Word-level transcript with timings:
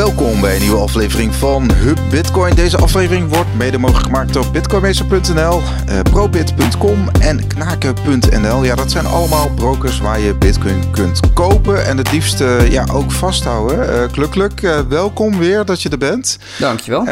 Welkom 0.00 0.40
bij 0.40 0.54
een 0.54 0.60
nieuwe 0.60 0.78
aflevering 0.78 1.34
van 1.34 1.72
Hub 1.72 1.98
Bitcoin. 2.10 2.54
Deze 2.54 2.76
aflevering 2.76 3.28
wordt 3.28 3.54
mede 3.56 3.78
mogelijk 3.78 4.04
gemaakt 4.04 4.32
door 4.32 4.50
bitcoinmeester.nl, 4.50 5.58
uh, 5.58 6.00
probit.com 6.02 7.08
en 7.20 7.46
knaken.nl. 7.46 8.64
Ja, 8.64 8.74
dat 8.74 8.90
zijn 8.90 9.06
allemaal 9.06 9.50
brokers 9.54 9.98
waar 9.98 10.20
je 10.20 10.34
bitcoin 10.34 10.90
kunt 10.90 11.32
kopen 11.34 11.86
en 11.86 11.96
het 11.96 12.12
liefst 12.12 12.40
uh, 12.40 12.70
ja, 12.70 12.86
ook 12.92 13.12
vasthouden. 13.12 14.10
Uh, 14.16 14.44
uh, 14.62 14.80
welkom 14.88 15.38
weer 15.38 15.64
dat 15.64 15.82
je 15.82 15.88
er 15.88 15.98
bent. 15.98 16.38
Dankjewel. 16.58 17.06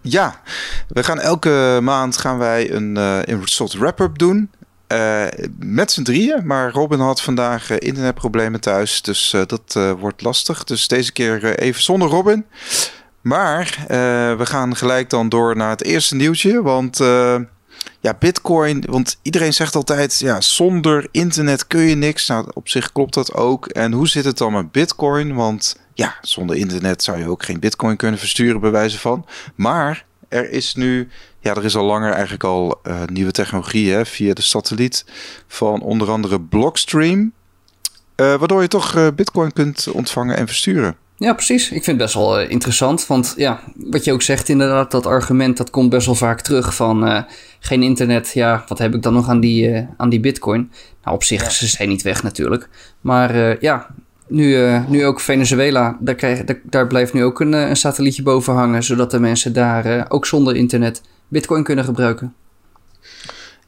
ja, 0.00 0.40
we 0.88 1.02
gaan 1.02 1.20
elke 1.20 1.78
maand 1.82 2.16
gaan 2.16 2.38
wij 2.38 2.72
een, 2.72 2.96
een 2.96 3.40
soort 3.44 3.72
wrap-up 3.72 4.18
doen. 4.18 4.50
Uh, 4.92 5.24
met 5.58 5.90
z'n 5.90 6.02
drieën, 6.02 6.46
maar 6.46 6.72
Robin 6.72 6.98
had 6.98 7.20
vandaag 7.20 7.70
uh, 7.70 7.76
internetproblemen 7.80 8.60
thuis, 8.60 9.02
dus 9.02 9.32
uh, 9.32 9.42
dat 9.46 9.96
wordt 9.98 10.22
lastig. 10.22 10.64
Dus 10.64 10.88
deze 10.88 11.12
keer 11.12 11.58
even 11.58 11.82
zonder 11.82 12.08
Robin. 12.08 12.46
Maar 13.20 13.84
we 14.38 14.46
gaan 14.46 14.76
gelijk 14.76 15.10
dan 15.10 15.28
door 15.28 15.56
naar 15.56 15.70
het 15.70 15.84
eerste 15.84 16.14
nieuwtje, 16.14 16.62
want 16.62 16.96
ja, 18.00 18.14
Bitcoin, 18.18 18.84
want 18.86 19.18
iedereen 19.22 19.52
zegt 19.52 19.74
altijd, 19.74 20.18
ja, 20.18 20.40
zonder 20.40 21.08
internet 21.10 21.66
kun 21.66 21.80
je 21.80 21.94
niks. 21.94 22.26
Nou, 22.26 22.46
op 22.52 22.68
zich 22.68 22.92
klopt 22.92 23.14
dat 23.14 23.34
ook. 23.34 23.66
En 23.66 23.92
hoe 23.92 24.08
zit 24.08 24.24
het 24.24 24.38
dan 24.38 24.52
met 24.52 24.72
Bitcoin? 24.72 25.34
Want 25.34 25.76
ja, 25.94 26.16
zonder 26.20 26.56
internet 26.56 27.02
zou 27.02 27.18
je 27.18 27.28
ook 27.28 27.44
geen 27.44 27.60
Bitcoin 27.60 27.96
kunnen 27.96 28.18
versturen, 28.18 28.60
bij 28.60 28.70
wijze 28.70 28.98
van. 28.98 29.26
Maar 29.54 30.04
er 30.28 30.50
is 30.50 30.74
nu 30.74 31.08
ja, 31.40 31.54
er 31.54 31.64
is 31.64 31.76
al 31.76 31.84
langer 31.84 32.12
eigenlijk 32.12 32.44
al 32.44 32.80
uh, 32.86 33.02
nieuwe 33.12 33.30
technologie 33.30 33.92
hè, 33.92 34.06
via 34.06 34.34
de 34.34 34.42
satelliet 34.42 35.04
van 35.46 35.80
onder 35.80 36.10
andere 36.10 36.40
Blockstream. 36.40 37.32
Uh, 38.16 38.34
waardoor 38.34 38.62
je 38.62 38.68
toch 38.68 38.96
uh, 38.96 39.06
Bitcoin 39.14 39.52
kunt 39.52 39.88
ontvangen 39.92 40.36
en 40.36 40.46
versturen. 40.46 40.96
Ja, 41.16 41.32
precies. 41.32 41.64
Ik 41.64 41.84
vind 41.84 41.86
het 41.86 41.96
best 41.96 42.14
wel 42.14 42.40
interessant. 42.40 43.06
Want 43.06 43.34
ja, 43.36 43.60
wat 43.76 44.04
je 44.04 44.12
ook 44.12 44.22
zegt, 44.22 44.48
inderdaad, 44.48 44.90
dat 44.90 45.06
argument 45.06 45.56
dat 45.56 45.70
komt 45.70 45.90
best 45.90 46.06
wel 46.06 46.14
vaak 46.14 46.40
terug 46.40 46.74
van 46.74 47.26
geen 47.60 47.82
internet. 47.82 48.30
Ja, 48.34 48.64
wat 48.68 48.78
heb 48.78 48.94
ik 48.94 49.02
dan 49.02 49.12
nog 49.12 49.28
aan 49.28 49.40
die, 49.40 49.86
aan 49.96 50.08
die 50.08 50.20
Bitcoin? 50.20 50.70
Nou, 51.04 51.16
op 51.16 51.24
zich, 51.24 51.42
ja. 51.42 51.50
ze 51.50 51.66
zijn 51.66 51.88
niet 51.88 52.02
weg 52.02 52.22
natuurlijk. 52.22 52.68
Maar 53.00 53.62
ja, 53.62 53.86
nu, 54.28 54.78
nu 54.88 55.06
ook 55.06 55.20
Venezuela, 55.20 55.96
daar, 56.00 56.14
krijg, 56.14 56.44
daar, 56.44 56.60
daar 56.64 56.86
blijft 56.86 57.12
nu 57.12 57.24
ook 57.24 57.40
een, 57.40 57.52
een 57.52 57.76
satellietje 57.76 58.22
boven 58.22 58.54
hangen, 58.54 58.82
zodat 58.82 59.10
de 59.10 59.20
mensen 59.20 59.52
daar 59.52 60.06
ook 60.08 60.26
zonder 60.26 60.56
internet 60.56 61.02
Bitcoin 61.28 61.62
kunnen 61.62 61.84
gebruiken. 61.84 62.34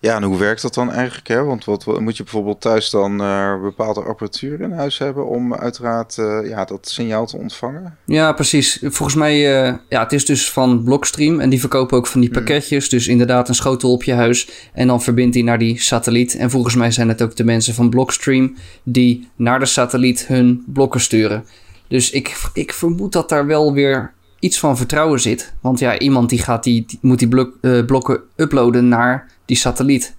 Ja, 0.01 0.17
en 0.17 0.23
hoe 0.23 0.39
werkt 0.39 0.63
dat 0.63 0.75
dan 0.75 0.93
eigenlijk? 0.93 1.29
Hè? 1.29 1.45
Want 1.45 1.65
wat, 1.65 2.01
moet 2.01 2.17
je 2.17 2.23
bijvoorbeeld 2.23 2.61
thuis 2.61 2.91
dan 2.91 3.23
uh, 3.23 3.63
bepaalde 3.63 4.01
apparatuur 4.01 4.61
in 4.61 4.73
huis 4.73 4.99
hebben 4.99 5.27
om 5.27 5.55
uiteraard 5.55 6.17
uh, 6.17 6.49
ja, 6.49 6.65
dat 6.65 6.89
signaal 6.89 7.27
te 7.27 7.37
ontvangen? 7.37 7.97
Ja, 8.05 8.33
precies. 8.33 8.79
Volgens 8.83 9.15
mij, 9.15 9.35
uh, 9.35 9.75
ja, 9.89 10.03
het 10.03 10.13
is 10.13 10.25
dus 10.25 10.51
van 10.51 10.85
Blockstream 10.85 11.41
en 11.41 11.51
die 11.51 11.61
verkopen 11.61 11.97
ook 11.97 12.07
van 12.07 12.21
die 12.21 12.31
hmm. 12.31 12.39
pakketjes. 12.39 12.89
Dus 12.89 13.09
inderdaad 13.09 13.49
een 13.49 13.55
schotel 13.55 13.93
op 13.93 14.03
je 14.03 14.13
huis 14.13 14.49
en 14.73 14.87
dan 14.87 15.03
verbindt 15.03 15.35
die 15.35 15.45
naar 15.45 15.59
die 15.59 15.81
satelliet. 15.81 16.37
En 16.37 16.51
volgens 16.51 16.75
mij 16.75 16.91
zijn 16.91 17.09
het 17.09 17.23
ook 17.23 17.37
de 17.37 17.45
mensen 17.45 17.75
van 17.75 17.91
Blockstream 17.91 18.57
die 18.83 19.29
naar 19.37 19.59
de 19.59 19.67
satelliet 19.67 20.27
hun 20.27 20.65
blokken 20.67 21.01
sturen. 21.01 21.45
Dus 21.89 22.11
ik, 22.11 22.37
ik 22.53 22.73
vermoed 22.73 23.13
dat 23.13 23.29
daar 23.29 23.47
wel 23.47 23.73
weer 23.73 24.13
iets 24.41 24.59
van 24.59 24.77
vertrouwen 24.77 25.21
zit. 25.21 25.53
Want 25.61 25.79
ja, 25.79 25.99
iemand 25.99 26.29
die, 26.29 26.39
gaat 26.39 26.65
die, 26.65 26.85
die 26.87 26.99
moet 27.03 27.19
die 27.19 27.29
blok, 27.29 27.57
uh, 27.61 27.85
blokken 27.85 28.21
uploaden 28.37 28.89
naar 28.89 29.31
die 29.45 29.57
satelliet. 29.57 30.15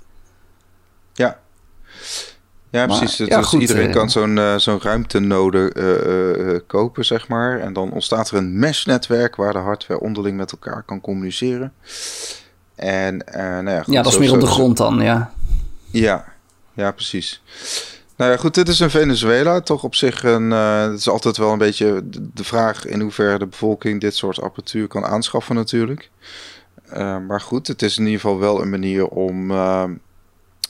Ja. 1.14 1.40
Ja, 2.70 2.86
maar, 2.86 2.98
precies. 2.98 3.28
Ja, 3.28 3.38
dus 3.38 3.48
goed, 3.48 3.62
iedereen 3.62 3.88
uh, 3.88 3.94
kan 3.94 4.10
zo'n 4.10 4.38
uh, 4.38 4.58
zo'n 4.58 4.82
ruimtenode 4.82 6.64
kopen, 6.68 7.06
zeg 7.06 7.28
maar. 7.28 7.60
En 7.60 7.74
dan 7.74 7.92
ontstaat 7.92 8.30
er 8.30 8.38
een 8.38 8.60
mesh-netwerk 8.60 9.36
waar 9.36 9.54
de 9.54 9.60
hardware 9.60 10.00
onderling 10.00 10.38
met 10.38 10.52
elkaar 10.52 10.84
kan 10.84 11.02
communiceren. 11.02 11.74
En 12.76 13.26
nou 13.36 13.70
ja, 13.70 13.84
goed, 13.84 13.94
ja, 13.94 14.02
dat 14.02 14.12
is 14.12 14.20
meer 14.20 14.34
op 14.34 14.40
de 14.40 14.46
grond 14.46 14.78
dan, 14.78 15.02
ja. 15.02 15.34
Ja, 15.92 16.26
ja, 16.74 16.92
precies. 16.92 17.42
Nou 18.22 18.34
ja, 18.34 18.40
goed, 18.40 18.54
dit 18.54 18.68
is 18.68 18.80
in 18.80 18.90
Venezuela. 18.90 19.62
Toch 19.62 19.84
op 19.84 19.96
zich 19.96 20.24
een. 20.24 20.52
Uh, 20.52 20.82
het 20.82 21.00
is 21.00 21.10
altijd 21.10 21.38
wel 21.38 21.52
een 21.52 21.58
beetje 21.58 22.02
de 22.34 22.44
vraag 22.44 22.86
in 22.86 23.00
hoeverre 23.00 23.40
de 23.40 23.48
bevolking 23.48 24.02
dit 24.02 24.16
soort 24.16 24.42
apparatuur 24.42 24.88
kan 24.88 25.06
aanschaffen, 25.06 25.56
natuurlijk. 25.56 26.10
Uh, 26.94 27.18
maar 27.28 27.42
goed, 27.42 27.68
het 27.68 27.82
is 27.82 27.98
in 27.98 28.06
ieder 28.06 28.20
geval 28.20 28.40
wel 28.40 28.62
een 28.62 28.70
manier 28.70 29.08
om. 29.08 29.52
Uh, 29.52 29.84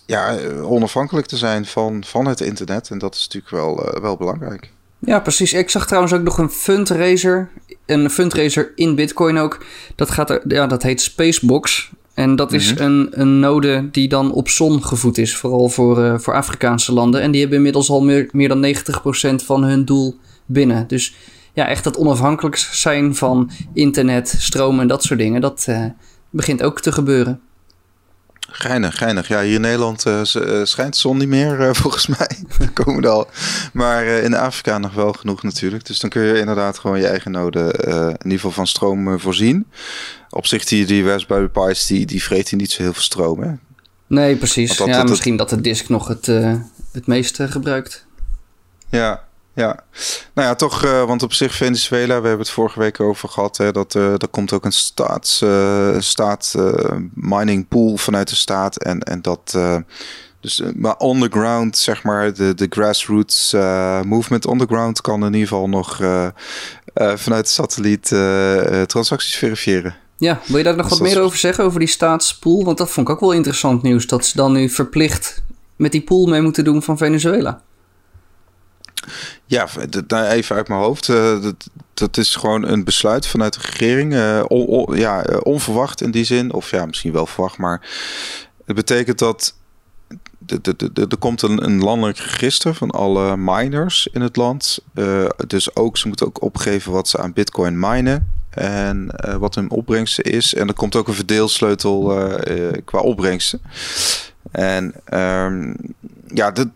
ja, 0.06 0.38
onafhankelijk 0.62 1.28
te 1.28 1.38
zijn 1.38 1.66
van, 1.66 2.04
van 2.04 2.26
het 2.26 2.42
internet. 2.42 2.90
En 2.90 2.98
dat 2.98 3.16
is 3.16 3.28
natuurlijk 3.28 3.52
wel, 3.52 4.02
wel 4.02 4.18
belangrijk. 4.18 4.72
Ja, 5.00 5.20
precies. 5.20 5.54
Ik 5.54 5.70
zag 5.70 5.86
trouwens 5.86 6.14
ook 6.14 6.24
nog 6.24 6.38
een 6.38 6.50
fundraiser. 6.50 7.50
Een 7.86 8.10
fundraiser 8.10 8.72
in 8.76 8.96
Bitcoin 8.96 9.38
ook. 9.38 9.66
Dat, 9.96 10.10
gaat 10.10 10.30
er, 10.30 10.42
ja, 10.48 10.68
dat 10.68 10.84
heet 10.84 11.02
Spacebox. 11.02 11.92
En 12.14 12.36
dat 12.36 12.54
is 12.54 12.74
mhm. 12.74 12.84
een, 12.84 13.10
een 13.12 13.40
node 13.40 13.90
die 13.92 14.08
dan 14.08 14.32
op 14.32 14.50
zon 14.50 14.84
gevoed 14.84 15.18
is, 15.18 15.36
vooral 15.36 15.70
voor, 15.70 16.00
uh, 16.00 16.18
voor 16.18 16.34
Afrikaanse 16.34 16.94
landen. 16.94 17.22
En 17.22 17.32
die 17.32 17.40
hebben 17.40 17.58
inmiddels 17.58 17.90
al 17.90 18.02
meer, 18.02 18.30
meer 18.32 18.48
dan 18.48 18.66
90% 18.66 19.46
van 19.46 19.64
hun 19.64 19.86
doel 19.86 20.16
binnen. 20.46 20.88
Dus 20.88 21.16
ja, 21.54 21.68
echt 21.68 21.84
dat 21.84 21.98
onafhankelijk 21.98 22.58
zijn 22.58 23.16
van 23.16 23.52
internet, 23.74 24.36
stroom 24.38 24.80
en 24.80 24.88
dat 24.88 25.04
soort 25.04 25.20
dingen, 25.20 25.42
dat 25.42 25.66
uh, 25.70 25.86
begint 26.30 26.64
ook 26.64 26.82
te 26.82 26.92
gebeuren. 26.92 27.42
Geinig, 28.52 28.98
geinig. 28.98 29.28
Ja, 29.28 29.42
hier 29.42 29.54
in 29.54 29.62
Nederland 29.62 30.06
uh, 30.06 30.24
schijnt 30.64 30.94
de 30.94 31.00
zon 31.00 31.18
niet 31.18 31.28
meer, 31.28 31.60
uh, 31.60 31.70
volgens 31.82 32.08
mij. 32.08 32.30
komen 32.74 33.06
al. 33.06 33.30
Maar 33.74 34.06
in 34.06 34.34
Afrika 34.34 34.78
nog 34.78 34.94
wel 34.94 35.14
genoeg 35.14 35.44
natuurlijk. 35.44 35.86
Dus 35.86 36.00
dan 36.00 36.10
kun 36.10 36.22
je 36.22 36.40
inderdaad 36.40 36.80
gewoon 36.80 37.00
je 37.00 37.08
eigen 37.08 37.32
node 37.32 37.60
in 38.08 38.24
ieder 38.24 38.32
geval 38.32 38.52
van 38.52 38.68
stroom 38.68 39.20
voorzien 39.20 39.68
op 40.30 40.46
zich 40.46 40.66
die, 40.66 40.86
die 40.86 41.04
Raspberry 41.04 41.48
Pi's, 41.48 41.86
die, 41.86 42.06
die 42.06 42.24
vreten 42.24 42.58
niet 42.58 42.72
zo 42.72 42.82
heel 42.82 42.94
veel 42.94 43.02
stroom, 43.02 43.42
hè? 43.42 43.52
Nee, 44.08 44.36
precies. 44.36 44.78
Dat, 44.78 44.88
ja, 44.88 44.98
dat, 44.98 45.10
misschien 45.10 45.38
dat 45.38 45.50
de 45.50 45.62
disk 45.62 45.90
nog 45.90 46.08
het, 46.08 46.26
het 46.92 47.08
meeste 47.08 47.48
gebruikt. 47.48 48.06
Ja, 48.90 49.24
ja. 49.54 49.80
Nou 50.34 50.48
ja, 50.48 50.56
toch, 50.56 50.86
uh, 50.86 51.04
want 51.04 51.24
op 51.24 51.34
zich 51.34 51.56
Venezuela, 51.56 52.22
we 52.22 52.28
hebben 52.28 52.46
het 52.46 52.50
vorige 52.50 52.80
week 52.80 53.00
over 53.00 53.30
gehad, 53.30 53.58
hè, 53.58 53.72
dat 53.72 53.96
uh, 53.96 54.12
er 54.12 54.28
komt 54.32 54.54
ook 54.54 54.66
een 54.66 54.72
staats, 54.72 55.42
uh, 55.42 56.00
staat 56.00 56.56
mining 57.14 57.68
pool 57.68 57.98
vanuit 57.98 58.30
de 58.30 58.36
staat 58.36 58.78
en, 58.78 59.00
en 59.00 59.22
dat... 59.22 59.58
dus, 60.40 60.62
maar 60.76 60.96
underground, 61.02 61.78
zeg 61.78 62.04
maar, 62.04 62.34
de, 62.34 62.54
de 62.54 62.68
grassroots 62.70 63.54
movement 64.06 64.48
underground 64.48 65.02
kan 65.02 65.26
in 65.26 65.34
ieder 65.34 65.48
geval 65.48 65.70
nog 65.70 65.96
vanuit 66.96 67.46
de 67.46 67.52
satelliet 67.52 68.06
transacties 68.88 69.36
verifiëren. 69.36 69.96
Ja, 70.18 70.40
wil 70.46 70.58
je 70.58 70.64
daar 70.64 70.76
nog 70.76 70.90
wat 70.90 71.00
meer 71.00 71.22
over 71.22 71.38
zeggen, 71.38 71.64
over 71.64 71.80
die 71.80 71.88
staatspool? 71.88 72.64
Want 72.64 72.78
dat 72.78 72.90
vond 72.90 73.08
ik 73.08 73.14
ook 73.14 73.20
wel 73.20 73.32
interessant 73.32 73.82
nieuws, 73.82 74.08
dat 74.08 74.26
ze 74.26 74.38
dan 74.38 74.52
nu 74.52 74.70
verplicht 74.70 75.44
met 75.76 75.92
die 75.92 76.02
pool 76.02 76.26
mee 76.26 76.42
moeten 76.42 76.64
doen 76.64 76.84
van 76.84 76.98
Venezuela. 76.98 77.62
Ja, 79.52 79.68
even 80.30 80.56
uit 80.56 80.68
mijn 80.68 80.80
hoofd. 80.80 81.08
Uh, 81.08 81.42
dat, 81.42 81.70
dat 81.94 82.18
is 82.18 82.36
gewoon 82.36 82.68
een 82.68 82.84
besluit 82.84 83.28
vanuit 83.28 83.54
de 83.54 83.60
regering. 83.62 84.42
On, 84.48 84.96
ja, 84.98 85.24
eh, 85.24 85.38
onverwacht 85.44 86.02
in 86.02 86.12
die 86.12 86.24
zin. 86.24 86.54
Of 86.54 86.72
ja, 86.72 86.86
misschien 86.86 87.12
wel 87.12 87.26
verwacht. 87.26 87.58
Maar 87.58 87.90
het 88.66 88.76
betekent 88.76 89.20
dat 89.20 89.56
er 90.94 91.18
komt 91.20 91.42
een, 91.42 91.84
landelijk 91.84 92.18
register 92.18 92.74
van 92.74 92.92
alle 92.92 93.38
miners 93.38 94.08
in 94.12 94.22
het 94.22 94.36
land. 94.36 94.80
Dus 95.48 95.76
ook, 95.76 95.98
ze 95.98 96.08
moeten 96.08 96.26
ook 96.26 96.42
opgeven 96.42 96.92
wat 96.92 97.08
ze 97.08 97.18
aan 97.18 97.34
bitcoin 97.34 97.80
minen. 97.80 98.28
En 98.50 99.10
wat 99.40 99.56
hun 99.56 99.70
opbrengsten 99.70 100.24
is. 100.24 100.54
En 100.54 100.68
er 100.68 100.74
komt 100.74 100.96
ook 100.96 101.08
een 101.08 101.14
verdeelsleutel 101.14 102.02
qua 102.86 103.00
opbrengsten. 103.00 103.62
En 104.52 104.94
um, 105.20 105.76
ja, 106.28 106.52
dit, 106.52 106.68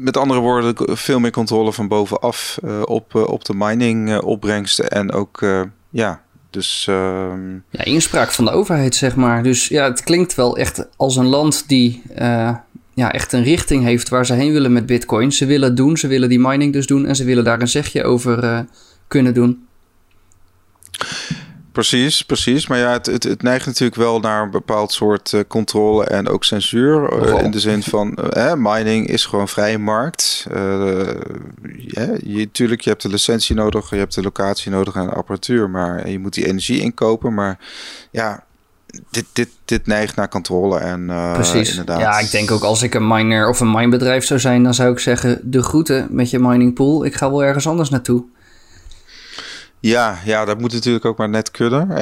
met 0.00 0.16
andere 0.16 0.40
woorden, 0.40 0.74
veel 0.98 1.20
meer 1.20 1.30
controle 1.30 1.72
van 1.72 1.88
bovenaf 1.88 2.58
op, 2.84 3.14
op 3.14 3.44
de 3.44 3.54
mining 3.54 4.18
opbrengsten. 4.20 4.90
En 4.90 5.12
ook, 5.12 5.46
ja, 5.90 6.22
dus... 6.50 6.86
Uh... 6.90 7.32
Ja, 7.70 7.84
inspraak 7.84 8.30
van 8.30 8.44
de 8.44 8.50
overheid, 8.50 8.94
zeg 8.94 9.16
maar. 9.16 9.42
Dus 9.42 9.68
ja, 9.68 9.84
het 9.84 10.02
klinkt 10.02 10.34
wel 10.34 10.56
echt 10.56 10.88
als 10.96 11.16
een 11.16 11.26
land 11.26 11.68
die 11.68 12.02
ja, 12.94 13.12
echt 13.12 13.32
een 13.32 13.42
richting 13.42 13.84
heeft 13.84 14.08
waar 14.08 14.26
ze 14.26 14.34
heen 14.34 14.52
willen 14.52 14.72
met 14.72 14.86
bitcoin. 14.86 15.32
Ze 15.32 15.46
willen 15.46 15.74
doen, 15.74 15.96
ze 15.96 16.06
willen 16.06 16.28
die 16.28 16.40
mining 16.40 16.72
dus 16.72 16.86
doen 16.86 17.06
en 17.06 17.16
ze 17.16 17.24
willen 17.24 17.44
daar 17.44 17.60
een 17.60 17.68
zegje 17.68 18.04
over 18.04 18.66
kunnen 19.08 19.34
doen. 19.34 19.66
Precies, 21.72 22.24
precies. 22.24 22.66
Maar 22.66 22.78
ja, 22.78 22.92
het, 22.92 23.06
het, 23.06 23.22
het, 23.22 23.42
neigt 23.42 23.66
natuurlijk 23.66 24.00
wel 24.00 24.20
naar 24.20 24.42
een 24.42 24.50
bepaald 24.50 24.92
soort 24.92 25.32
uh, 25.32 25.40
controle 25.48 26.04
en 26.04 26.28
ook 26.28 26.44
censuur. 26.44 27.26
Uh, 27.26 27.42
in 27.42 27.50
de 27.50 27.60
zin 27.60 27.82
van, 27.82 28.18
uh, 28.36 28.52
mining 28.56 29.06
is 29.06 29.24
gewoon 29.24 29.48
vrije 29.48 29.78
markt. 29.78 30.46
ja, 31.76 32.08
je, 32.22 32.48
tuurlijk, 32.52 32.80
je 32.80 32.90
hebt 32.90 33.02
de 33.02 33.08
licentie 33.08 33.54
nodig, 33.54 33.90
je 33.90 33.96
hebt 33.96 34.14
de 34.14 34.22
locatie 34.22 34.70
nodig 34.70 34.94
en 34.94 35.06
de 35.06 35.12
apparatuur. 35.12 35.70
Maar 35.70 36.08
je 36.08 36.18
moet 36.18 36.34
die 36.34 36.46
energie 36.46 36.80
inkopen. 36.80 37.34
Maar 37.34 37.58
ja, 38.10 38.44
dit, 39.10 39.26
dit, 39.32 39.48
dit 39.64 39.86
neigt 39.86 40.16
naar 40.16 40.28
controle 40.28 40.78
en 40.78 41.06
Precies. 41.32 41.70
inderdaad. 41.70 42.00
Ja, 42.00 42.18
ik 42.18 42.30
denk 42.30 42.50
ook 42.50 42.62
als 42.62 42.82
ik 42.82 42.94
een 42.94 43.06
miner 43.06 43.48
of 43.48 43.60
een 43.60 43.70
minebedrijf 43.70 44.24
zou 44.24 44.40
zijn, 44.40 44.62
dan 44.62 44.74
zou 44.74 44.92
ik 44.92 44.98
zeggen: 44.98 45.40
de 45.42 45.62
groeten 45.62 46.06
met 46.10 46.30
je 46.30 46.38
mining 46.38 46.74
pool. 46.74 47.04
Ik 47.04 47.14
ga 47.14 47.30
wel 47.30 47.44
ergens 47.44 47.66
anders 47.66 47.90
naartoe. 47.90 48.24
Ja, 49.80 50.18
ja, 50.24 50.44
dat 50.44 50.60
moet 50.60 50.72
natuurlijk 50.72 51.04
ook 51.04 51.16
maar 51.16 51.28
net 51.28 51.50
kunnen. 51.50 51.88
Uh, 51.90 51.96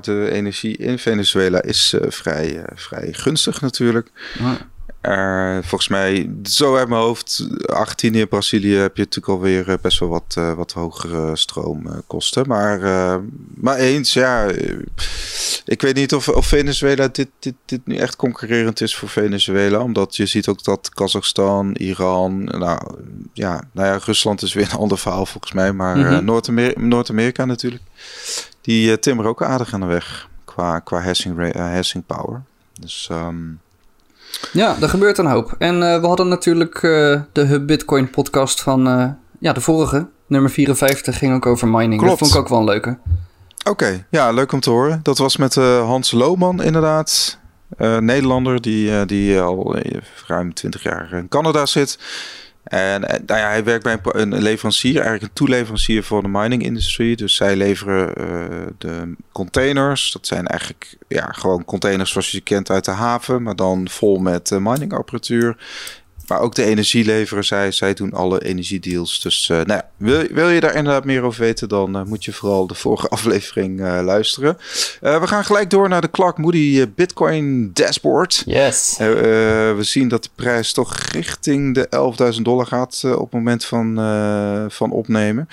de 0.00 0.30
energie 0.30 0.76
in 0.76 0.98
Venezuela 0.98 1.62
is 1.62 1.94
uh, 1.94 2.10
vrij, 2.10 2.56
uh, 2.56 2.62
vrij 2.74 3.12
gunstig 3.12 3.60
natuurlijk. 3.60 4.10
Uh, 5.08 5.58
volgens 5.62 5.88
mij, 5.88 6.30
zo 6.42 6.76
uit 6.76 6.88
mijn 6.88 7.00
hoofd, 7.00 7.48
Argentinië 7.66 8.20
en 8.20 8.28
Brazilië 8.28 8.74
heb 8.74 8.96
je 8.96 9.02
natuurlijk 9.02 9.28
alweer 9.28 9.78
best 9.82 9.98
wel 9.98 10.08
wat, 10.08 10.34
uh, 10.38 10.52
wat 10.52 10.72
hogere 10.72 11.36
stroomkosten. 11.36 12.48
Maar, 12.48 12.80
uh, 12.80 13.16
maar 13.54 13.76
eens, 13.76 14.12
ja, 14.12 14.46
ik 15.64 15.82
weet 15.82 15.94
niet 15.94 16.14
of, 16.14 16.28
of 16.28 16.46
Venezuela 16.46 17.08
dit, 17.08 17.28
dit, 17.38 17.54
dit 17.64 17.86
nu 17.86 17.96
echt 17.96 18.16
concurrerend 18.16 18.80
is 18.80 18.96
voor 18.96 19.08
Venezuela. 19.08 19.78
Omdat 19.78 20.16
je 20.16 20.26
ziet 20.26 20.48
ook 20.48 20.64
dat 20.64 20.88
Kazachstan, 20.88 21.74
Iran, 21.74 22.44
nou 22.44 22.80
ja, 23.32 23.62
nou 23.72 23.88
ja 23.88 24.00
Rusland 24.04 24.42
is 24.42 24.52
weer 24.52 24.68
een 24.72 24.78
ander 24.78 24.98
verhaal 24.98 25.26
volgens 25.26 25.52
mij. 25.52 25.72
Maar 25.72 25.96
mm 25.96 26.04
-hmm. 26.04 26.24
Noord-Amerika 26.24 27.44
Noord 27.44 27.62
natuurlijk, 27.62 27.82
die 28.60 28.98
timmeren 28.98 29.30
ook 29.30 29.42
aardig 29.42 29.74
aan 29.74 29.80
de 29.80 29.86
weg 29.86 30.28
qua, 30.44 30.78
qua 30.78 31.00
hashing, 31.00 31.52
hashing 31.54 32.06
power. 32.06 32.42
Dus... 32.80 33.08
Um, 33.12 33.60
ja, 34.52 34.76
er 34.80 34.88
gebeurt 34.88 35.18
een 35.18 35.26
hoop. 35.26 35.54
En 35.58 35.74
uh, 35.74 36.00
we 36.00 36.06
hadden 36.06 36.28
natuurlijk 36.28 36.74
uh, 36.74 37.20
de 37.32 37.44
Hub 37.44 37.66
Bitcoin 37.66 38.10
podcast 38.10 38.60
van 38.60 38.88
uh, 38.88 39.06
ja, 39.40 39.52
de 39.52 39.60
vorige. 39.60 40.06
Nummer 40.26 40.50
54 40.50 41.18
ging 41.18 41.34
ook 41.34 41.46
over 41.46 41.68
mining. 41.68 42.00
Klopt. 42.00 42.08
Dat 42.08 42.18
vond 42.18 42.32
ik 42.32 42.38
ook 42.38 42.48
wel 42.48 42.58
een 42.58 42.64
leuke. 42.64 42.98
Oké, 43.58 43.70
okay. 43.70 44.04
ja, 44.10 44.30
leuk 44.30 44.52
om 44.52 44.60
te 44.60 44.70
horen. 44.70 45.00
Dat 45.02 45.18
was 45.18 45.36
met 45.36 45.54
Hans 45.54 46.10
Lohman 46.10 46.62
inderdaad. 46.62 47.38
Nederlander 47.78 48.60
die, 48.60 49.06
die 49.06 49.40
al 49.40 49.76
ruim 50.26 50.54
20 50.54 50.82
jaar 50.82 51.12
in 51.12 51.28
Canada 51.28 51.66
zit. 51.66 51.98
En 52.68 53.00
nou 53.00 53.40
ja, 53.40 53.48
hij 53.48 53.64
werkt 53.64 53.84
bij 53.84 53.98
een, 54.02 54.42
leverancier, 54.42 54.94
eigenlijk 54.94 55.22
een 55.22 55.32
toeleverancier 55.32 56.04
voor 56.04 56.22
de 56.22 56.28
mining 56.28 56.62
industrie. 56.62 57.16
Dus 57.16 57.34
zij 57.34 57.56
leveren 57.56 58.12
uh, 58.20 58.66
de 58.78 59.14
containers. 59.32 60.12
Dat 60.12 60.26
zijn 60.26 60.46
eigenlijk 60.46 60.96
ja, 61.08 61.26
gewoon 61.32 61.64
containers 61.64 62.10
zoals 62.10 62.30
je 62.30 62.40
kent 62.40 62.70
uit 62.70 62.84
de 62.84 62.90
haven, 62.90 63.42
maar 63.42 63.56
dan 63.56 63.88
vol 63.88 64.18
met 64.18 64.50
uh, 64.50 64.58
miningapparatuur. 64.58 65.56
Maar 66.28 66.40
ook 66.40 66.54
de 66.54 66.64
energie 66.64 67.04
leveren 67.04 67.44
zij. 67.44 67.72
Zij 67.72 67.94
doen 67.94 68.12
alle 68.12 68.44
energiedeals. 68.44 69.20
Dus 69.20 69.48
uh, 69.48 69.56
nou 69.56 69.68
ja, 69.68 69.88
wil, 69.96 70.26
wil 70.30 70.48
je 70.48 70.60
daar 70.60 70.74
inderdaad 70.74 71.04
meer 71.04 71.22
over 71.22 71.40
weten, 71.40 71.68
dan 71.68 71.96
uh, 71.96 72.02
moet 72.02 72.24
je 72.24 72.32
vooral 72.32 72.66
de 72.66 72.74
vorige 72.74 73.08
aflevering 73.18 73.80
uh, 73.80 74.00
luisteren. 74.02 74.58
we 75.00 75.26
gaan 75.26 75.44
gelijk 75.44 75.70
door 75.70 75.88
naar 75.88 76.00
de 76.00 76.10
Clark 76.10 76.38
Moody 76.38 76.88
Bitcoin 76.94 77.70
dashboard. 77.72 78.42
Yes. 78.46 78.94
we 78.98 79.78
zien 79.80 80.08
dat 80.08 80.22
de 80.22 80.30
prijs 80.34 80.72
toch 80.72 80.96
richting 80.96 81.74
de 81.74 82.34
11.000 82.36 82.42
dollar 82.42 82.66
gaat 82.66 83.04
op 83.04 83.20
het 83.20 83.32
moment 83.32 83.64
van, 83.64 83.94
van 84.70 84.90
opnemen. 84.90 85.48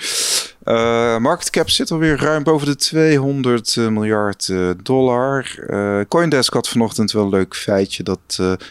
Uh, 0.66 1.18
market 1.18 1.50
cap 1.50 1.70
zit 1.70 1.90
alweer 1.90 2.20
ruim 2.20 2.42
boven 2.42 2.66
de 2.66 2.76
200 2.76 3.76
uh, 3.76 3.88
miljard 3.88 4.48
uh, 4.48 4.70
dollar. 4.82 5.46
Coindesk 6.08 6.52
had 6.52 6.68
vanochtend 6.68 7.12
wel 7.12 7.24
een 7.24 7.28
leuk 7.28 7.56
feitje 7.56 8.02
dat 8.02 8.20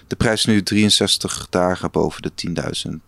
de 0.07 0.15
prijs 0.17 0.45
nu 0.45 0.63
63 0.63 1.47
dagen 1.49 1.91
boven 1.91 2.21
de 2.21 2.31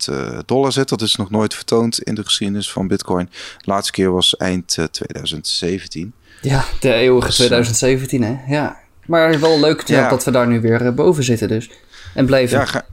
10.000 0.08 0.14
dollar 0.46 0.72
zit. 0.72 0.90
Dat 0.90 1.02
is 1.02 1.16
nog 1.16 1.30
nooit 1.30 1.54
vertoond 1.54 2.02
in 2.02 2.16
de 2.16 2.24
geschiedenis 2.24 2.72
van 2.72 2.88
Bitcoin. 2.88 3.30
De 3.58 3.72
laatste 3.72 3.92
keer 3.92 4.12
was 4.12 4.38
eind 4.38 4.78
2017. 4.92 6.14
Ja, 6.42 6.66
de 6.80 6.94
eeuwige 6.94 7.32
2017 7.32 8.24
hè. 8.24 8.38
Ja. 8.48 8.78
Maar 9.06 9.40
wel 9.40 9.60
leuk 9.60 9.88
ja. 9.88 10.10
dat 10.10 10.24
we 10.24 10.32
daar 10.32 10.48
nu 10.48 10.62
weer 10.62 10.94
boven 10.94 11.24
zitten 11.24 11.48
dus. 11.48 11.70
En 12.14 12.26
blijven. 12.26 12.58
Ja, 12.58 12.66
ga, 12.66 12.86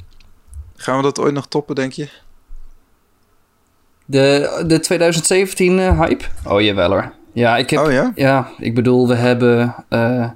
gaan 0.77 0.97
we 0.97 1.03
dat 1.03 1.19
ooit 1.19 1.35
nog 1.35 1.49
toppen 1.49 1.75
denk 1.75 1.93
je? 1.93 2.09
De, 4.05 4.65
de 4.67 4.81
2017 4.81 5.79
uh, 5.79 6.01
hype? 6.01 6.25
Oh 6.47 6.61
jawel 6.61 6.91
hoor. 6.91 7.13
Ja, 7.33 7.57
ik 7.57 7.71
heb, 7.71 7.81
oh, 7.81 7.93
ja? 7.93 8.13
ja, 8.15 8.49
ik 8.59 8.75
bedoel, 8.75 9.09
we 9.09 9.15
hebben... 9.15 9.75
Uh, 9.91 10.27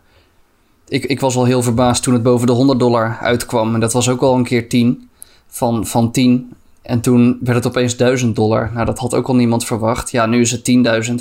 ik, 0.88 1.05
ik 1.05 1.20
was 1.20 1.37
al 1.37 1.44
heel 1.44 1.62
verbaasd 1.62 2.03
toen 2.03 2.15
het 2.15 2.23
boven 2.23 2.47
de 2.47 2.53
100 2.53 2.79
dollar 2.79 3.19
uitkwam. 3.20 3.75
En 3.75 3.81
dat 3.81 3.93
was 3.93 4.09
ook 4.09 4.20
al 4.20 4.35
een 4.35 4.44
keer 4.44 4.69
10 4.69 5.09
van, 5.47 5.87
van 5.87 6.12
10. 6.12 6.53
En 6.82 7.00
toen 7.00 7.38
werd 7.41 7.56
het 7.56 7.67
opeens 7.67 7.97
1000 7.97 8.37
dollar. 8.37 8.70
Nou, 8.73 8.87
dat 8.87 8.99
had 8.99 9.15
ook 9.15 9.29
al 9.29 9.35
niemand 9.35 9.65
verwacht. 9.65 10.11
Ja, 10.11 10.26
nu 10.26 10.41
is 10.41 10.50
het 10.50 10.71
10.000. 11.09 11.14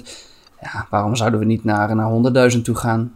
Ja, 0.62 0.88
waarom 0.90 1.16
zouden 1.16 1.40
we 1.40 1.46
niet 1.46 1.64
naar, 1.64 1.96
naar 1.96 2.52
100.000 2.54 2.62
toe 2.62 2.76
gaan? 2.76 3.14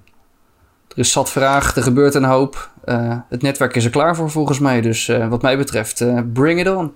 Er 0.87 0.97
is 0.97 1.11
zat 1.11 1.29
vraag, 1.29 1.75
er 1.75 1.83
gebeurt 1.83 2.15
een 2.15 2.23
hoop. 2.23 2.69
Uh, 2.85 3.17
het 3.29 3.41
netwerk 3.41 3.75
is 3.75 3.85
er 3.85 3.91
klaar 3.91 4.15
voor 4.15 4.29
volgens 4.29 4.59
mij. 4.59 4.81
Dus 4.81 5.07
uh, 5.07 5.27
wat 5.27 5.41
mij 5.41 5.57
betreft, 5.57 6.01
uh, 6.01 6.19
bring 6.33 6.59
it 6.59 6.75
on. 6.75 6.91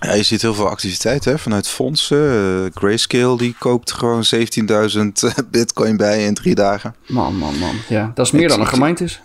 Ja, 0.00 0.12
je 0.12 0.22
ziet 0.22 0.42
heel 0.42 0.54
veel 0.54 0.68
activiteit 0.68 1.24
hè, 1.24 1.38
vanuit 1.38 1.68
fondsen. 1.68 2.18
Uh, 2.18 2.70
Grayscale 2.74 3.36
die 3.36 3.56
koopt 3.58 3.92
gewoon 3.92 4.24
17.000 4.34 5.02
bitcoin 5.50 5.96
bij 5.96 6.24
in 6.24 6.34
drie 6.34 6.54
dagen. 6.54 6.94
Man, 7.06 7.36
man, 7.36 7.58
man. 7.58 7.76
Ja, 7.88 8.12
dat 8.14 8.26
is 8.26 8.32
meer 8.32 8.48
dan 8.48 8.60
een 8.60 8.66
gemeente 8.66 9.04
is. 9.04 9.20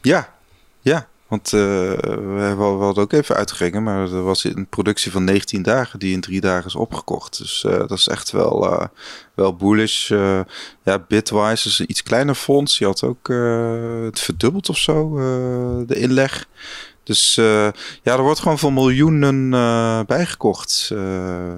Ja, 0.00 0.34
ja. 0.80 1.08
Want 1.28 1.52
uh, 1.52 1.60
we, 1.60 2.54
we 2.56 2.62
hadden 2.62 3.02
ook 3.02 3.12
even 3.12 3.36
uitgerekend, 3.36 3.84
maar 3.84 4.12
er 4.12 4.22
was 4.22 4.44
een 4.44 4.66
productie 4.66 5.12
van 5.12 5.24
19 5.24 5.62
dagen 5.62 5.98
die 5.98 6.12
in 6.12 6.20
drie 6.20 6.40
dagen 6.40 6.66
is 6.66 6.74
opgekocht. 6.74 7.38
Dus 7.38 7.64
uh, 7.66 7.72
dat 7.72 7.90
is 7.90 8.08
echt 8.08 8.30
wel, 8.30 8.72
uh, 8.72 8.86
wel 9.34 9.56
bullish. 9.56 10.08
ja, 10.82 10.98
Bitwise 11.08 11.68
is 11.68 11.78
een 11.78 11.90
iets 11.90 12.02
kleiner 12.02 12.34
fonds. 12.34 12.78
Die 12.78 12.86
had 12.86 13.02
ook 13.02 13.28
het 14.04 14.20
verdubbeld 14.20 14.68
of 14.68 14.78
zo, 14.78 15.14
de 15.86 15.94
inleg. 15.94 16.46
Dus 17.08 17.36
uh, 17.36 17.68
ja, 18.02 18.16
er 18.16 18.22
wordt 18.22 18.40
gewoon 18.40 18.58
voor 18.58 18.72
miljoenen 18.72 19.52
uh, 19.52 20.00
bijgekocht. 20.06 20.90
Uh, 20.92 21.52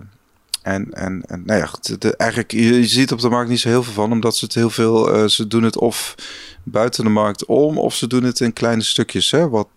en, 0.62 0.92
en, 0.92 1.22
en 1.26 1.42
nou 1.44 1.60
ja, 1.60 1.96
de, 1.98 2.16
eigenlijk, 2.16 2.52
je, 2.52 2.86
ziet 2.86 3.12
op 3.12 3.20
de 3.20 3.28
markt 3.28 3.50
niet 3.50 3.60
zo 3.60 3.68
heel 3.68 3.82
veel 3.82 3.92
van, 3.92 4.12
omdat 4.12 4.36
ze 4.36 4.44
het 4.44 4.54
heel 4.54 4.70
veel, 4.70 5.28
ze 5.28 5.46
doen 5.46 5.62
het 5.62 5.78
of 5.78 6.14
buiten 6.62 7.04
de 7.04 7.10
markt 7.10 7.44
om, 7.44 7.78
of 7.78 7.94
ze 7.94 8.06
doen 8.06 8.22
het 8.22 8.40
in 8.40 8.52
kleine 8.52 8.82
stukjes, 8.82 9.30
hè, 9.30 9.48
wat 9.48 9.68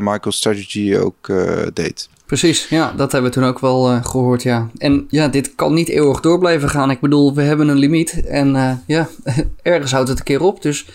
Michael 0.00 0.32
Strategy 0.32 0.96
ook 0.96 1.32
deed. 1.74 2.08
Precies, 2.26 2.68
ja, 2.68 2.92
dat 2.96 3.12
hebben 3.12 3.30
we 3.30 3.36
toen 3.36 3.48
ook 3.48 3.58
wel 3.58 4.02
gehoord, 4.02 4.42
ja. 4.42 4.68
En 4.76 5.06
ja, 5.10 5.28
dit 5.28 5.54
kan 5.54 5.74
niet 5.74 5.88
eeuwig 5.88 6.20
door 6.20 6.38
blijven 6.38 6.68
gaan. 6.68 6.90
Ik 6.90 7.00
bedoel, 7.00 7.34
we 7.34 7.42
hebben 7.42 7.68
een 7.68 7.78
limiet 7.78 8.26
en 8.26 8.82
ja, 8.86 9.08
ergens 9.62 9.92
houdt 9.92 10.08
het 10.08 10.18
een 10.18 10.24
keer 10.24 10.42
op, 10.42 10.62
dus 10.62 10.86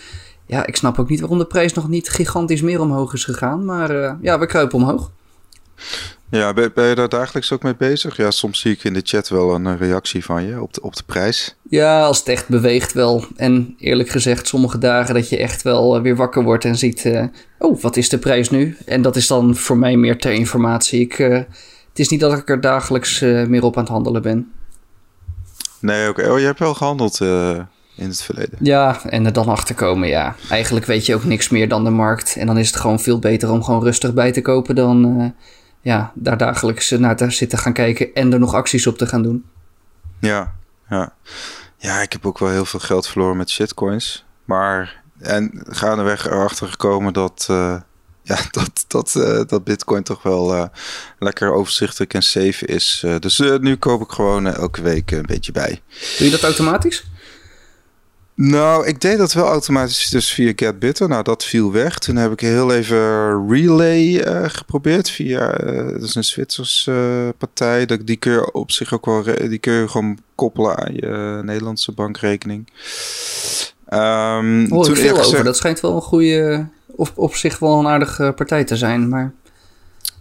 ja, 0.46 0.66
ik 0.66 0.76
snap 0.76 1.00
ook 1.00 1.10
niet 1.10 1.20
waarom 1.20 1.38
de 1.38 1.46
prijs 1.46 1.74
nog 1.74 1.88
niet 1.88 2.10
gigantisch 2.10 2.62
meer 2.62 2.82
omhoog 2.82 3.14
is 3.14 3.24
gegaan. 3.24 3.66
Maar 3.66 3.96
uh, 3.96 4.14
ja, 4.22 4.40
we 4.40 4.46
kruipen 4.46 4.78
omhoog. 4.78 5.12
Ja, 6.30 6.54
ben, 6.54 6.72
ben, 6.74 6.88
je 6.88 6.96
daar 6.96 7.10
dagelijks 7.10 7.52
ook 7.52 7.64
mee 7.64 7.76
bezig? 7.76 8.18
Ja, 8.18 8.32
soms 8.32 8.60
zie 8.60 8.72
ik 8.72 8.84
in 8.84 8.94
de 8.94 9.02
chat 9.04 9.30
wel 9.30 9.56
een 9.56 9.78
reactie 9.78 10.24
van 10.24 10.44
je 10.44 10.62
op 10.62 10.74
de, 10.74 10.82
op 10.82 10.96
de 10.96 11.04
prijs. 11.06 11.56
Ja, 11.70 12.04
als 12.04 12.20
het 12.20 12.28
echt 12.28 12.48
beweegt 12.48 12.94
wel. 12.94 13.26
En 13.36 13.76
eerlijk 13.80 14.10
gezegd, 14.10 14.48
sommige 14.48 14.78
dagen 14.78 15.14
dat 15.14 15.30
je 15.30 15.38
echt 15.38 15.62
wel 15.62 15.96
eh, 15.96 16.02
weer 16.02 16.16
wakker 16.16 16.44
wordt 16.44 16.66
en 16.66 16.76
ziet... 16.76 17.06
Uh, 17.06 17.24
oh, 17.60 17.82
wat 17.82 17.98
is 17.98 18.10
de 18.10 18.18
prijs 18.18 18.50
nu? 18.50 18.78
En 18.86 19.02
dat 19.02 19.16
is 19.16 19.28
dan 19.28 19.56
voor 19.56 19.78
mij 19.78 19.96
meer 19.96 20.18
ter 20.18 20.32
informatie. 20.32 21.00
Ik, 21.00 21.20
uh, 21.20 21.34
het 21.90 22.00
is 22.00 22.10
niet 22.10 22.20
dat 22.20 22.38
ik 22.38 22.50
er 22.50 22.62
dagelijks 22.62 23.20
meer 23.20 23.64
op 23.64 23.78
aan 23.78 23.84
het 23.84 23.92
handelen 23.92 24.22
ben. 24.22 24.52
Nee, 25.80 26.10
oké. 26.10 26.20
Okay. 26.20 26.32
Oh, 26.32 26.40
je 26.40 26.46
hebt 26.46 26.60
wel 26.60 26.74
gehandeld 26.74 27.20
in 27.96 28.08
het 28.08 28.22
verleden. 28.22 28.58
Ja, 28.60 29.02
en 29.04 29.26
er 29.26 29.34
dan 29.34 29.48
achter 29.48 29.76
komen, 29.76 30.08
ja. 30.08 30.36
Eigenlijk 30.50 30.86
weet 30.86 31.06
je 31.06 31.16
ook 31.16 31.24
niks 31.24 31.50
meer 31.50 31.70
dan 31.70 31.84
de 31.84 31.90
markt. 31.90 32.36
En 32.36 32.48
dan 32.48 32.58
is 32.58 32.68
het 32.68 32.76
gewoon 32.76 33.00
veel 33.00 33.20
beter 33.20 33.52
om 33.52 33.64
gewoon 33.64 33.84
rustig 33.84 34.14
bij 34.14 34.32
te 34.32 34.42
kopen 34.42 34.76
dan 34.76 35.22
uh, 35.22 35.30
ja, 35.82 36.12
daar 36.16 36.38
dagelijks 36.38 36.90
naar 36.90 37.16
te 37.16 37.30
zitten 37.30 37.58
gaan 37.58 37.74
kijken 37.74 38.14
en 38.14 38.34
er 38.34 38.40
nog 38.40 38.54
acties 38.54 38.88
op 38.88 38.98
te 38.98 39.08
gaan 39.08 39.22
doen. 39.22 39.46
Ja, 40.20 40.54
ja. 40.90 41.14
Ja, 41.78 42.02
ik 42.02 42.12
heb 42.12 42.26
ook 42.26 42.40
wel 42.40 42.50
heel 42.50 42.66
veel 42.66 42.80
geld 42.80 43.08
verloren 43.08 43.38
met 43.38 43.50
shitcoins. 43.50 44.26
Maar 44.46 45.02
en 45.20 45.64
gaandeweg 45.70 46.26
erachter 46.26 46.68
gekomen 46.68 47.14
dat, 47.14 47.48
uh, 47.52 47.76
ja, 48.22 48.38
dat, 48.52 48.86
dat, 48.88 49.14
uh, 49.18 49.42
dat 49.48 49.64
Bitcoin 49.64 50.04
toch 50.04 50.24
wel 50.24 50.70
lekker 51.20 51.54
overzichtelijk 51.54 52.14
en 52.14 52.24
safe 52.24 52.66
is. 52.66 53.06
dus 53.20 53.38
nu 53.60 53.76
koop 53.76 54.02
ik 54.02 54.12
gewoon 54.12 54.48
elke 54.48 54.82
week 54.82 55.12
een 55.12 55.26
beetje 55.26 55.52
bij. 55.52 55.82
Doe 56.18 56.26
je 56.26 56.32
dat 56.32 56.44
automatisch? 56.44 57.12
Nou, 58.36 58.88
ik 58.88 59.02
deed 59.02 59.18
dat 59.18 59.34
wel 59.34 59.48
automatisch 59.48 60.10
dus 60.10 60.34
via 60.34 60.52
GetBitter. 60.56 61.08
Nou, 61.08 61.24
dat 61.24 61.44
viel 61.44 61.72
weg. 61.72 62.00
Toen 62.00 62.16
heb 62.16 62.32
ik 62.32 62.40
heel 62.40 62.74
even 62.74 63.00
Relay 63.50 64.28
uh, 64.28 64.44
geprobeerd 64.50 65.10
via... 65.10 65.64
Uh, 65.64 65.90
dat 65.90 66.02
is 66.02 66.16
een 66.16 66.24
Zwitserse 66.24 66.92
uh, 66.92 67.30
partij. 67.38 67.86
Dat, 67.86 68.00
die 68.08 68.18
kun 68.18 68.32
je 68.32 68.52
op 68.52 68.72
zich 68.72 68.94
ook 68.94 69.06
wel... 69.06 69.24
Die 69.24 69.58
kun 69.58 69.74
je 69.74 69.88
gewoon 69.88 70.18
koppelen 70.36 70.78
aan 70.78 70.94
je 70.94 71.42
Nederlandse 71.44 71.92
bankrekening. 71.92 72.68
Um, 73.90 74.70
Hoor 74.70 74.90
ik 74.90 74.96
veel 74.96 75.20
over. 75.20 75.44
Dat 75.44 75.58
schijnt 75.58 75.80
wel 75.80 75.96
een 75.96 76.02
goede... 76.02 76.68
Of 76.96 77.12
op 77.16 77.36
zich 77.36 77.60
wel 77.60 77.80
een 77.80 77.88
aardige 77.88 78.34
partij 78.36 78.64
te 78.64 78.78
zijn, 78.78 79.10
maar... 79.10 79.34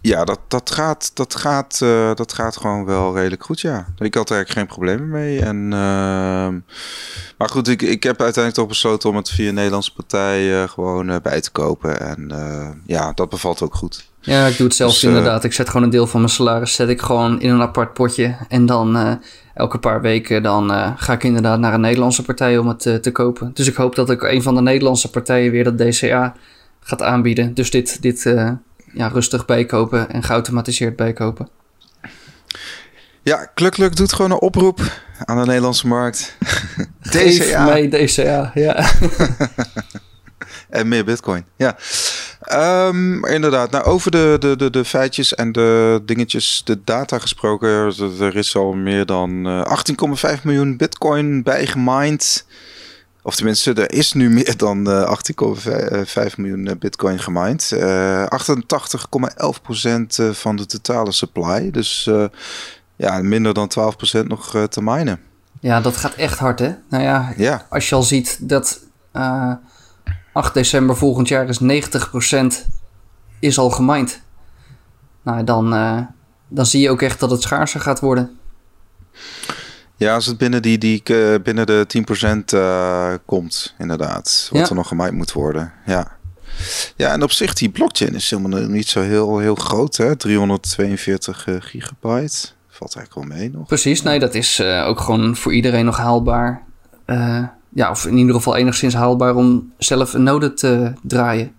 Ja, 0.03 0.23
dat, 0.23 0.39
dat, 0.47 0.71
gaat, 0.71 1.11
dat, 1.13 1.35
gaat, 1.35 1.79
uh, 1.83 2.15
dat 2.15 2.33
gaat 2.33 2.57
gewoon 2.57 2.85
wel 2.85 3.15
redelijk 3.15 3.43
goed, 3.43 3.61
ja. 3.61 3.87
Ik 3.97 4.13
had 4.13 4.29
er 4.29 4.35
eigenlijk 4.35 4.49
geen 4.49 4.75
problemen 4.75 5.09
mee. 5.09 5.39
En, 5.39 5.63
uh, 5.63 6.61
maar 7.37 7.49
goed, 7.49 7.67
ik, 7.67 7.81
ik 7.81 8.03
heb 8.03 8.21
uiteindelijk 8.21 8.55
toch 8.55 8.67
besloten 8.67 9.09
om 9.09 9.15
het 9.15 9.29
via 9.29 9.47
een 9.47 9.53
Nederlandse 9.53 9.93
partij 9.93 10.61
uh, 10.61 10.69
gewoon 10.69 11.19
bij 11.21 11.41
te 11.41 11.51
kopen. 11.51 11.99
En 11.99 12.31
ja, 12.85 13.11
dat 13.13 13.29
bevalt 13.29 13.61
ook 13.61 13.75
goed. 13.75 14.09
Ja, 14.19 14.45
ik 14.45 14.57
doe 14.57 14.67
het 14.67 14.75
zelf 14.75 14.91
dus, 14.91 15.03
inderdaad. 15.03 15.43
Ik 15.43 15.53
zet 15.53 15.67
gewoon 15.67 15.83
een 15.83 15.89
deel 15.89 16.07
van 16.07 16.19
mijn 16.19 16.31
salaris 16.31 16.75
zet 16.75 16.89
ik 16.89 17.01
gewoon 17.01 17.41
in 17.41 17.49
een 17.49 17.61
apart 17.61 17.93
potje. 17.93 18.35
En 18.49 18.65
dan 18.65 19.19
elke 19.53 19.77
paar 19.77 20.01
weken 20.01 20.43
dan 20.43 20.95
ga 20.97 21.13
ik 21.13 21.23
inderdaad 21.23 21.59
naar 21.59 21.73
een 21.73 21.81
Nederlandse 21.81 22.23
partij 22.23 22.57
om 22.57 22.67
het 22.67 22.79
te 22.79 23.11
kopen. 23.11 23.51
Dus 23.53 23.67
ik 23.67 23.75
hoop 23.75 23.95
dat 23.95 24.09
ik 24.09 24.21
een 24.21 24.41
van 24.41 24.55
de 24.55 24.61
Nederlandse 24.61 25.09
partijen 25.09 25.51
weer 25.51 25.63
dat 25.63 25.77
DCA 25.77 26.35
gaat 26.79 27.01
aanbieden. 27.01 27.53
Dus 27.53 27.71
dit, 27.71 28.01
dit 28.01 28.33
ja, 28.93 29.07
rustig 29.07 29.45
bijkopen 29.45 30.09
en 30.09 30.23
geautomatiseerd 30.23 30.95
bijkopen. 30.95 31.49
Ja, 33.23 33.45
Klukluk 33.45 33.95
doet 33.95 34.13
gewoon 34.13 34.31
een 34.31 34.39
oproep 34.39 34.81
aan 35.25 35.39
de 35.39 35.45
Nederlandse 35.45 35.87
markt. 35.87 36.37
DCA. 37.11 37.63
mij 37.63 37.89
DCA, 37.89 38.51
ja. 38.53 38.85
en 40.69 40.87
meer 40.87 41.05
bitcoin, 41.05 41.45
ja. 41.55 41.77
Um, 42.51 43.25
inderdaad, 43.25 43.71
nou 43.71 43.83
over 43.83 44.11
de, 44.11 44.35
de, 44.39 44.55
de, 44.55 44.69
de 44.69 44.85
feitjes 44.85 45.35
en 45.35 45.51
de 45.51 46.01
dingetjes, 46.05 46.61
de 46.65 46.83
data 46.83 47.19
gesproken. 47.19 47.69
Er 48.19 48.35
is 48.35 48.55
al 48.55 48.73
meer 48.73 49.05
dan 49.05 49.47
18,5 49.67 50.21
eh, 50.21 50.43
miljoen 50.43 50.77
bitcoin 50.77 51.43
bijgemind. 51.43 52.45
Of 53.25 53.35
tenminste, 53.35 53.73
er 53.73 53.91
is 53.91 54.13
nu 54.13 54.29
meer 54.29 54.57
dan 54.57 54.89
uh, 54.89 55.01
eh, 55.01 56.29
18,5 56.29 56.35
miljoen 56.35 56.67
eh, 56.67 56.75
bitcoin 56.75 57.19
gemined. 57.19 57.71
Uh, 57.73 58.25
88,11% 58.25 58.29
van 60.31 60.55
de 60.55 60.65
totale 60.65 61.11
supply. 61.11 61.71
Dus 61.71 62.09
ja, 62.95 63.21
minder 63.21 63.53
dan 63.53 63.71
12% 64.23 64.27
nog 64.27 64.67
te 64.69 64.81
minen. 64.81 65.19
Ja, 65.59 65.81
dat 65.81 65.97
gaat 65.97 66.13
echt 66.13 66.39
hard, 66.39 66.59
hè? 66.59 66.75
Nou 66.89 67.03
ja, 67.03 67.33
ja. 67.37 67.65
als 67.69 67.89
je 67.89 67.95
al 67.95 68.03
ziet 68.03 68.37
dat 68.49 68.79
8 70.33 70.53
december 70.53 70.97
volgend 70.97 71.27
jaar 71.27 71.49
is 71.49 71.59
90% 71.61 71.65
is 73.39 73.57
al 73.57 73.69
gemined. 73.69 74.21
Nou, 75.21 75.43
dan, 75.43 75.69
dan 76.47 76.65
zie 76.65 76.81
je 76.81 76.89
ook 76.89 77.01
echt 77.01 77.19
dat 77.19 77.31
het 77.31 77.41
schaarser 77.41 77.79
gaat 77.79 77.99
worden. 77.99 78.37
Ja, 80.03 80.13
als 80.13 80.25
het 80.25 80.37
binnen, 80.37 80.61
die, 80.61 80.77
die, 80.77 81.01
uh, 81.11 81.35
binnen 81.43 81.65
de 81.65 81.85
10% 82.51 82.53
uh, 82.53 83.13
komt, 83.25 83.75
inderdaad. 83.77 84.49
Wat 84.51 84.69
er 84.69 84.75
nog 84.75 84.87
gemaaid 84.87 85.13
moet 85.13 85.31
worden. 85.31 85.73
Ja. 85.85 86.17
ja, 86.95 87.11
en 87.11 87.23
op 87.23 87.31
zich, 87.31 87.53
die 87.53 87.69
blockchain 87.69 88.15
is 88.15 88.29
helemaal 88.29 88.67
niet 88.67 88.87
zo 88.87 89.01
heel, 89.01 89.39
heel 89.39 89.55
groot. 89.55 89.97
Hè? 89.97 90.15
342 90.15 91.47
uh, 91.47 91.55
gigabyte. 91.59 92.47
Valt 92.67 92.95
eigenlijk 92.95 93.27
wel 93.27 93.37
mee 93.37 93.49
nog. 93.49 93.67
Precies, 93.67 94.01
nee, 94.01 94.19
dat 94.19 94.35
is 94.35 94.59
uh, 94.59 94.87
ook 94.87 94.99
gewoon 94.99 95.35
voor 95.35 95.53
iedereen 95.53 95.85
nog 95.85 95.97
haalbaar. 95.97 96.63
Uh, 97.05 97.43
ja, 97.69 97.89
of 97.89 98.05
in 98.05 98.17
ieder 98.17 98.35
geval 98.35 98.55
enigszins 98.55 98.93
haalbaar 98.93 99.35
om 99.35 99.73
zelf 99.77 100.13
een 100.13 100.23
node 100.23 100.53
te 100.53 100.93
draaien. 101.01 101.51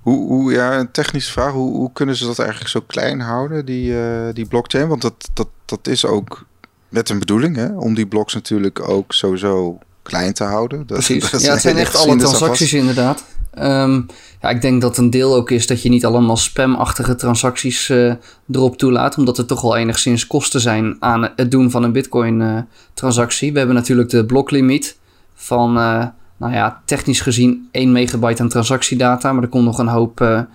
Hoe, 0.00 0.26
hoe, 0.26 0.52
ja, 0.52 0.78
een 0.78 0.90
technische 0.90 1.32
vraag. 1.32 1.52
Hoe, 1.52 1.76
hoe 1.76 1.92
kunnen 1.92 2.16
ze 2.16 2.26
dat 2.26 2.38
eigenlijk 2.38 2.70
zo 2.70 2.80
klein 2.86 3.20
houden, 3.20 3.64
die, 3.64 3.90
uh, 3.90 4.28
die 4.32 4.46
blockchain? 4.46 4.88
Want 4.88 5.02
dat, 5.02 5.30
dat, 5.32 5.48
dat 5.64 5.86
is 5.86 6.06
ook 6.06 6.44
met 6.92 7.08
een 7.08 7.18
bedoeling, 7.18 7.56
hè? 7.56 7.76
Om 7.76 7.94
die 7.94 8.06
bloks 8.06 8.34
natuurlijk 8.34 8.88
ook 8.88 9.12
sowieso 9.12 9.78
klein 10.02 10.32
te 10.32 10.44
houden. 10.44 10.78
Dat, 10.78 10.86
Precies. 10.86 11.30
Dat 11.30 11.42
ja, 11.42 11.52
het 11.52 11.60
zijn 11.60 11.76
echt 11.76 11.96
alle 11.96 12.16
transacties 12.16 12.72
inderdaad. 12.72 13.24
Um, 13.58 14.06
ja, 14.40 14.48
ik 14.48 14.60
denk 14.60 14.80
dat 14.80 14.98
een 14.98 15.10
deel 15.10 15.34
ook 15.34 15.50
is 15.50 15.66
dat 15.66 15.82
je 15.82 15.88
niet 15.88 16.04
allemaal 16.04 16.36
spamachtige 16.36 17.14
transacties 17.14 17.88
uh, 17.88 18.14
erop 18.50 18.76
toelaat, 18.76 19.18
omdat 19.18 19.38
er 19.38 19.46
toch 19.46 19.60
wel 19.60 19.76
enigszins 19.76 20.26
kosten 20.26 20.60
zijn 20.60 20.96
aan 20.98 21.30
het 21.36 21.50
doen 21.50 21.70
van 21.70 21.82
een 21.82 21.92
Bitcoin-transactie. 21.92 23.46
Uh, 23.46 23.52
We 23.52 23.58
hebben 23.58 23.76
natuurlijk 23.76 24.10
de 24.10 24.26
bloklimiet 24.26 24.98
van, 25.34 25.78
uh, 25.78 26.06
nou 26.36 26.52
ja, 26.52 26.82
technisch 26.84 27.20
gezien 27.20 27.68
1 27.70 27.92
megabyte 27.92 28.42
aan 28.42 28.48
transactiedata, 28.48 29.32
maar 29.32 29.42
er 29.42 29.48
komt 29.48 29.64
nog 29.64 29.78
een 29.78 29.88
hoop 29.88 30.46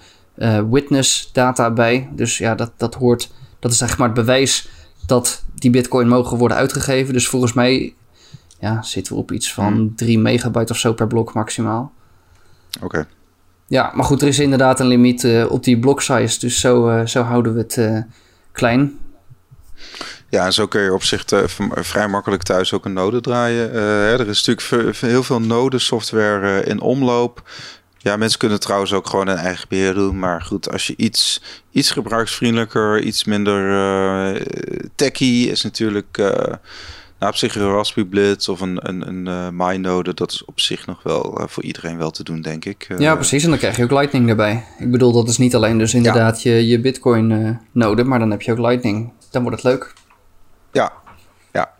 witness 0.69 1.29
data 1.33 1.71
bij. 1.71 2.09
Dus 2.15 2.37
ja, 2.37 2.55
dat, 2.55 2.71
dat 2.77 2.95
hoort, 2.95 3.31
dat 3.59 3.71
is 3.71 3.77
zeg 3.77 3.97
maar 3.97 4.07
het 4.07 4.17
bewijs 4.17 4.69
dat 5.05 5.43
die 5.59 5.71
bitcoin 5.71 6.07
mogen 6.07 6.37
worden 6.37 6.57
uitgegeven. 6.57 7.13
Dus 7.13 7.27
volgens 7.27 7.53
mij 7.53 7.93
ja, 8.59 8.81
zitten 8.81 9.13
we 9.13 9.19
op 9.19 9.31
iets 9.31 9.53
van 9.53 9.93
3 9.95 10.13
hmm. 10.13 10.23
megabyte 10.23 10.73
of 10.73 10.79
zo 10.79 10.93
per 10.93 11.07
blok 11.07 11.33
maximaal. 11.33 11.91
Oké. 12.81 13.07
Ja, 13.67 13.91
maar 13.95 14.05
goed, 14.05 14.21
er 14.21 14.27
is 14.27 14.39
inderdaad 14.39 14.79
een 14.79 14.87
limiet 14.87 15.23
uh, 15.23 15.51
op 15.51 15.63
die 15.63 15.79
block 15.79 16.01
size. 16.01 16.39
Dus 16.39 16.59
zo, 16.59 16.89
uh, 16.89 17.05
zo 17.05 17.21
houden 17.21 17.53
we 17.53 17.59
het 17.59 17.77
uh, 17.77 17.99
klein. 18.51 18.99
Ja, 20.29 20.45
en 20.45 20.53
zo 20.53 20.67
kun 20.67 20.81
je 20.81 20.93
op 20.93 21.03
zich 21.03 21.23
vrij 21.71 22.07
makkelijk 22.07 22.43
thuis 22.43 22.73
ook 22.73 22.85
een 22.85 22.93
node 22.93 23.21
draaien. 23.21 23.71
Hè, 23.71 24.17
er 24.17 24.27
is 24.27 24.45
natuurlijk 24.45 24.97
heel 24.97 25.23
veel 25.23 25.41
node 25.41 25.79
software 25.79 26.63
in 26.63 26.79
omloop. 26.81 27.49
Ja, 28.07 28.17
mensen 28.17 28.39
kunnen 28.39 28.59
trouwens 28.59 28.93
ook 28.93 29.07
gewoon 29.07 29.27
een 29.27 29.37
eigen 29.37 29.65
beheer 29.69 29.93
doen. 29.93 30.19
Maar 30.19 30.41
goed, 30.41 30.71
als 30.71 30.87
je 30.87 30.93
iets, 30.97 31.41
iets 31.71 31.91
gebruiksvriendelijker, 31.91 33.01
iets 33.01 33.23
minder 33.23 33.69
uh, 33.69 34.41
techy 34.95 35.47
is 35.51 35.63
natuurlijk... 35.63 36.17
Uh, 36.17 36.27
nou, 37.19 37.31
op 37.31 37.35
zich 37.35 37.55
een 37.55 37.71
Raspberry 37.71 38.09
Blitz 38.09 38.47
of 38.47 38.61
een, 38.61 38.79
een, 38.89 39.07
een 39.07 39.25
uh, 39.27 39.67
MyNode, 39.67 40.13
dat 40.13 40.31
is 40.31 40.45
op 40.45 40.59
zich 40.59 40.85
nog 40.85 41.03
wel 41.03 41.41
voor 41.47 41.63
iedereen 41.63 41.97
wel 41.97 42.11
te 42.11 42.23
doen, 42.23 42.41
denk 42.41 42.65
ik. 42.65 42.87
ja, 42.97 43.15
precies. 43.15 43.43
En 43.43 43.49
dan 43.49 43.57
krijg 43.57 43.77
je 43.77 43.83
ook 43.83 43.91
Lightning 43.91 44.29
erbij. 44.29 44.65
Ik 44.79 44.91
bedoel, 44.91 45.11
dat 45.11 45.27
is 45.27 45.37
niet 45.37 45.55
alleen 45.55 45.77
dus 45.77 45.93
inderdaad 45.93 46.41
je, 46.41 46.67
je 46.67 46.79
Bitcoin-node, 46.79 48.03
maar 48.03 48.19
dan 48.19 48.31
heb 48.31 48.41
je 48.41 48.51
ook 48.51 48.59
Lightning. 48.59 49.11
Dan 49.31 49.41
wordt 49.41 49.63
het 49.63 49.71
leuk. 49.71 49.93
Ja, 50.71 50.93
ja. 51.53 51.71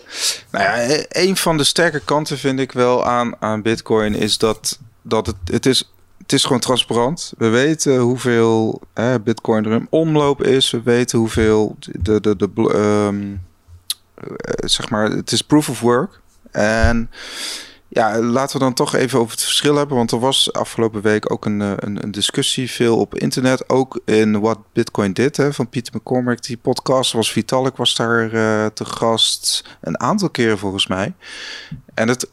Nou 0.52 0.64
ja, 0.64 0.78
e-, 0.78 1.06
een 1.10 1.38
van 1.38 1.58
de 1.58 1.64
sterke 1.64 2.00
kanten 2.00 2.38
vind 2.38 2.60
ik 2.60 2.72
wel 2.72 3.06
aan, 3.06 3.36
aan 3.40 3.62
Bitcoin 3.62 4.16
is 4.16 4.38
dat, 4.38 4.80
dat 5.02 5.26
het, 5.26 5.36
het 5.46 5.66
is 5.66 5.92
het 6.28 6.36
is 6.36 6.44
gewoon 6.44 6.60
transparant. 6.60 7.34
We 7.38 7.48
weten 7.48 8.00
hoeveel 8.00 8.82
bitcoin 9.24 9.66
er 9.66 9.72
in 9.72 9.88
omloop 9.90 10.44
is. 10.44 10.72
We 10.72 10.82
weten 10.82 11.20
hoeveel 11.20 11.78
de, 11.80 12.22
de, 12.22 12.36
de, 12.36 12.50
um, 12.76 13.42
zeg 14.66 14.90
maar, 14.90 15.10
het 15.10 15.32
is 15.32 15.42
proof 15.42 15.70
of 15.70 15.80
work. 15.80 16.22
En 16.52 17.10
ja, 17.88 18.20
laten 18.22 18.58
we 18.58 18.64
dan 18.64 18.74
toch 18.74 18.96
even 18.96 19.20
over 19.20 19.32
het 19.32 19.44
verschil 19.44 19.76
hebben. 19.76 19.98
Want 19.98 20.12
er 20.12 20.20
was 20.20 20.54
afgelopen 20.54 21.02
week 21.02 21.32
ook 21.32 21.46
een, 21.46 21.62
eh, 21.62 21.72
een, 21.76 22.04
een 22.04 22.12
discussie, 22.12 22.72
veel 22.72 22.98
op 22.98 23.16
internet. 23.16 23.70
Ook 23.70 24.02
in 24.06 24.40
wat 24.40 24.60
Bitcoin 24.74 25.14
did, 25.14 25.38
hè, 25.38 25.54
van 25.54 25.70
Pieter 25.70 25.94
McCormack. 25.96 26.44
Die 26.44 26.58
podcast 26.58 27.12
was 27.12 27.32
Vitalik, 27.32 27.76
was 27.76 27.96
daar 27.96 28.34
uh, 28.34 28.66
te 28.66 28.86
gast. 28.86 29.64
Een 29.82 30.00
aantal 30.00 30.30
keren 30.30 30.58
volgens 30.58 30.88
mij. 30.88 31.14
En 31.94 32.08
het, 32.08 32.28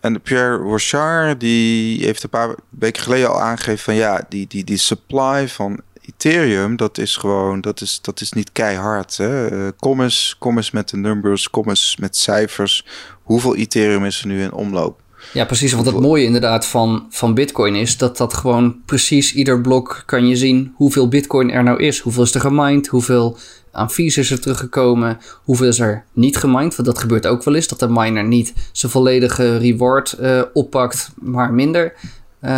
en 0.00 0.20
Pierre 0.20 0.56
Rochard 0.56 1.40
die 1.40 2.04
heeft 2.04 2.22
een 2.22 2.30
paar 2.30 2.54
weken 2.68 3.02
geleden 3.02 3.28
al 3.28 3.40
aangegeven 3.40 3.84
van 3.84 3.94
ja, 3.94 4.26
die, 4.28 4.46
die, 4.46 4.64
die 4.64 4.78
supply 4.78 5.48
van 5.48 5.80
Ethereum, 6.00 6.76
dat 6.76 6.98
is 6.98 7.16
gewoon, 7.16 7.60
dat 7.60 7.80
is, 7.80 7.98
dat 8.02 8.20
is 8.20 8.32
niet 8.32 8.52
keihard. 8.52 9.16
Hè? 9.16 9.52
Uh, 9.52 9.68
kom, 9.78 10.00
eens, 10.00 10.36
kom 10.38 10.56
eens 10.56 10.70
met 10.70 10.88
de 10.88 10.96
numbers, 10.96 11.50
kom 11.50 11.68
eens 11.68 11.96
met 11.98 12.16
cijfers. 12.16 12.86
Hoeveel 13.22 13.56
Ethereum 13.56 14.04
is 14.04 14.20
er 14.20 14.26
nu 14.26 14.42
in 14.42 14.52
omloop? 14.52 15.00
Ja, 15.32 15.44
precies. 15.44 15.72
Want 15.72 15.86
het 15.86 16.00
mooie 16.00 16.24
inderdaad 16.24 16.66
van, 16.66 17.06
van 17.10 17.34
Bitcoin 17.34 17.74
is 17.74 17.96
dat 17.96 18.16
dat 18.16 18.34
gewoon 18.34 18.80
precies 18.86 19.34
ieder 19.34 19.60
blok 19.60 20.02
kan 20.06 20.26
je 20.26 20.36
zien 20.36 20.72
hoeveel 20.76 21.08
Bitcoin 21.08 21.50
er 21.50 21.62
nou 21.62 21.82
is. 21.82 21.98
Hoeveel 21.98 22.22
is 22.22 22.34
er 22.34 22.40
gemined, 22.40 22.86
hoeveel 22.86 23.38
aan 23.72 23.90
fees 23.90 24.16
is 24.16 24.30
er 24.30 24.40
teruggekomen, 24.40 25.18
hoeveel 25.44 25.66
is 25.66 25.80
er 25.80 26.04
niet 26.12 26.36
gemined. 26.36 26.76
Want 26.76 26.88
dat 26.88 26.98
gebeurt 26.98 27.26
ook 27.26 27.44
wel 27.44 27.54
eens, 27.54 27.68
dat 27.68 27.78
de 27.78 27.88
miner 27.88 28.24
niet 28.24 28.54
zijn 28.72 28.92
volledige 28.92 29.56
reward 29.56 30.16
uh, 30.20 30.42
oppakt, 30.52 31.10
maar 31.14 31.52
minder. 31.52 31.94
Uh, 32.42 32.50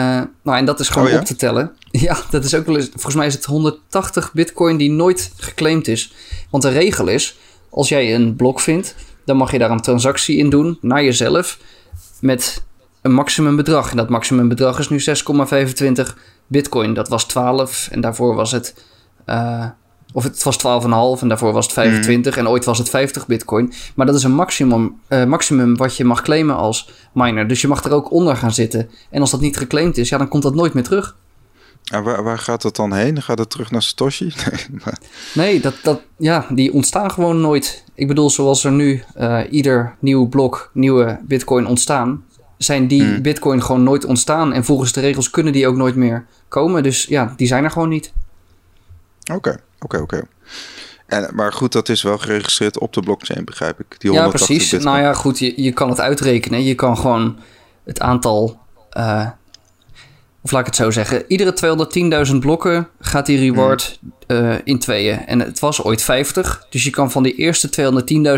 nou, 0.43 0.59
en 0.59 0.65
dat 0.65 0.81
is 0.81 0.89
gewoon 0.89 1.09
oh, 1.09 1.15
op 1.19 1.25
te 1.25 1.37
tellen. 1.37 1.73
Ja, 1.91 2.17
dat 2.31 2.45
is 2.45 2.55
ook 2.55 2.67
wel 2.67 2.77
eens. 2.77 2.89
Volgens 2.89 3.15
mij 3.15 3.27
is 3.27 3.35
het 3.35 3.45
180 3.45 4.33
Bitcoin 4.33 4.77
die 4.77 4.91
nooit 4.91 5.33
geclaimd 5.37 5.89
is. 5.89 6.13
Want 6.51 6.63
de 6.63 6.69
regel 6.69 7.09
is: 7.09 7.39
als 7.71 7.89
jij 7.89 8.15
een 8.15 8.37
blok 8.37 8.61
vindt, 8.61 8.95
dan 9.25 9.37
mag 9.37 9.53
je 9.53 9.59
daar 9.59 9.71
een 9.71 9.81
transactie 9.81 10.37
in 10.37 10.51
doen 10.51 10.79
naar 10.81 11.05
jezelf 11.05 11.59
met 12.21 12.63
een 13.03 13.13
maximumbedrag. 13.13 13.91
En 13.91 13.97
dat 13.97 14.09
maximumbedrag 14.09 14.79
is 14.79 14.89
nu 14.89 15.01
6,25 15.01 16.13
bitcoin. 16.47 16.95
Dat 16.95 17.09
was 17.09 17.25
12 17.25 17.89
en 17.91 18.01
daarvoor 18.01 18.35
was 18.35 18.53
het... 18.53 18.75
Uh, 19.27 19.67
of 20.13 20.23
het 20.25 20.43
was 20.43 20.59
12,5 21.17 21.23
en 21.23 21.29
daarvoor 21.29 21.53
was 21.53 21.65
het 21.65 21.75
25 21.75 22.37
en 22.37 22.49
ooit 22.49 22.65
was 22.65 22.79
het 22.79 22.89
50 22.89 23.27
bitcoin. 23.27 23.73
Maar 23.95 24.07
dat 24.07 24.15
is 24.15 24.23
een 24.23 24.35
maximum, 24.35 25.01
uh, 25.09 25.25
maximum 25.25 25.77
wat 25.77 25.97
je 25.97 26.05
mag 26.05 26.23
claimen 26.23 26.57
als 26.57 26.91
miner. 27.13 27.49
Dus 27.49 27.61
je 27.61 27.69
mag 27.69 27.85
er 27.85 27.93
ook 27.93 28.11
onder 28.11 28.37
gaan 28.37 28.53
zitten. 28.53 28.91
En 29.11 29.21
als 29.21 29.31
dat 29.31 29.41
niet 29.41 29.57
geclaimd 29.57 29.97
is, 29.97 30.09
ja, 30.09 30.19
dan 30.19 30.29
komt 30.29 30.43
dat 30.43 30.55
nooit 30.55 30.75
meer 30.75 30.83
terug. 30.83 31.17
En 31.91 32.03
waar, 32.03 32.23
waar 32.23 32.39
gaat 32.39 32.63
het 32.63 32.77
dan 32.77 32.93
heen? 32.93 33.23
Gaat 33.23 33.39
het 33.39 33.51
terug 33.51 33.71
naar 33.71 33.83
Satoshi? 33.83 34.33
Nee, 34.35 34.81
maar... 34.85 34.99
nee 35.35 35.61
dat, 35.61 35.75
dat, 35.83 36.01
ja, 36.17 36.47
die 36.49 36.73
ontstaan 36.73 37.11
gewoon 37.11 37.41
nooit. 37.41 37.85
Ik 37.95 38.09
bedoel, 38.09 38.31
zoals 38.31 38.65
er 38.65 38.73
nu 38.73 39.03
uh, 39.19 39.41
ieder 39.51 39.95
nieuw 39.99 40.29
blok 40.29 40.71
nieuwe 40.75 41.21
bitcoin 41.23 41.67
ontstaan... 41.67 42.25
zijn 42.57 42.87
die 42.87 43.03
hmm. 43.03 43.23
bitcoin 43.23 43.63
gewoon 43.63 43.83
nooit 43.83 44.05
ontstaan. 44.05 44.53
En 44.53 44.65
volgens 44.65 44.93
de 44.93 45.01
regels 45.01 45.31
kunnen 45.31 45.53
die 45.53 45.67
ook 45.67 45.77
nooit 45.77 45.97
meer 45.97 46.27
komen. 46.49 46.83
Dus 46.83 47.05
ja, 47.05 47.33
die 47.37 47.47
zijn 47.47 47.65
er 47.65 47.71
gewoon 47.71 47.89
niet. 47.89 48.13
Oké, 49.33 49.61
oké, 49.83 49.99
oké. 49.99 50.23
Maar 51.33 51.53
goed, 51.53 51.73
dat 51.73 51.89
is 51.89 52.03
wel 52.03 52.19
geregistreerd 52.19 52.79
op 52.79 52.93
de 52.93 53.01
blockchain, 53.01 53.45
begrijp 53.45 53.81
ik. 53.81 54.01
Die 54.01 54.13
ja, 54.13 54.29
precies. 54.29 54.73
Nou 54.73 54.99
ja, 54.99 55.15
goed, 55.15 55.39
je, 55.39 55.63
je 55.63 55.73
kan 55.73 55.89
het 55.89 56.01
uitrekenen. 56.01 56.65
Je 56.65 56.75
kan 56.75 56.97
gewoon 56.99 57.39
het 57.85 58.01
aantal... 58.01 58.61
Uh, 58.97 59.29
of 60.45 60.51
laat 60.51 60.61
ik 60.61 60.67
het 60.67 60.77
zo 60.77 60.91
zeggen, 60.91 61.25
iedere 61.29 62.27
210.000 62.29 62.37
blokken 62.37 62.89
gaat 63.01 63.27
die 63.27 63.39
reward 63.39 63.99
uh, 64.27 64.55
in 64.65 64.79
tweeën. 64.79 65.27
En 65.27 65.41
het 65.41 65.59
was 65.59 65.83
ooit 65.83 66.03
50. 66.03 66.67
Dus 66.71 66.85
je 66.85 66.91
kan 66.91 67.11
van 67.11 67.23
die 67.23 67.35
eerste 67.35 67.93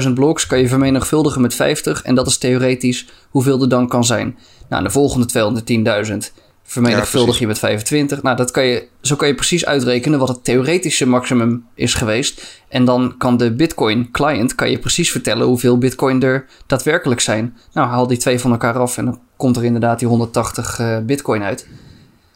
210.000 0.06 0.12
bloks 0.12 0.46
kan 0.46 0.58
je 0.58 0.68
vermenigvuldigen 0.68 1.40
met 1.40 1.54
50. 1.54 2.02
En 2.02 2.14
dat 2.14 2.26
is 2.26 2.38
theoretisch 2.38 3.06
hoeveel 3.28 3.62
er 3.62 3.68
dan 3.68 3.88
kan 3.88 4.04
zijn. 4.04 4.38
Nou, 4.68 4.82
de 4.82 4.90
volgende 4.90 5.62
210.000 6.26 6.43
vermenigvuldig 6.64 7.38
je 7.38 7.46
met 7.46 7.58
25. 7.58 8.22
Nou, 8.22 8.36
dat 8.36 8.50
kan 8.50 8.64
je, 8.64 8.88
zo 9.00 9.16
kan 9.16 9.28
je 9.28 9.34
precies 9.34 9.66
uitrekenen 9.66 10.18
wat 10.18 10.28
het 10.28 10.44
theoretische 10.44 11.06
maximum 11.06 11.66
is 11.74 11.94
geweest. 11.94 12.62
En 12.68 12.84
dan 12.84 13.14
kan 13.18 13.36
de 13.36 13.54
Bitcoin 13.54 14.10
client 14.10 14.54
kan 14.54 14.70
je 14.70 14.78
precies 14.78 15.10
vertellen 15.10 15.46
hoeveel 15.46 15.78
Bitcoin 15.78 16.22
er 16.22 16.46
daadwerkelijk 16.66 17.20
zijn. 17.20 17.56
Nou, 17.72 17.88
haal 17.88 18.06
die 18.06 18.18
twee 18.18 18.40
van 18.40 18.50
elkaar 18.50 18.78
af 18.78 18.98
en 18.98 19.04
dan 19.04 19.20
komt 19.36 19.56
er 19.56 19.64
inderdaad 19.64 19.98
die 19.98 20.08
180 20.08 20.78
uh, 20.78 20.98
Bitcoin 20.98 21.42
uit. 21.42 21.66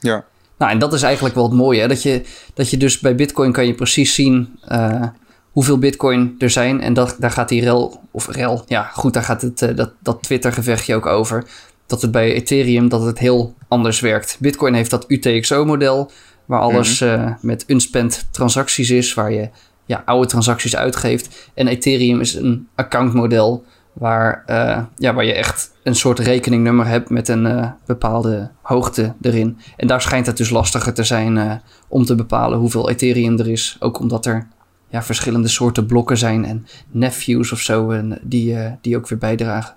Ja. 0.01 0.25
Nou, 0.59 0.73
en 0.73 0.79
dat 0.79 0.93
is 0.93 1.03
eigenlijk 1.03 1.35
wel 1.35 1.45
het 1.45 1.53
mooie. 1.53 1.81
Hè? 1.81 1.89
Dat, 1.89 2.03
je, 2.03 2.23
dat 2.55 2.71
je 2.71 2.77
dus 2.77 2.99
bij 2.99 3.15
Bitcoin 3.15 3.53
kan 3.53 3.67
je 3.67 3.75
precies 3.75 4.15
zien 4.15 4.59
uh, 4.69 5.03
hoeveel 5.51 5.79
Bitcoin 5.79 6.35
er 6.39 6.51
zijn. 6.51 6.81
En 6.81 6.95
dat, 6.95 7.17
daar 7.19 7.31
gaat 7.31 7.49
die 7.49 7.63
rel, 7.63 8.01
of 8.11 8.29
rel, 8.29 8.63
ja 8.67 8.83
goed, 8.83 9.15
daar 9.15 9.23
gaat 9.23 9.43
het, 9.43 9.63
uh, 9.63 9.77
dat, 9.77 9.93
dat 10.03 10.23
Twitter-gevechtje 10.23 10.95
ook 10.95 11.07
over. 11.07 11.45
Dat 11.89 12.03
het 12.03 12.11
bij 12.11 12.33
Ethereum 12.33 12.89
dat 12.89 13.03
het 13.03 13.19
heel 13.19 13.55
anders 13.69 14.01
werkt. 14.01 14.37
Bitcoin 14.41 14.75
heeft 14.75 14.91
dat 14.91 15.05
UTXO-model, 15.09 16.11
waar 16.45 16.61
alles 16.61 17.01
mm 17.01 17.09
-hmm. 17.09 17.27
uh, 17.27 17.35
met 17.41 17.65
unspent 17.67 18.27
transacties 18.31 18.91
is, 18.91 19.15
waar 19.15 19.33
je 19.33 19.49
ja, 19.87 20.03
oude 20.05 20.27
transacties 20.27 20.77
uitgeeft. 20.77 21.51
En 21.55 21.69
Ethereum 21.69 22.21
is 22.21 22.35
een 22.35 22.69
accountmodel 22.75 23.65
waar, 23.93 24.45
uh, 24.47 24.83
ja, 24.97 25.15
waar 25.15 25.25
je 25.25 25.33
echt 25.33 25.71
een 25.83 25.95
soort 25.95 26.19
rekeningnummer 26.19 26.87
hebt 26.87 27.11
met 27.11 27.29
een 27.29 27.45
uh, 27.45 27.71
bepaalde 27.87 28.51
hoogte 28.63 29.15
erin. 29.21 29.59
En 29.77 29.87
daar 29.87 30.03
schijnt 30.03 30.27
het 30.27 30.37
dus 30.37 30.51
lastiger 30.51 30.95
te 30.95 31.05
zijn 31.05 31.63
om 31.89 32.05
te 32.05 32.15
bepalen 32.15 32.59
hoeveel 32.59 32.91
Ethereum 32.91 33.39
er 33.39 33.49
is. 33.49 33.77
Ook 33.81 33.99
omdat 33.99 34.27
er 34.27 34.49
ja, 34.89 35.03
verschillende 35.03 35.49
soorten 35.49 35.87
blokken 35.87 36.19
zijn 36.19 36.45
en 36.45 36.67
nephews 36.91 37.53
of 37.53 37.61
zo 37.61 37.91
en 37.91 38.19
die, 38.23 38.57
die 38.81 38.97
ook 38.97 39.09
weer 39.09 39.19
bijdragen. 39.19 39.77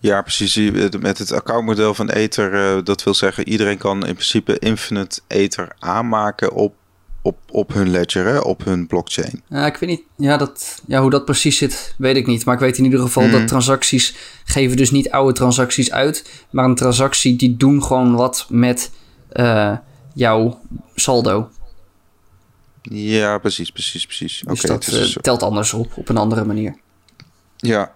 Ja, 0.00 0.22
precies. 0.22 0.70
Met 1.00 1.18
het 1.18 1.32
accountmodel 1.32 1.94
van 1.94 2.08
Ether, 2.10 2.84
dat 2.84 3.02
wil 3.02 3.14
zeggen 3.14 3.48
iedereen 3.48 3.78
kan 3.78 4.06
in 4.06 4.14
principe 4.14 4.58
infinite 4.58 5.20
Ether 5.26 5.72
aanmaken 5.78 6.52
op 6.52 6.74
op, 7.22 7.38
op 7.50 7.72
hun 7.72 7.90
ledger, 7.90 8.24
hè? 8.24 8.38
op 8.38 8.64
hun 8.64 8.86
blockchain. 8.86 9.42
Ja, 9.48 9.66
ik 9.66 9.76
weet 9.76 9.88
niet 9.88 10.02
ja, 10.16 10.36
dat, 10.36 10.82
ja, 10.86 11.00
hoe 11.00 11.10
dat 11.10 11.24
precies 11.24 11.56
zit, 11.56 11.94
weet 11.98 12.16
ik 12.16 12.26
niet. 12.26 12.44
Maar 12.44 12.54
ik 12.54 12.60
weet 12.60 12.78
in 12.78 12.84
ieder 12.84 13.00
geval 13.00 13.22
mm. 13.22 13.30
dat 13.30 13.48
transacties 13.48 14.14
geven 14.44 14.76
dus 14.76 14.90
niet 14.90 15.10
oude 15.10 15.32
transacties 15.32 15.92
uit. 15.92 16.44
Maar 16.50 16.64
een 16.64 16.74
transactie 16.74 17.36
die 17.36 17.56
doen 17.56 17.82
gewoon 17.82 18.14
wat 18.14 18.46
met 18.48 18.90
uh, 19.32 19.76
jouw 20.14 20.60
saldo. 20.94 21.50
Ja, 22.82 23.38
precies, 23.38 23.70
precies, 23.70 24.06
precies. 24.06 24.42
Dus 24.46 24.64
okay, 24.64 24.76
dat 24.76 24.92
uh, 24.92 25.16
telt 25.16 25.42
anders 25.42 25.72
op, 25.72 25.92
op 25.96 26.08
een 26.08 26.16
andere 26.16 26.44
manier. 26.44 26.76
Ja, 27.56 27.92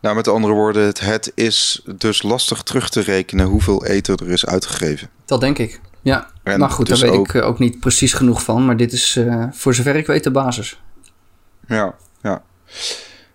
nou 0.00 0.16
met 0.16 0.28
andere 0.28 0.54
woorden, 0.54 0.84
het, 0.84 1.00
het 1.00 1.32
is 1.34 1.82
dus 1.96 2.22
lastig 2.22 2.62
terug 2.62 2.90
te 2.90 3.00
rekenen 3.00 3.46
hoeveel 3.46 3.84
ether 3.84 4.22
er 4.22 4.30
is 4.30 4.46
uitgegeven. 4.46 5.08
Dat 5.24 5.40
denk 5.40 5.58
ik. 5.58 5.80
Ja, 6.02 6.30
en 6.42 6.58
maar 6.58 6.70
goed, 6.70 6.86
dus 6.86 7.00
daar 7.00 7.10
weet 7.10 7.18
ook, 7.18 7.28
ik 7.28 7.34
eh, 7.34 7.46
ook 7.46 7.58
niet 7.58 7.80
precies 7.80 8.12
genoeg 8.12 8.42
van. 8.42 8.64
Maar 8.64 8.76
dit 8.76 8.92
is 8.92 9.16
uh, 9.16 9.44
voor 9.52 9.74
zover 9.74 9.96
ik 9.96 10.06
weet 10.06 10.24
de 10.24 10.30
basis. 10.30 10.80
Ja, 11.66 11.94
ja. 12.22 12.42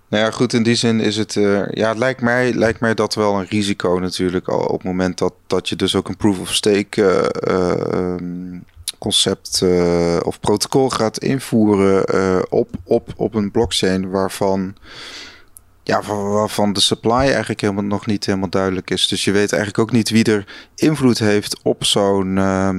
Nou 0.07 0.24
ja, 0.24 0.31
goed, 0.31 0.53
in 0.53 0.63
die 0.63 0.75
zin 0.75 1.00
is 1.00 1.17
het... 1.17 1.36
Uh, 1.36 1.72
ja, 1.72 1.89
het 1.89 1.98
lijkt 1.98 2.22
mij, 2.22 2.53
lijkt 2.53 2.79
mij 2.79 2.93
dat 2.93 3.15
wel 3.15 3.39
een 3.39 3.45
risico 3.50 3.98
natuurlijk... 4.00 4.48
Al 4.48 4.60
op 4.60 4.77
het 4.77 4.84
moment 4.84 5.17
dat, 5.17 5.34
dat 5.48 5.69
je 5.69 5.75
dus 5.75 5.95
ook 5.95 6.07
een 6.07 6.17
proof-of-stake 6.17 7.31
uh, 7.50 8.15
concept 9.00 9.63
of 10.24 10.39
protocol 10.39 10.89
gaat 10.89 11.17
invoeren... 11.17 12.51
op, 12.51 12.69
op, 12.84 13.13
op 13.15 13.36
een 13.36 13.51
blockchain 13.51 14.10
waarvan 14.10 14.75
ja, 15.86 16.01
waarvan 16.01 16.74
de 16.74 16.80
supply 16.80 17.12
eigenlijk 17.12 17.62
helemaal 17.62 17.84
nog 17.84 18.06
niet 18.06 18.25
helemaal 18.25 18.50
duidelijk 18.50 18.89
is. 18.89 19.08
Dus 19.08 19.24
je 19.24 19.32
weet 19.32 19.51
eigenlijk 19.51 19.82
ook 19.82 19.92
niet 19.92 20.10
wie 20.10 20.24
er 20.24 20.69
invloed 20.76 21.19
heeft 21.19 21.60
op 21.63 21.84
zo'n 21.84 22.38
uh, 22.38 22.69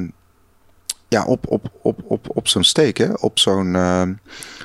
ja, 1.08 1.24
op, 1.24 1.44
op, 1.48 1.70
op, 1.82 2.00
op, 2.04 2.26
op 2.28 2.48
zo'n 2.48 2.64
steek, 2.64 3.08
op 3.20 3.38
zo'n 3.38 3.74
uh, 3.74 4.02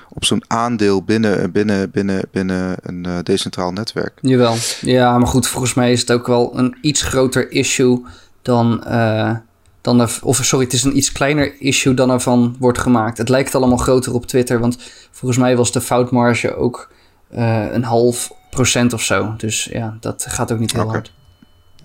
op 0.09 0.25
zo'n 0.25 0.43
aandeel 0.47 1.03
binnen, 1.03 1.51
binnen, 1.51 1.91
binnen, 1.91 2.21
binnen 2.31 2.75
een 2.81 3.05
uh, 3.07 3.17
decentraal 3.23 3.71
netwerk. 3.71 4.17
Jawel, 4.21 4.55
ja, 4.81 5.17
maar 5.17 5.27
goed, 5.27 5.47
volgens 5.47 5.73
mij 5.73 5.91
is 5.91 5.99
het 5.99 6.11
ook 6.11 6.27
wel 6.27 6.57
een 6.57 6.77
iets 6.81 7.01
groter 7.01 7.51
issue 7.51 8.05
dan. 8.41 8.83
Uh, 8.87 9.35
dan 9.81 10.07
of 10.21 10.39
sorry, 10.41 10.65
het 10.65 10.73
is 10.73 10.83
een 10.83 10.97
iets 10.97 11.11
kleiner 11.11 11.61
issue 11.61 11.93
dan 11.93 12.11
ervan 12.11 12.55
wordt 12.59 12.77
gemaakt. 12.77 13.17
Het 13.17 13.29
lijkt 13.29 13.55
allemaal 13.55 13.77
groter 13.77 14.13
op 14.13 14.25
Twitter, 14.25 14.59
want 14.59 14.77
volgens 15.11 15.39
mij 15.39 15.55
was 15.55 15.71
de 15.71 15.81
foutmarge 15.81 16.55
ook 16.55 16.89
een 17.31 17.83
half 17.83 18.31
procent 18.49 18.93
of 18.93 19.01
zo. 19.01 19.33
Dus 19.37 19.63
ja, 19.63 19.97
dat 19.99 20.25
gaat 20.29 20.51
ook 20.51 20.59
niet 20.59 20.71
heel 20.71 20.81
okay. 20.81 20.93
hard. 20.93 21.11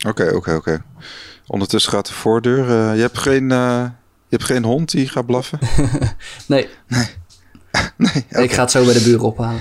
Oké, 0.07 0.35
oké, 0.35 0.55
oké. 0.55 0.83
Ondertussen 1.47 1.93
gaat 1.93 2.07
de 2.07 2.13
voordeur. 2.13 2.69
Uh, 2.69 2.95
je, 2.95 3.01
hebt 3.01 3.19
geen, 3.19 3.43
uh, 3.43 3.85
je 4.29 4.37
hebt 4.37 4.45
geen 4.45 4.65
hond 4.65 4.91
die 4.91 5.09
gaat 5.09 5.27
blaffen? 5.27 5.59
nee. 6.47 6.69
Nee. 6.87 7.07
nee. 7.97 8.45
Ik 8.45 8.53
ga 8.53 8.61
het 8.61 8.71
zo 8.71 8.85
bij 8.85 8.95
de 8.95 9.03
buren 9.03 9.25
ophalen. 9.25 9.61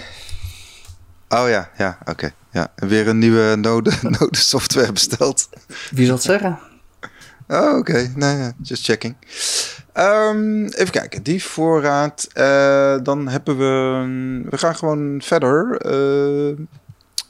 Oh 1.29 1.49
ja, 1.49 1.69
ja, 1.77 1.97
oké. 2.01 2.11
Okay. 2.11 2.33
Ja, 2.51 2.71
weer 2.75 3.07
een 3.07 3.17
nieuwe 3.17 3.55
node, 3.55 3.91
node 4.19 4.37
software 4.37 4.91
besteld. 4.91 5.49
Wie 5.91 6.05
zal 6.05 6.15
het 6.15 6.23
zeggen? 6.23 6.59
Oh, 7.47 7.67
oké. 7.67 7.77
Okay. 7.77 8.11
Nee, 8.15 8.51
just 8.61 8.83
checking. 8.83 9.15
Um, 9.97 10.65
even 10.65 10.91
kijken, 10.91 11.23
die 11.23 11.43
voorraad. 11.43 12.27
Uh, 12.33 12.95
dan 13.03 13.27
hebben 13.27 13.57
we. 13.57 14.49
We 14.49 14.57
gaan 14.57 14.75
gewoon 14.75 15.21
verder. 15.23 15.85
Uh, 15.85 16.57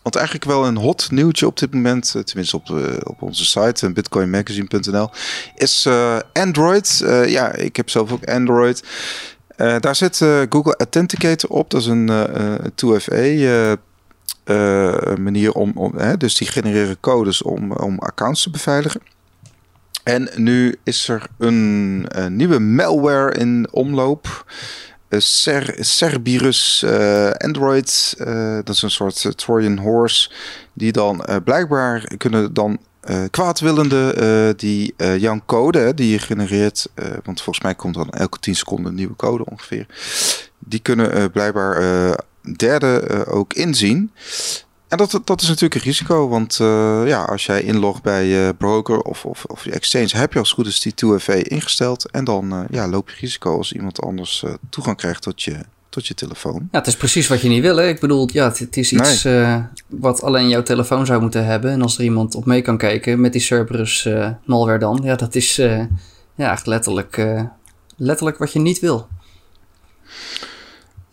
want 0.02 0.16
eigenlijk 0.16 0.46
wel 0.46 0.66
een 0.66 0.78
hot 0.78 1.12
nieuwtje 1.12 1.48
op 1.48 1.60
dit 1.60 1.74
moment, 1.74 2.14
uh, 2.16 2.24
tenminste 2.24 2.56
op, 2.56 2.70
op 3.04 3.22
onze 3.22 3.46
site, 3.46 3.92
bitcoinmagazine.nl, 3.92 5.10
is 5.56 5.88
Android. 6.34 7.04
ja, 7.26 7.54
ik 7.54 7.76
heb 7.76 7.90
zelf 7.90 8.12
ook 8.12 8.26
Android. 8.26 8.84
daar 9.56 9.96
zit 9.96 10.18
Google 10.50 10.76
Authenticator 10.78 11.50
op. 11.50 11.70
Dat 11.70 11.82
is 11.82 11.88
een 11.88 12.12
2FA. 12.86 13.78
manier 15.20 15.52
om, 15.52 15.72
om 15.76 16.18
dus 16.18 16.36
die 16.36 16.48
genereren 16.48 17.00
codes 17.00 17.42
om, 17.42 17.72
om 17.72 18.00
accounts 18.00 18.44
te 18.44 18.50
beveiligen. 18.50 19.02
En 20.06 20.30
nu 20.36 20.76
is 20.84 21.08
er 21.08 21.28
een, 21.38 22.06
een 22.08 22.36
nieuwe 22.36 22.60
malware 22.60 23.32
in 23.32 23.68
omloop. 23.72 24.46
Cer 25.10 25.76
Cerberus 25.80 26.84
uh, 26.86 27.32
Android. 27.32 28.16
Dat 28.64 28.70
is 28.70 28.82
een 28.82 28.92
soort 28.92 29.38
Trojan 29.38 29.78
horse. 29.78 30.32
Die 30.74 30.92
dan 30.92 31.26
blijkbaar 31.44 32.12
kunnen 32.18 32.54
dan 32.54 32.80
kwaadwillende 33.30 34.54
die 34.58 34.94
jouw 35.18 35.42
code 35.46 35.94
die 35.94 36.12
je 36.12 36.20
genereert. 36.20 36.88
want 37.24 37.42
volgens 37.42 37.66
mij 37.66 37.76
komt 37.76 37.96
dan 37.96 38.10
elke 38.10 38.40
10 38.40 38.56
seconden 38.56 38.86
een 38.86 38.96
nieuwe 38.96 39.16
code 39.16 39.46
ongeveer. 39.46 39.86
Die 40.60 40.80
kunnen 40.80 41.32
blijkbaar 41.32 41.82
derde 42.58 43.26
ook 43.28 43.54
inzien. 43.54 44.12
En 44.96 45.08
dat, 45.10 45.22
dat 45.28 45.42
is 45.42 45.48
natuurlijk 45.48 45.76
een 45.76 45.82
risico, 45.82 46.28
want 46.28 46.60
uh, 46.62 47.02
ja, 47.06 47.24
als 47.24 47.46
jij 47.46 47.62
inlogt 47.62 48.04
bij 48.04 48.26
je 48.26 48.56
broker 48.58 49.00
of, 49.00 49.26
of, 49.26 49.46
of 49.46 49.64
je 49.64 49.72
exchange, 49.72 50.18
heb 50.18 50.34
je 50.34 50.40
als 50.40 50.52
goed 50.52 50.68
is 50.68 50.80
die 50.80 50.94
2FA 51.06 51.42
ingesteld. 51.42 52.12
En 52.12 52.24
dan 52.24 52.54
uh, 52.54 52.60
ja, 52.70 52.88
loop 52.88 53.10
je 53.10 53.16
risico 53.20 53.58
als 53.58 53.74
iemand 53.74 54.02
anders 54.02 54.44
uh, 54.46 54.54
toegang 54.70 54.98
krijgt 54.98 55.22
tot 55.22 55.44
je, 55.44 55.58
tot 55.90 56.08
je 56.08 56.14
telefoon. 56.14 56.68
Ja, 56.72 56.78
het 56.78 56.88
is 56.88 56.96
precies 56.96 57.28
wat 57.28 57.42
je 57.42 57.48
niet 57.48 57.62
wil. 57.62 57.78
Hè? 57.78 57.88
Ik 57.88 58.00
bedoel, 58.00 58.30
ja, 58.34 58.48
het, 58.48 58.60
het 58.60 58.78
is 58.78 58.94
iets 58.94 59.24
nee. 59.24 59.64
wat 59.88 60.22
alleen 60.22 60.50
jouw 60.50 60.64
telefoon 60.64 61.06
zou 61.06 61.22
moeten 61.22 61.46
hebben. 61.46 61.72
En 61.72 61.82
als 61.82 61.98
er 61.98 62.04
iemand 62.04 62.36
op 62.36 62.46
mee 62.46 62.62
kan 62.62 62.78
kijken 62.78 63.20
met 63.20 63.32
die 63.32 63.42
Cerberus 63.42 64.10
malware 64.46 64.80
dan, 64.80 65.00
ja, 65.04 65.16
dat 65.16 65.36
is 65.36 65.56
ja, 66.36 66.52
echt 66.52 66.66
letterlijk, 66.66 67.28
letterlijk 67.98 68.38
wat 68.38 68.54
je 68.54 68.60
niet 68.60 68.80
wil. 68.80 69.08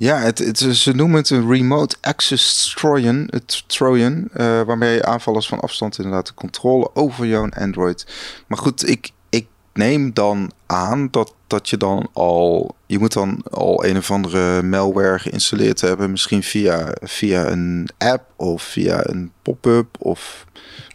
Ja, 0.03 0.19
het, 0.19 0.39
het, 0.39 0.59
ze 0.59 0.93
noemen 0.95 1.17
het 1.17 1.31
een 1.31 1.51
remote 1.51 1.97
access 2.01 2.75
Trojan, 2.75 3.27
het 3.31 3.65
Trojan, 3.67 4.29
uh, 4.37 4.63
waarmee 4.63 5.05
aanvallers 5.05 5.49
van 5.49 5.61
afstand 5.61 5.99
inderdaad 5.99 6.27
de 6.27 6.35
controle 6.35 6.91
over 6.95 7.27
jouw 7.27 7.49
Android. 7.49 8.07
Maar 8.47 8.59
goed, 8.59 8.89
ik, 8.89 9.11
ik 9.31 9.47
neem 9.73 10.13
dan 10.13 10.53
aan 10.67 11.09
dat, 11.11 11.35
dat 11.47 11.69
je 11.69 11.77
dan 11.77 12.09
al, 12.13 12.75
je 12.87 12.99
moet 12.99 13.13
dan 13.13 13.43
al 13.51 13.85
een 13.85 13.97
of 13.97 14.11
andere 14.11 14.63
malware 14.63 15.19
geïnstalleerd 15.19 15.81
hebben, 15.81 16.11
misschien 16.11 16.43
via, 16.43 16.95
via 17.03 17.51
een 17.51 17.89
app 17.99 18.25
of 18.37 18.63
via 18.63 19.09
een 19.09 19.33
pop-up 19.43 19.97
of 19.99 20.47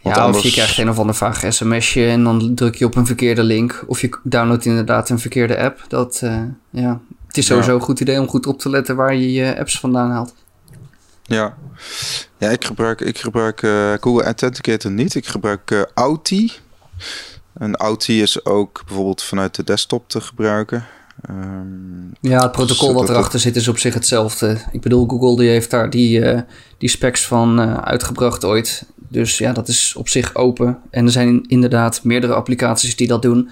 ja, 0.02 0.12
anders... 0.12 0.36
of 0.36 0.42
je 0.42 0.50
krijgt 0.50 0.78
een 0.78 0.88
of 0.88 0.98
ander 0.98 1.14
vaag 1.14 1.44
sms'je 1.48 2.06
en 2.06 2.24
dan 2.24 2.54
druk 2.54 2.74
je 2.74 2.84
op 2.84 2.96
een 2.96 3.06
verkeerde 3.06 3.42
link. 3.42 3.84
Of 3.86 4.00
je 4.00 4.18
downloadt 4.22 4.64
inderdaad 4.64 5.10
een 5.10 5.18
verkeerde 5.18 5.58
app. 5.58 5.84
Dat, 5.88 6.20
uh, 6.24 6.42
ja, 6.70 7.00
is 7.38 7.46
sowieso 7.46 7.74
een 7.74 7.80
goed 7.80 8.00
idee 8.00 8.20
om 8.20 8.28
goed 8.28 8.46
op 8.46 8.58
te 8.58 8.70
letten 8.70 8.96
waar 8.96 9.14
je 9.14 9.32
je 9.32 9.58
apps 9.58 9.80
vandaan 9.80 10.10
haalt. 10.10 10.34
Ja, 11.22 11.56
ja 12.38 12.48
ik 12.48 12.64
gebruik, 12.64 13.00
ik 13.00 13.18
gebruik 13.18 13.62
uh, 13.62 13.92
Google 14.00 14.24
Authenticator 14.24 14.90
niet. 14.90 15.14
Ik 15.14 15.26
gebruik 15.26 15.70
uh, 15.70 15.82
Auti. 15.94 16.52
Een 17.54 17.76
Audi 17.76 18.22
is 18.22 18.44
ook 18.44 18.82
bijvoorbeeld 18.86 19.22
vanuit 19.22 19.54
de 19.54 19.64
desktop 19.64 20.08
te 20.08 20.20
gebruiken. 20.20 20.86
Um, 21.30 22.12
ja, 22.20 22.42
het 22.42 22.52
protocol 22.52 22.92
wat 22.92 23.08
erachter 23.08 23.40
zit 23.40 23.56
is 23.56 23.68
op 23.68 23.78
zich 23.78 23.94
hetzelfde. 23.94 24.58
Ik 24.72 24.80
bedoel, 24.80 25.08
Google 25.08 25.36
die 25.36 25.48
heeft 25.48 25.70
daar 25.70 25.90
die, 25.90 26.20
uh, 26.20 26.40
die 26.78 26.88
specs 26.88 27.26
van 27.26 27.60
uh, 27.60 27.76
uitgebracht 27.76 28.44
ooit. 28.44 28.86
Dus 28.96 29.38
ja, 29.38 29.52
dat 29.52 29.68
is 29.68 29.94
op 29.96 30.08
zich 30.08 30.34
open. 30.34 30.78
En 30.90 31.04
er 31.04 31.12
zijn 31.12 31.44
inderdaad 31.48 32.04
meerdere 32.04 32.34
applicaties 32.34 32.96
die 32.96 33.06
dat 33.06 33.22
doen. 33.22 33.50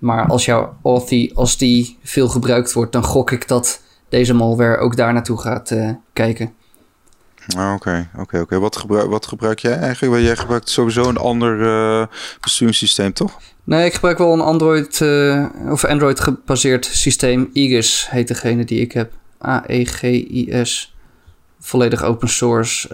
Maar 0.00 0.26
als 0.26 0.44
jouw 0.44 0.76
Authy, 0.82 1.30
als 1.34 1.56
die 1.56 1.98
veel 2.02 2.28
gebruikt 2.28 2.72
wordt, 2.72 2.92
dan 2.92 3.04
gok 3.04 3.30
ik 3.30 3.48
dat 3.48 3.82
deze 4.08 4.34
malware 4.34 4.76
ook 4.76 4.96
daar 4.96 5.12
naartoe 5.12 5.40
gaat 5.40 5.70
uh, 5.70 5.90
kijken. 6.12 6.52
Ah, 7.56 7.74
oké, 7.74 8.10
oké, 8.18 8.40
oké. 8.40 8.58
Wat, 8.58 8.76
gebruik, 8.76 9.08
wat 9.08 9.26
gebruik 9.26 9.58
jij 9.58 9.78
eigenlijk? 9.78 10.22
Jij 10.22 10.36
gebruikt 10.36 10.68
sowieso 10.68 11.08
een 11.08 11.16
ander 11.16 11.60
uh, 11.60 12.06
besturingssysteem, 12.40 13.12
toch? 13.12 13.38
Nee, 13.64 13.86
ik 13.86 13.94
gebruik 13.94 14.18
wel 14.18 14.32
een 14.32 14.40
Android 14.40 15.00
uh, 15.00 15.46
of 15.68 15.84
Android 15.84 16.20
gebaseerd 16.20 16.84
systeem. 16.84 17.50
Aegis 17.54 18.06
heet 18.10 18.28
degene 18.28 18.64
die 18.64 18.80
ik 18.80 18.92
heb. 18.92 19.12
A-E-G-I-S. 19.46 20.94
Volledig 21.60 22.02
open 22.02 22.28
source. 22.28 22.88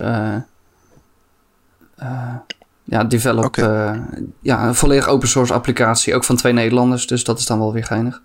Ja, 2.88 3.04
develop. 3.04 3.44
Okay. 3.44 4.00
ja, 4.40 4.66
een 4.66 4.74
volledig 4.74 5.08
open 5.08 5.28
source 5.28 5.52
applicatie. 5.52 6.14
Ook 6.14 6.24
van 6.24 6.36
twee 6.36 6.52
Nederlanders. 6.52 7.06
Dus 7.06 7.24
dat 7.24 7.38
is 7.38 7.46
dan 7.46 7.58
wel 7.58 7.72
weer 7.72 7.84
geinig. 7.84 8.22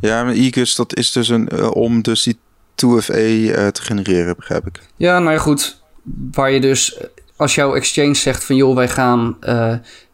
Ja, 0.00 0.24
maar 0.24 0.32
Aegis, 0.32 0.74
dat 0.74 0.96
is 0.96 1.12
dus 1.12 1.28
een, 1.28 1.72
om 1.72 2.02
dus 2.02 2.22
die 2.22 2.38
2FA 2.86 3.14
uh, 3.14 3.66
te 3.66 3.82
genereren, 3.82 4.36
begrijp 4.36 4.66
ik. 4.66 4.80
Ja, 4.96 5.18
nou 5.18 5.32
ja, 5.32 5.38
goed. 5.38 5.82
Waar 6.32 6.50
je 6.50 6.60
dus, 6.60 7.00
als 7.36 7.54
jouw 7.54 7.74
exchange 7.74 8.14
zegt 8.14 8.44
van 8.44 8.56
joh, 8.56 8.74
wij 8.74 8.88
gaan, 8.88 9.36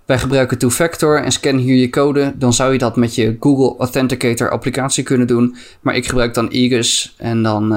wij 0.04 0.18
gebruiken 0.18 0.58
two-factor 0.58 1.22
en 1.22 1.32
scan 1.32 1.56
hier 1.56 1.76
je 1.76 1.90
code, 1.90 2.32
dan 2.36 2.52
zou 2.52 2.72
je 2.72 2.78
dat 2.78 2.96
met 2.96 3.14
je 3.14 3.36
Google 3.40 3.78
Authenticator 3.78 4.50
applicatie 4.50 5.04
kunnen 5.04 5.26
doen. 5.26 5.56
Maar 5.80 5.96
ik 5.96 6.06
gebruik 6.06 6.34
dan 6.34 6.48
Egus 6.48 7.14
en 7.18 7.42
dan, 7.42 7.72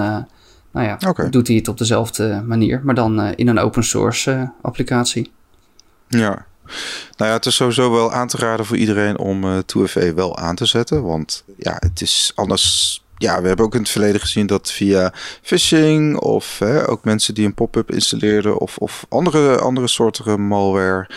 nou 0.71 0.88
ja, 0.88 0.97
okay. 1.08 1.30
doet 1.30 1.47
hij 1.47 1.56
het 1.56 1.67
op 1.67 1.77
dezelfde 1.77 2.43
manier, 2.45 2.82
maar 2.84 2.95
dan 2.95 3.21
in 3.21 3.47
een 3.47 3.60
open 3.60 3.84
source 3.84 4.51
applicatie. 4.62 5.32
Ja. 6.08 6.45
Nou 7.17 7.30
ja, 7.30 7.32
het 7.32 7.45
is 7.45 7.56
sowieso 7.56 7.91
wel 7.91 8.13
aan 8.13 8.27
te 8.27 8.38
raden 8.38 8.65
voor 8.65 8.77
iedereen 8.77 9.17
om 9.17 9.43
uh, 9.43 9.58
2FA 9.58 10.13
wel 10.15 10.38
aan 10.38 10.56
te 10.56 10.65
zetten. 10.65 11.03
Want 11.03 11.43
ja, 11.58 11.75
het 11.80 12.01
is 12.01 12.32
anders 12.36 13.01
ja, 13.17 13.41
we 13.41 13.47
hebben 13.47 13.65
ook 13.65 13.73
in 13.73 13.82
het 13.82 13.89
verleden 13.89 14.21
gezien 14.21 14.47
dat 14.47 14.71
via 14.71 15.13
phishing 15.41 16.17
of 16.17 16.60
hè, 16.60 16.89
ook 16.89 17.03
mensen 17.03 17.34
die 17.34 17.45
een 17.45 17.53
pop-up 17.53 17.91
installeerden 17.91 18.58
of, 18.58 18.77
of 18.77 19.06
andere, 19.10 19.60
andere 19.60 19.88
soorten 19.88 20.41
malware. 20.41 21.10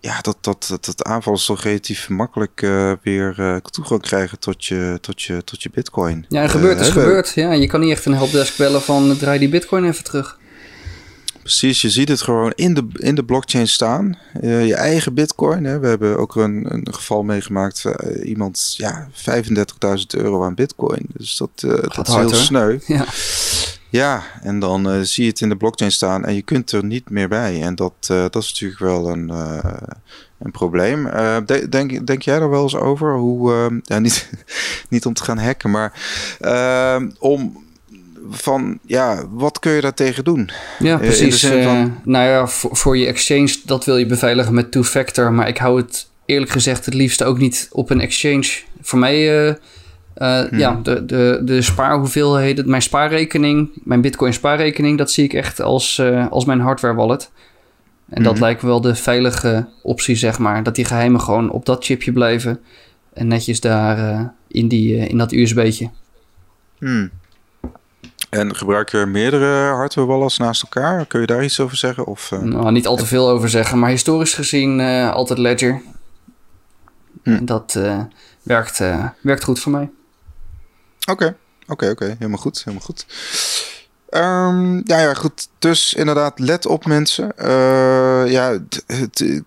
Ja, 0.00 0.20
dat, 0.20 0.36
dat, 0.40 0.66
dat, 0.68 0.84
dat 0.84 1.04
aanvallers 1.04 1.44
toch 1.44 1.62
relatief 1.62 2.08
makkelijk 2.08 2.62
uh, 2.62 2.92
weer 3.02 3.34
uh, 3.38 3.56
toegang 3.56 4.00
krijgen 4.00 4.38
tot 4.38 4.64
je, 4.64 4.98
tot 5.00 5.22
je, 5.22 5.44
tot 5.44 5.62
je 5.62 5.70
bitcoin. 5.70 6.26
Ja, 6.28 6.42
en 6.42 6.50
gebeurt 6.50 6.80
uh, 6.80 6.86
is 6.86 6.88
gebeurd. 6.88 7.32
Ja, 7.34 7.52
je 7.52 7.66
kan 7.66 7.80
niet 7.80 7.90
echt 7.90 8.04
een 8.04 8.14
helpdesk 8.14 8.56
bellen 8.56 8.82
van 8.82 9.16
draai 9.16 9.38
die 9.38 9.48
bitcoin 9.48 9.84
even 9.84 10.04
terug. 10.04 10.38
Precies, 11.40 11.80
je 11.80 11.90
ziet 11.90 12.08
het 12.08 12.22
gewoon 12.22 12.52
in 12.54 12.74
de, 12.74 12.86
in 12.92 13.14
de 13.14 13.24
blockchain 13.24 13.68
staan. 13.68 14.18
Je 14.42 14.74
eigen 14.74 15.14
bitcoin. 15.14 15.64
Hè. 15.64 15.78
We 15.78 15.86
hebben 15.86 16.18
ook 16.18 16.36
een, 16.36 16.74
een 16.74 16.94
geval 16.94 17.22
meegemaakt. 17.22 17.84
Iemand, 18.24 18.74
ja, 18.76 19.08
35.000 19.12 20.04
euro 20.08 20.44
aan 20.44 20.54
bitcoin. 20.54 21.06
Dus 21.12 21.36
dat, 21.36 21.50
dat 21.94 22.08
is 22.08 22.14
heel 22.14 22.34
sneu. 22.34 22.78
Ja. 22.86 23.06
ja, 23.90 24.22
en 24.42 24.58
dan 24.58 25.06
zie 25.06 25.24
je 25.24 25.30
het 25.30 25.40
in 25.40 25.48
de 25.48 25.56
blockchain 25.56 25.92
staan 25.92 26.24
en 26.24 26.34
je 26.34 26.42
kunt 26.42 26.72
er 26.72 26.84
niet 26.84 27.10
meer 27.10 27.28
bij. 27.28 27.62
En 27.62 27.74
dat, 27.74 27.92
dat 28.06 28.36
is 28.36 28.48
natuurlijk 28.50 28.80
wel 28.80 29.08
een, 29.08 29.28
een 30.38 30.50
probleem. 30.50 31.04
De, 31.46 31.66
denk, 31.68 32.06
denk 32.06 32.22
jij 32.22 32.38
er 32.38 32.50
wel 32.50 32.62
eens 32.62 32.76
over? 32.76 33.16
Hoe, 33.16 33.52
ja, 33.82 33.98
niet, 33.98 34.30
niet 34.88 35.06
om 35.06 35.14
te 35.14 35.24
gaan 35.24 35.38
hacken, 35.38 35.70
maar 35.70 35.92
om 37.18 37.66
van 38.30 38.78
ja, 38.86 39.24
wat 39.30 39.58
kun 39.58 39.72
je 39.72 39.80
daar 39.80 39.94
tegen 39.94 40.24
doen? 40.24 40.50
Ja, 40.78 40.92
eh, 40.92 40.98
precies. 40.98 41.46
Van... 41.46 42.00
nou 42.04 42.28
ja, 42.28 42.46
voor, 42.46 42.76
voor, 42.76 42.96
je 42.96 43.06
exchange, 43.06 43.56
dat 43.64 43.84
wil 43.84 43.96
je 43.96 44.06
beveiligen 44.06 44.54
met 44.54 44.72
two-factor. 44.72 45.32
Maar 45.32 45.48
ik 45.48 45.58
hou 45.58 45.80
het 45.80 46.08
eerlijk 46.26 46.50
gezegd 46.50 46.84
het 46.84 46.94
liefst 46.94 47.22
ook 47.22 47.38
niet 47.38 47.68
op 47.72 47.90
een 47.90 48.00
exchange. 48.00 48.48
Voor 48.80 48.98
mij, 48.98 49.48
uh, 50.18 50.40
hmm. 50.40 50.58
ja, 50.58 50.80
de, 50.82 51.04
de, 51.04 51.40
de 51.44 51.62
spaarhoeveelheden, 51.62 52.70
mijn 52.70 52.82
spaarrekening, 52.82 53.70
mijn 53.84 54.00
Bitcoin 54.00 54.32
spaarrekening, 54.32 54.98
dat 54.98 55.10
zie 55.10 55.24
ik 55.24 55.32
echt 55.32 55.60
als, 55.60 56.02
als 56.30 56.44
mijn 56.44 56.60
hardware 56.60 56.94
wallet. 56.94 57.30
En 58.08 58.22
dat 58.22 58.32
hmm. 58.32 58.42
lijkt 58.42 58.62
wel 58.62 58.80
de 58.80 58.94
veilige 58.94 59.68
optie, 59.82 60.16
zeg 60.16 60.38
maar. 60.38 60.62
Dat 60.62 60.74
die 60.74 60.84
geheimen 60.84 61.20
gewoon 61.20 61.50
op 61.50 61.66
dat 61.66 61.84
chipje 61.84 62.12
blijven. 62.12 62.60
En 63.12 63.26
netjes 63.26 63.60
daar 63.60 64.32
in, 64.48 64.68
die, 64.68 64.96
in 64.96 65.18
dat 65.18 65.32
USB'tje. 65.32 65.90
Hmm. 66.78 67.10
En 68.30 68.56
gebruik 68.56 68.90
je 68.90 69.06
meerdere 69.06 69.74
hardware 69.74 70.08
wallets 70.08 70.38
naast 70.38 70.62
elkaar? 70.62 71.06
Kun 71.06 71.20
je 71.20 71.26
daar 71.26 71.44
iets 71.44 71.60
over 71.60 71.76
zeggen? 71.76 72.06
Of. 72.06 72.30
Nou, 72.42 72.72
niet 72.72 72.86
al 72.86 72.96
te 72.96 73.06
veel 73.06 73.28
over 73.28 73.48
zeggen, 73.48 73.78
maar 73.78 73.90
historisch 73.90 74.34
gezien 74.34 74.80
altijd 75.10 75.38
Ledger. 75.38 75.82
Hm. 77.22 77.30
En 77.30 77.44
dat 77.44 77.78
werkt, 78.42 78.78
werkt 79.20 79.44
goed 79.44 79.60
voor 79.60 79.72
mij. 79.72 79.90
Oké, 81.08 81.36
oké, 81.66 81.90
oké. 81.90 82.04
Helemaal 82.04 82.38
goed, 82.38 82.64
helemaal 82.64 82.86
goed. 82.86 83.06
Um, 84.10 84.82
ja, 84.84 85.00
ja, 85.00 85.14
goed. 85.14 85.48
Dus 85.58 85.94
inderdaad, 85.94 86.38
let 86.38 86.66
op 86.66 86.86
mensen. 86.86 87.32
Uh, 87.42 88.30
ja, 88.30 88.58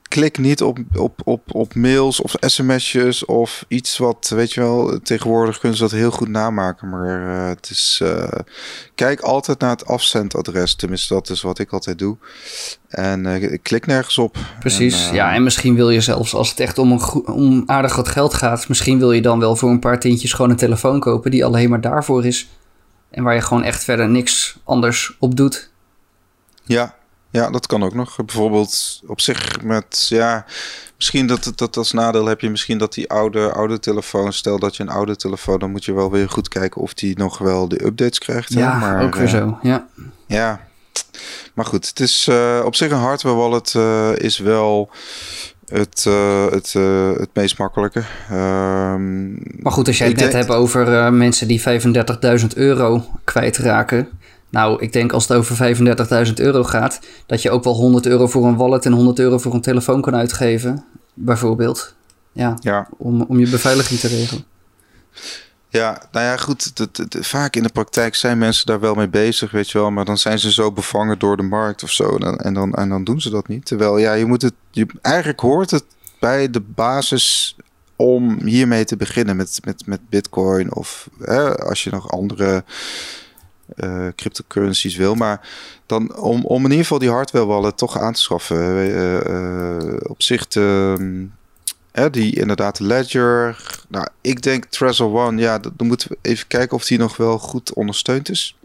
klik 0.02 0.38
niet 0.38 0.62
op, 0.62 0.78
op, 0.95 1.21
op, 1.24 1.41
op 1.52 1.76
mails 1.76 2.21
of 2.21 2.36
sms'jes 2.39 3.26
of 3.26 3.65
iets 3.67 3.97
wat, 3.97 4.32
weet 4.36 4.54
je 4.54 4.62
wel, 4.62 5.00
tegenwoordig 5.04 5.60
kunnen 5.60 5.78
ze 5.78 5.84
dat 5.84 5.91
heel 5.91 6.12
goed 6.12 6.28
namaken. 6.28 6.89
Maar 6.89 7.21
uh, 7.21 7.47
het 7.47 7.69
is, 7.69 8.00
uh, 8.04 8.28
kijk 8.95 9.19
altijd 9.19 9.60
naar 9.60 9.69
het 9.69 9.86
afzendadres. 9.86 10.76
Tenminste, 10.76 11.13
dat 11.13 11.30
is 11.30 11.41
wat 11.41 11.60
ik 11.60 11.71
altijd 11.71 12.00
doe. 12.00 12.17
En 12.89 13.60
klik 13.62 13.86
nergens 13.86 14.17
op. 14.17 14.38
Precies, 14.60 15.08
en, 15.08 15.15
ja. 15.15 15.34
En 15.34 15.43
misschien 15.43 15.76
wil 15.76 15.89
je 15.89 16.02
zelfs, 16.02 16.34
als 16.34 16.50
het 16.50 16.60
echt 16.60 16.78
om, 16.78 16.91
een 16.91 17.28
om 17.28 17.63
aardig 17.65 17.95
wat 17.95 18.08
geld 18.08 18.34
gaat, 18.34 18.67
misschien 18.67 19.00
wil 19.00 19.12
je 19.12 19.21
dan 19.21 19.39
wel 19.39 19.56
voor 19.56 19.69
een 19.69 19.80
paar 19.80 20.00
tientjes 20.00 20.34
gewoon 20.34 20.52
een 20.52 20.58
telefoon 20.58 21.00
kopen 21.00 21.32
die 21.32 21.45
alleen 21.45 21.69
maar 21.69 21.82
daarvoor 21.82 22.26
is. 22.26 22.50
En 23.12 23.24
waar 23.24 23.34
je 23.34 23.41
gewoon 23.41 23.63
echt 23.63 23.84
verder 23.84 24.10
niks 24.10 24.58
anders 24.63 25.15
op 25.19 25.36
doet. 25.36 25.69
Ja, 26.63 26.95
ja, 27.30 27.50
dat 27.50 27.67
kan 27.67 27.84
ook 27.84 27.93
nog. 27.93 28.15
Bijvoorbeeld 28.15 29.02
op 29.08 29.21
zich 29.21 29.62
met, 29.62 30.08
ja, 30.10 30.45
misschien 30.95 31.28
dat, 31.28 31.52
dat 31.56 31.78
als 31.78 31.91
nadeel 31.91 32.26
heb 32.26 32.41
je 32.41 32.50
misschien 32.50 32.78
dat 32.78 32.93
die 32.93 33.10
oude, 33.10 33.52
oude 33.54 33.80
telefoon, 33.80 34.34
stel 34.34 34.60
dat 34.60 34.76
je 34.76 34.84
een 34.84 34.89
oude 34.89 35.15
telefoon, 35.15 35.60
dan 35.60 35.71
moet 35.71 35.86
je 35.86 35.93
wel 35.93 36.12
weer 36.12 36.30
goed 36.30 36.47
kijken 36.47 36.82
of 36.82 36.93
die 36.93 37.17
nog 37.17 37.38
wel 37.38 37.67
de 37.67 37.86
updates 37.86 38.19
krijgt. 38.19 38.54
Ja, 38.54 38.78
maar, 38.78 39.04
ook 39.04 39.15
weer 39.15 39.24
uh, 39.24 39.30
zo, 39.30 39.58
ja. 39.62 39.88
Ja, 40.28 40.67
maar 41.54 41.65
goed, 41.65 41.88
het 41.88 42.00
is 42.00 42.28
uh, 42.28 42.62
op 42.65 42.76
zich 42.76 42.91
een 42.91 42.97
hardware 42.97 43.36
wallet 43.36 43.74
uh, 43.74 44.15
is 44.15 44.38
wel 44.38 44.89
het, 45.71 46.05
uh, 46.07 46.51
het, 46.51 46.73
uh, 46.77 47.12
het 47.17 47.29
meest 47.34 47.57
makkelijke. 47.57 48.03
Um, 48.31 49.31
maar 49.60 49.71
goed, 49.71 49.88
als 49.88 49.97
jij 49.97 50.07
het 50.07 50.17
net 50.17 50.34
hebt 50.34 50.49
over 50.49 50.88
uh, 50.88 51.10
mensen 51.10 51.47
die 51.47 51.62
35.000 52.41 52.47
euro 52.55 53.05
kwijtraken. 53.23 54.07
Nou, 54.49 54.81
ik 54.81 54.93
denk 54.93 55.12
als 55.12 55.27
het 55.27 55.38
over 55.38 55.75
35.000 56.27 56.34
euro 56.34 56.63
gaat, 56.63 56.99
dat 57.25 57.41
je 57.41 57.51
ook 57.51 57.63
wel 57.63 57.73
100 57.73 58.05
euro 58.05 58.27
voor 58.27 58.45
een 58.45 58.55
wallet 58.55 58.86
en 58.86 58.91
100 58.91 59.19
euro 59.19 59.38
voor 59.38 59.53
een 59.53 59.62
telefoon 59.62 60.01
kan 60.01 60.15
uitgeven, 60.15 60.84
bijvoorbeeld. 61.13 61.95
Ja, 62.31 62.57
ja. 62.60 62.88
Om, 62.97 63.21
om 63.21 63.39
je 63.39 63.49
beveiliging 63.49 63.99
te 63.99 64.07
regelen. 64.07 64.43
Ja, 65.71 66.01
nou 66.12 66.25
ja, 66.25 66.38
goed. 66.38 66.73
vaak 67.10 67.55
in 67.55 67.63
de 67.63 67.69
praktijk 67.69 68.15
zijn 68.15 68.38
mensen 68.38 68.65
daar 68.65 68.79
wel 68.79 68.95
mee 68.95 69.10
bezig, 69.10 69.51
weet 69.51 69.69
je 69.69 69.77
wel. 69.77 69.91
Maar 69.91 70.05
dan 70.05 70.17
zijn 70.17 70.39
ze 70.39 70.51
zo 70.51 70.71
bevangen 70.71 71.19
door 71.19 71.38
de 71.38 71.43
markt 71.43 71.84
of 71.84 71.91
zo. 71.91 72.17
En, 72.17 72.38
en, 72.38 72.53
dan, 72.53 72.73
en 72.73 72.89
dan 72.89 73.03
doen 73.03 73.21
ze 73.21 73.29
dat 73.29 73.47
niet. 73.47 73.65
Terwijl, 73.65 73.97
ja, 73.97 74.13
je 74.13 74.25
moet 74.25 74.41
het. 74.41 74.53
Je, 74.71 74.86
eigenlijk 75.01 75.39
hoort 75.39 75.71
het 75.71 75.84
bij 76.19 76.49
de 76.49 76.60
basis 76.60 77.55
om 77.95 78.39
hiermee 78.43 78.86
te 78.86 78.97
beginnen 78.97 79.36
met, 79.36 79.60
met, 79.63 79.86
met 79.86 80.10
Bitcoin. 80.10 80.75
Of 80.75 81.10
hè, 81.19 81.57
als 81.57 81.84
je 81.84 81.89
nog 81.89 82.12
andere 82.12 82.63
uh, 83.75 84.07
cryptocurrencies 84.15 84.95
wil. 84.95 85.15
Maar 85.15 85.49
dan 85.86 86.15
om, 86.15 86.45
om 86.45 86.57
in 86.57 86.69
ieder 86.69 86.84
geval 86.84 86.99
die 86.99 87.10
hardware 87.10 87.45
wallet 87.45 87.77
toch 87.77 87.99
aan 87.99 88.13
te 88.13 88.21
schaffen. 88.21 88.57
Uh, 88.57 89.13
uh, 89.13 89.97
op 90.03 90.21
zich 90.21 90.45
te 90.45 90.95
Hè, 91.91 92.10
die 92.10 92.36
inderdaad 92.36 92.80
Ledger. 92.80 93.63
Nou, 93.88 94.08
ik 94.21 94.41
denk 94.41 94.65
Trezor 94.65 95.13
One, 95.13 95.41
ja, 95.41 95.60
dan 95.60 95.88
moeten 95.88 96.10
we 96.10 96.17
even 96.21 96.47
kijken 96.47 96.77
of 96.77 96.86
die 96.86 96.97
nog 96.97 97.17
wel 97.17 97.38
goed 97.38 97.73
ondersteund 97.73 98.30
is. 98.30 98.58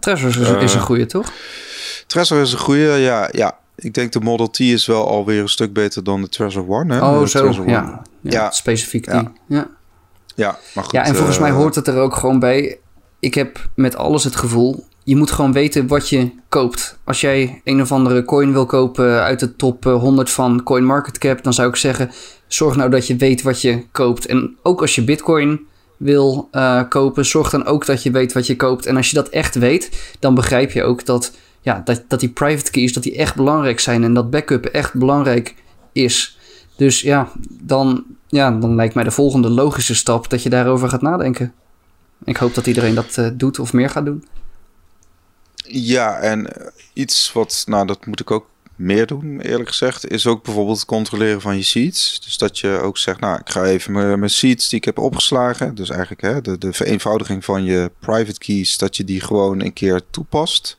Trezor 0.00 0.28
is, 0.28 0.36
uh, 0.36 0.62
is 0.62 0.74
een 0.74 0.80
goede, 0.80 1.06
toch? 1.06 1.32
Trezor 2.06 2.40
is 2.40 2.52
een 2.52 2.58
goede, 2.58 2.80
ja, 2.80 3.28
ja. 3.32 3.58
Ik 3.76 3.94
denk 3.94 4.12
de 4.12 4.20
Model 4.20 4.50
T 4.50 4.58
is 4.58 4.86
wel 4.86 5.08
alweer 5.08 5.40
een 5.40 5.48
stuk 5.48 5.72
beter 5.72 6.04
dan 6.04 6.22
de 6.22 6.28
Trezor 6.28 6.68
One. 6.68 6.94
Hè? 6.94 7.00
Oh, 7.00 7.20
de 7.20 7.28
zo, 7.28 7.52
ja. 7.52 7.62
ja. 7.66 8.02
ja. 8.20 8.50
Specifiek 8.50 9.10
die, 9.10 9.28
ja. 9.46 9.68
Ja, 10.34 10.58
maar 10.74 10.84
goed. 10.84 10.92
Ja, 10.92 11.04
en 11.04 11.14
volgens 11.14 11.36
uh, 11.36 11.42
mij 11.42 11.50
hoort 11.50 11.74
het 11.74 11.88
er 11.88 11.96
ook 11.96 12.16
gewoon 12.16 12.38
bij. 12.38 12.78
Ik 13.20 13.34
heb 13.34 13.68
met 13.74 13.96
alles 13.96 14.24
het 14.24 14.36
gevoel 14.36 14.86
je 15.04 15.16
moet 15.16 15.30
gewoon 15.30 15.52
weten 15.52 15.86
wat 15.86 16.08
je 16.08 16.30
koopt. 16.48 16.98
Als 17.04 17.20
jij 17.20 17.60
een 17.64 17.80
of 17.80 17.92
andere 17.92 18.24
coin 18.24 18.52
wil 18.52 18.66
kopen 18.66 19.22
uit 19.22 19.40
de 19.40 19.56
top 19.56 19.84
100 19.84 20.30
van 20.30 20.62
CoinMarketCap, 20.62 21.42
dan 21.42 21.52
zou 21.52 21.68
ik 21.68 21.76
zeggen: 21.76 22.10
zorg 22.46 22.76
nou 22.76 22.90
dat 22.90 23.06
je 23.06 23.16
weet 23.16 23.42
wat 23.42 23.60
je 23.60 23.84
koopt. 23.92 24.26
En 24.26 24.56
ook 24.62 24.80
als 24.80 24.94
je 24.94 25.04
Bitcoin 25.04 25.60
wil 25.96 26.48
uh, 26.52 26.82
kopen, 26.88 27.24
zorg 27.24 27.50
dan 27.50 27.64
ook 27.64 27.86
dat 27.86 28.02
je 28.02 28.10
weet 28.10 28.32
wat 28.32 28.46
je 28.46 28.56
koopt. 28.56 28.86
En 28.86 28.96
als 28.96 29.08
je 29.08 29.14
dat 29.14 29.28
echt 29.28 29.54
weet, 29.54 30.14
dan 30.18 30.34
begrijp 30.34 30.70
je 30.70 30.82
ook 30.82 31.04
dat, 31.04 31.32
ja, 31.60 31.82
dat, 31.84 32.04
dat 32.08 32.20
die 32.20 32.28
private 32.28 32.70
keys 32.70 32.92
dat 32.92 33.02
die 33.02 33.16
echt 33.16 33.34
belangrijk 33.34 33.80
zijn 33.80 34.04
en 34.04 34.14
dat 34.14 34.30
backup 34.30 34.64
echt 34.64 34.94
belangrijk 34.94 35.54
is. 35.92 36.38
Dus 36.76 37.00
ja 37.00 37.28
dan, 37.62 38.04
ja, 38.28 38.50
dan 38.50 38.74
lijkt 38.74 38.94
mij 38.94 39.04
de 39.04 39.10
volgende 39.10 39.48
logische 39.48 39.94
stap 39.94 40.30
dat 40.30 40.42
je 40.42 40.50
daarover 40.50 40.88
gaat 40.88 41.02
nadenken. 41.02 41.52
Ik 42.24 42.36
hoop 42.36 42.54
dat 42.54 42.66
iedereen 42.66 42.94
dat 42.94 43.16
uh, 43.18 43.28
doet 43.34 43.58
of 43.58 43.72
meer 43.72 43.90
gaat 43.90 44.04
doen. 44.04 44.24
Ja, 45.68 46.18
en 46.18 46.52
iets 46.92 47.32
wat, 47.32 47.64
nou 47.66 47.86
dat 47.86 48.06
moet 48.06 48.20
ik 48.20 48.30
ook 48.30 48.46
meer 48.76 49.06
doen, 49.06 49.40
eerlijk 49.40 49.68
gezegd, 49.68 50.10
is 50.10 50.26
ook 50.26 50.44
bijvoorbeeld 50.44 50.76
het 50.76 50.86
controleren 50.86 51.40
van 51.40 51.56
je 51.56 51.62
seeds. 51.62 52.20
Dus 52.24 52.38
dat 52.38 52.58
je 52.58 52.80
ook 52.82 52.98
zegt, 52.98 53.20
nou, 53.20 53.38
ik 53.38 53.50
ga 53.50 53.64
even 53.64 53.92
mijn, 53.92 54.18
mijn 54.18 54.30
seeds 54.30 54.68
die 54.68 54.78
ik 54.78 54.84
heb 54.84 54.98
opgeslagen. 54.98 55.74
Dus 55.74 55.90
eigenlijk 55.90 56.20
hè, 56.20 56.40
de, 56.40 56.58
de 56.58 56.72
vereenvoudiging 56.72 57.44
van 57.44 57.64
je 57.64 57.90
private 57.98 58.38
keys, 58.38 58.78
dat 58.78 58.96
je 58.96 59.04
die 59.04 59.20
gewoon 59.20 59.60
een 59.60 59.72
keer 59.72 60.00
toepast. 60.10 60.76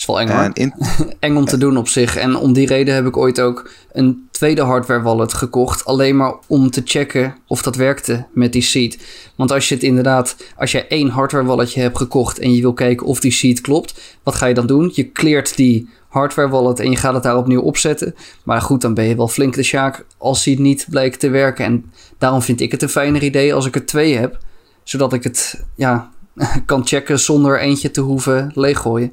Is 0.00 0.06
wel 0.06 0.20
eng, 0.20 0.28
en 0.28 0.52
in... 0.52 0.74
eng 1.20 1.36
om 1.36 1.44
te 1.44 1.56
doen 1.56 1.76
op 1.76 1.88
zich. 1.88 2.16
En 2.16 2.36
om 2.36 2.52
die 2.52 2.66
reden 2.66 2.94
heb 2.94 3.06
ik 3.06 3.16
ooit 3.16 3.40
ook 3.40 3.70
een 3.92 4.28
tweede 4.30 4.62
hardware 4.62 5.02
wallet 5.02 5.34
gekocht. 5.34 5.84
Alleen 5.84 6.16
maar 6.16 6.34
om 6.46 6.70
te 6.70 6.82
checken 6.84 7.34
of 7.46 7.62
dat 7.62 7.76
werkte 7.76 8.26
met 8.32 8.52
die 8.52 8.62
seed. 8.62 8.98
Want 9.36 9.52
als 9.52 9.68
je 9.68 9.74
het 9.74 9.84
inderdaad, 9.84 10.36
als 10.56 10.72
je 10.72 10.86
één 10.86 11.08
hardware 11.08 11.44
walletje 11.44 11.80
hebt 11.80 11.96
gekocht 11.96 12.38
en 12.38 12.54
je 12.54 12.60
wil 12.60 12.72
kijken 12.72 13.06
of 13.06 13.20
die 13.20 13.32
seed 13.32 13.60
klopt, 13.60 14.18
wat 14.22 14.34
ga 14.34 14.46
je 14.46 14.54
dan 14.54 14.66
doen? 14.66 14.90
Je 14.94 15.04
kleert 15.04 15.56
die 15.56 15.88
hardware 16.08 16.48
wallet 16.48 16.80
en 16.80 16.90
je 16.90 16.96
gaat 16.96 17.14
het 17.14 17.22
daar 17.22 17.36
opnieuw 17.36 17.62
opzetten. 17.62 18.14
Maar 18.42 18.60
goed, 18.60 18.80
dan 18.80 18.94
ben 18.94 19.04
je 19.04 19.16
wel 19.16 19.28
flink 19.28 19.54
de 19.54 19.62
sjaak 19.62 20.04
als 20.18 20.44
die 20.44 20.60
niet 20.60 20.86
blijkt 20.90 21.20
te 21.20 21.28
werken. 21.28 21.64
En 21.64 21.92
daarom 22.18 22.42
vind 22.42 22.60
ik 22.60 22.70
het 22.70 22.82
een 22.82 22.88
fijner 22.88 23.22
idee 23.22 23.54
als 23.54 23.66
ik 23.66 23.74
er 23.74 23.86
twee 23.86 24.16
heb. 24.16 24.38
Zodat 24.82 25.12
ik 25.12 25.24
het 25.24 25.64
ja, 25.74 26.10
kan 26.66 26.86
checken 26.86 27.18
zonder 27.18 27.60
eentje 27.60 27.90
te 27.90 28.00
hoeven 28.00 28.50
leeggooien. 28.54 29.12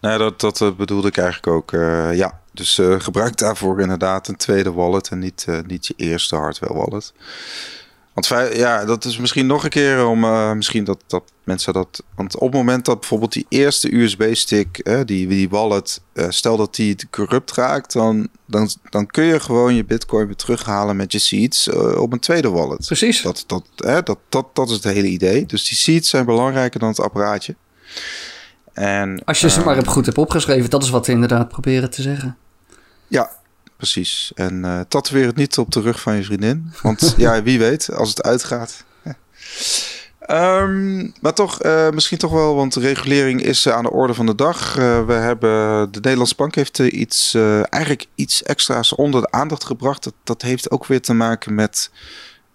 Nou, 0.00 0.18
dat, 0.18 0.40
dat 0.40 0.60
eh, 0.60 0.72
bedoelde 0.72 1.08
ik 1.08 1.16
eigenlijk 1.16 1.46
ook. 1.46 1.72
Uh, 1.72 2.16
ja, 2.16 2.40
dus 2.52 2.78
uh, 2.78 3.00
gebruik 3.00 3.36
daarvoor 3.36 3.80
inderdaad 3.80 4.28
een 4.28 4.36
tweede 4.36 4.72
wallet 4.72 5.08
en 5.08 5.18
niet, 5.18 5.46
uh, 5.48 5.58
niet 5.66 5.86
je 5.86 5.94
eerste 5.96 6.36
hardware 6.36 6.74
wallet. 6.74 7.12
Want 8.14 8.26
ja, 8.54 8.84
dat 8.84 9.04
is 9.04 9.18
misschien 9.18 9.46
nog 9.46 9.64
een 9.64 9.70
keer 9.70 10.06
om 10.06 10.24
uh, 10.24 10.52
misschien 10.52 10.84
dat, 10.84 11.02
dat 11.06 11.22
mensen 11.44 11.72
dat. 11.72 12.02
Want 12.14 12.34
op 12.36 12.42
het 12.46 12.56
moment 12.56 12.84
dat 12.84 13.00
bijvoorbeeld 13.00 13.32
die 13.32 13.46
eerste 13.48 13.94
USB-stick, 13.94 14.90
die, 15.06 15.26
die 15.26 15.48
wallet, 15.48 16.00
uh, 16.14 16.26
stel 16.28 16.56
dat 16.56 16.74
die 16.74 16.96
corrupt 17.10 17.52
raakt, 17.52 17.92
dan, 17.92 18.28
dan, 18.46 18.70
dan 18.90 19.06
kun 19.06 19.24
je 19.24 19.40
gewoon 19.40 19.74
je 19.74 19.84
Bitcoin 19.84 20.26
weer 20.26 20.36
terughalen 20.36 20.96
met 20.96 21.12
je 21.12 21.18
seeds 21.18 21.68
op 21.96 22.12
een 22.12 22.20
tweede 22.20 22.50
wallet. 22.50 22.86
Precies. 22.86 23.22
Dat, 23.22 23.44
dat, 23.46 23.64
dat, 23.74 24.18
dat, 24.28 24.46
dat 24.52 24.68
is 24.68 24.74
het 24.74 24.84
hele 24.84 25.08
idee. 25.08 25.46
Dus 25.46 25.68
die 25.68 25.78
seeds 25.78 26.08
zijn 26.08 26.24
belangrijker 26.24 26.80
dan 26.80 26.88
het 26.88 27.00
apparaatje. 27.00 27.54
En, 28.76 29.24
Als 29.24 29.40
je 29.40 29.50
ze 29.50 29.64
maar 29.64 29.86
goed 29.86 30.06
hebt 30.06 30.18
opgeschreven, 30.18 30.70
dat 30.70 30.82
is 30.82 30.90
wat 30.90 31.06
we 31.06 31.12
inderdaad 31.12 31.48
proberen 31.48 31.90
te 31.90 32.02
zeggen. 32.02 32.36
Ja, 33.06 33.30
precies. 33.76 34.32
En 34.34 34.64
uh, 34.64 34.80
tatoeëer 34.88 35.26
het 35.26 35.36
niet 35.36 35.58
op 35.58 35.72
de 35.72 35.80
rug 35.80 36.00
van 36.00 36.16
je 36.16 36.24
vriendin. 36.24 36.72
Want 36.82 37.14
ja, 37.16 37.42
wie 37.42 37.58
weet, 37.58 37.92
als 37.92 38.08
het 38.08 38.22
uitgaat. 38.22 38.84
um, 40.30 41.12
maar 41.20 41.34
toch, 41.34 41.62
uh, 41.64 41.90
misschien 41.90 42.18
toch 42.18 42.32
wel, 42.32 42.54
want 42.54 42.72
de 42.72 42.80
regulering 42.80 43.42
is 43.42 43.66
uh, 43.66 43.72
aan 43.74 43.82
de 43.82 43.90
orde 43.90 44.14
van 44.14 44.26
de 44.26 44.34
dag. 44.34 44.74
we 44.74 45.12
hebben, 45.12 45.92
de 45.92 46.00
Nederlandse 46.00 46.34
Bank 46.36 46.54
heeft 46.54 46.78
iets, 46.78 47.34
eigenlijk 47.68 48.06
iets 48.14 48.42
extra's 48.42 48.94
onder 48.94 49.20
de 49.20 49.30
aandacht 49.30 49.64
gebracht. 49.64 50.04
Dat, 50.04 50.14
dat 50.24 50.42
heeft 50.42 50.70
ook 50.70 50.86
weer 50.86 51.00
te 51.00 51.14
maken 51.14 51.54
met, 51.54 51.90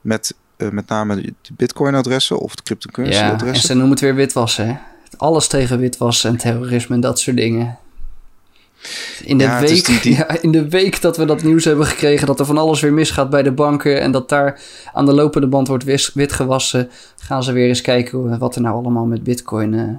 met 0.01 0.33
met 0.71 0.87
name 0.87 1.21
de 1.21 1.53
Bitcoin-adressen 1.53 2.39
of 2.39 2.55
de 2.55 2.63
cryptocurrency-adressen. 2.63 3.47
Ja, 3.47 3.53
en 3.53 3.61
ze 3.61 3.73
noemen 3.73 3.91
het 3.91 3.99
weer 3.99 4.15
witwassen, 4.15 4.67
hè? 4.67 4.75
Alles 5.17 5.47
tegen 5.47 5.79
witwassen 5.79 6.29
en 6.29 6.37
terrorisme 6.37 6.95
en 6.95 7.01
dat 7.01 7.19
soort 7.19 7.37
dingen. 7.37 7.79
In 9.23 9.37
de, 9.37 9.59
week, 9.59 9.87
Ja, 10.17 10.41
in 10.41 10.51
de 10.51 10.69
week 10.69 11.01
dat 11.01 11.17
we 11.17 11.25
dat 11.25 11.43
nieuws 11.43 11.65
hebben 11.65 11.85
gekregen 11.85 12.27
dat 12.27 12.39
er 12.39 12.45
van 12.45 12.57
alles 12.57 12.81
weer 12.81 12.93
misgaat 12.93 13.29
bij 13.29 13.43
de 13.43 13.51
banken 13.51 14.01
en 14.01 14.11
dat 14.11 14.29
daar 14.29 14.61
aan 14.93 15.05
de 15.05 15.13
lopende 15.13 15.47
band 15.47 15.67
wordt 15.67 16.13
witgewassen, 16.13 16.89
gaan 17.17 17.43
ze 17.43 17.51
weer 17.51 17.67
eens 17.67 17.81
kijken 17.81 18.39
wat 18.39 18.55
er 18.55 18.61
nou 18.61 18.75
allemaal 18.75 19.05
met 19.05 19.23
Bitcoin 19.23 19.73
uh, 19.73 19.89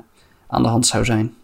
aan 0.49 0.63
de 0.63 0.69
hand 0.69 0.87
zou 0.87 1.05
zijn. 1.05 1.35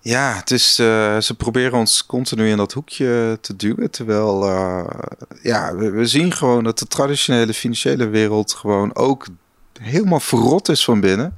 Ja, 0.00 0.34
het 0.36 0.50
is, 0.50 0.78
uh, 0.78 1.20
ze 1.20 1.34
proberen 1.36 1.78
ons 1.78 2.06
continu 2.06 2.48
in 2.48 2.56
dat 2.56 2.72
hoekje 2.72 3.38
te 3.40 3.56
duwen. 3.56 3.90
Terwijl 3.90 4.48
uh, 4.48 4.86
ja, 5.42 5.74
we, 5.76 5.90
we, 5.90 6.06
zien 6.06 6.32
gewoon 6.32 6.64
dat 6.64 6.78
de 6.78 6.86
traditionele 6.86 7.54
financiële 7.54 8.06
wereld 8.06 8.52
gewoon 8.52 8.94
ook 8.94 9.26
helemaal 9.80 10.20
verrot 10.20 10.68
is 10.68 10.84
van 10.84 11.00
binnen. 11.00 11.36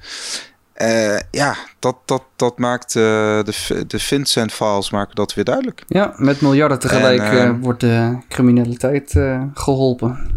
Uh, 0.81 1.19
ja, 1.31 1.57
dat, 1.79 1.97
dat, 2.05 2.23
dat 2.37 2.59
maakt 2.59 2.95
uh, 2.95 3.03
de, 3.43 3.85
de 3.87 3.99
Vincent-files 3.99 4.91
maken 4.91 5.15
dat 5.15 5.35
weer 5.35 5.45
duidelijk. 5.45 5.85
Ja, 5.87 6.15
met 6.17 6.41
miljarden 6.41 6.79
tegelijk 6.79 7.21
en, 7.21 7.55
uh, 7.55 7.63
wordt 7.63 7.81
de 7.81 8.19
criminaliteit 8.29 9.15
geholpen. 9.55 10.31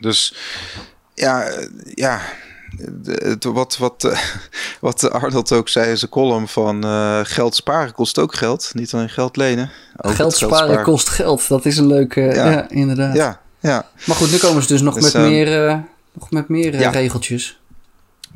Dus 0.00 0.34
ja, 1.14 1.50
ja 1.94 2.20
de, 3.02 3.36
de, 3.38 3.52
wat, 3.52 3.76
wat, 3.76 4.14
wat 4.80 5.10
Arnold 5.10 5.52
ook 5.52 5.68
zei 5.68 5.90
in 5.90 5.98
zijn 5.98 6.10
column 6.10 6.48
van 6.48 6.84
geld 7.26 7.54
sparen 7.54 7.92
kost 7.92 8.18
ook 8.18 8.34
geld. 8.34 8.70
Niet 8.74 8.94
alleen 8.94 9.10
geld 9.10 9.36
lenen. 9.36 9.70
Geld, 9.96 10.34
sparen 10.34 10.82
kost 10.82 11.08
geld. 11.08 11.48
Dat 11.48 11.64
is 11.64 11.76
een 11.76 11.86
leuke, 11.86 12.20
ja, 12.20 12.50
ja 12.50 12.68
inderdaad. 12.70 13.16
Ja, 13.16 13.40
ja. 13.60 13.88
Maar 14.06 14.16
goed, 14.16 14.30
nu 14.30 14.38
komen 14.38 14.62
ze 14.62 14.68
dus 14.68 14.80
nog 14.80 14.94
dus, 14.94 15.02
met 15.02 15.14
um, 15.14 15.30
meer, 15.30 15.82
nog 16.12 16.30
met 16.30 16.48
meer 16.48 16.78
ja. 16.78 16.90
regeltjes. 16.90 17.58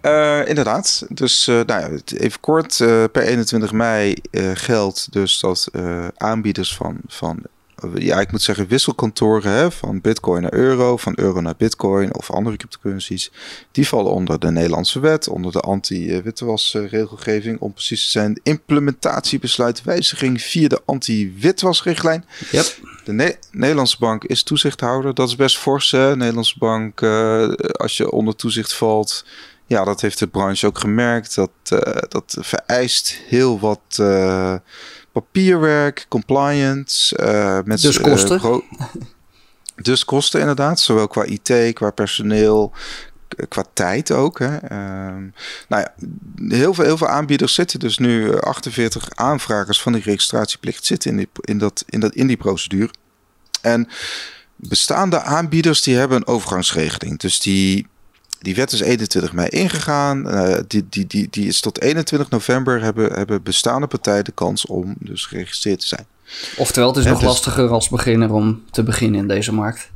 Uh, 0.02 0.48
inderdaad. 0.48 1.06
Dus 1.08 1.48
uh, 1.48 1.60
nou 1.66 1.80
ja, 1.80 1.88
even 2.04 2.40
kort. 2.40 2.78
Uh, 2.78 3.04
per 3.12 3.22
21 3.22 3.72
mei 3.72 4.14
geldt 4.54 5.12
dus 5.12 5.40
dat 5.40 5.70
aanbieders 6.16 6.76
van, 6.76 6.96
van 7.06 7.46
ja, 7.94 8.20
ik 8.20 8.30
moet 8.30 8.42
zeggen 8.42 8.66
wisselkantoren 8.66 9.52
hè, 9.52 9.70
van 9.70 10.00
bitcoin 10.00 10.42
naar 10.42 10.52
euro, 10.52 10.96
van 10.96 11.12
euro 11.16 11.40
naar 11.40 11.56
bitcoin 11.56 12.14
of 12.14 12.30
andere 12.30 12.56
cryptocurrencies, 12.56 13.32
die 13.70 13.88
vallen 13.88 14.12
onder 14.12 14.38
de 14.38 14.50
Nederlandse 14.50 15.00
wet, 15.00 15.28
onder 15.28 15.52
de 15.52 15.60
anti-witwasregelgeving, 15.60 17.60
om 17.60 17.72
precies 17.72 18.04
te 18.04 18.10
zijn, 18.10 18.40
implementatiebesluit 18.42 19.82
wijziging 19.82 20.42
via 20.42 20.68
de 20.68 20.82
anti-witwasrichtlijn. 20.84 22.24
Yep. 22.50 22.78
De 23.04 23.12
ne 23.12 23.36
Nederlandse 23.50 23.96
bank 23.98 24.24
is 24.24 24.42
toezichthouder, 24.42 25.14
dat 25.14 25.28
is 25.28 25.36
best 25.36 25.58
fors 25.58 25.90
hè. 25.90 26.16
Nederlandse 26.16 26.58
bank, 26.58 27.02
als 27.72 27.96
je 27.96 28.10
onder 28.10 28.36
toezicht 28.36 28.74
valt, 28.74 29.24
ja, 29.68 29.84
dat 29.84 30.00
heeft 30.00 30.18
de 30.18 30.26
branche 30.26 30.66
ook 30.66 30.78
gemerkt. 30.78 31.34
Dat, 31.34 31.50
uh, 31.72 31.80
dat 32.08 32.36
vereist 32.40 33.20
heel 33.26 33.60
wat 33.60 33.80
uh, 34.00 34.54
papierwerk, 35.12 36.06
compliance. 36.08 37.18
Uh, 37.20 37.58
met, 37.64 37.80
dus 37.80 38.00
kosten. 38.00 38.40
dus 39.76 40.04
kosten 40.04 40.40
inderdaad, 40.40 40.80
zowel 40.80 41.08
qua 41.08 41.24
IT, 41.24 41.72
qua 41.72 41.90
personeel, 41.90 42.72
qua 43.48 43.64
tijd 43.72 44.10
ook. 44.10 44.38
Hè. 44.38 44.54
Um, 44.54 45.34
nou 45.68 45.82
ja, 45.82 45.94
heel 46.56 46.74
veel, 46.74 46.84
heel 46.84 46.98
veel 46.98 47.08
aanbieders 47.08 47.54
zitten 47.54 47.78
dus 47.78 47.98
nu 47.98 48.40
48 48.40 49.08
aanvragers 49.14 49.82
van 49.82 49.92
die 49.92 50.02
registratieplicht 50.02 50.84
zitten 50.84 51.10
in 51.10 51.16
die, 51.16 51.28
in 51.40 51.58
dat, 51.58 51.84
in 51.86 52.00
dat, 52.00 52.14
in 52.14 52.26
die 52.26 52.36
procedure. 52.36 52.92
En 53.60 53.88
bestaande 54.56 55.20
aanbieders 55.20 55.82
die 55.82 55.96
hebben 55.96 56.16
een 56.16 56.26
overgangsregeling. 56.26 57.18
Dus 57.18 57.40
die 57.40 57.86
die 58.38 58.54
wet 58.54 58.72
is 58.72 58.80
21 58.80 59.32
mei 59.32 59.48
ingegaan. 59.48 60.34
Uh, 60.34 60.58
die, 60.66 60.86
die, 60.88 61.06
die, 61.06 61.28
die 61.30 61.46
is 61.46 61.60
tot 61.60 61.80
21 61.80 62.30
november 62.30 62.82
hebben, 62.82 63.12
hebben 63.12 63.42
bestaande 63.42 63.86
partijen 63.86 64.24
de 64.24 64.32
kans 64.32 64.66
om 64.66 64.94
dus 64.98 65.26
geregistreerd 65.26 65.80
te 65.80 65.86
zijn. 65.86 66.06
Oftewel, 66.56 66.88
het 66.88 66.98
is 66.98 67.04
nog 67.04 67.18
dus, 67.18 67.28
lastiger 67.28 67.68
als 67.68 67.88
beginner 67.88 68.32
om 68.32 68.62
te 68.70 68.82
beginnen 68.82 69.20
in 69.20 69.28
deze 69.28 69.52
markt. 69.52 69.90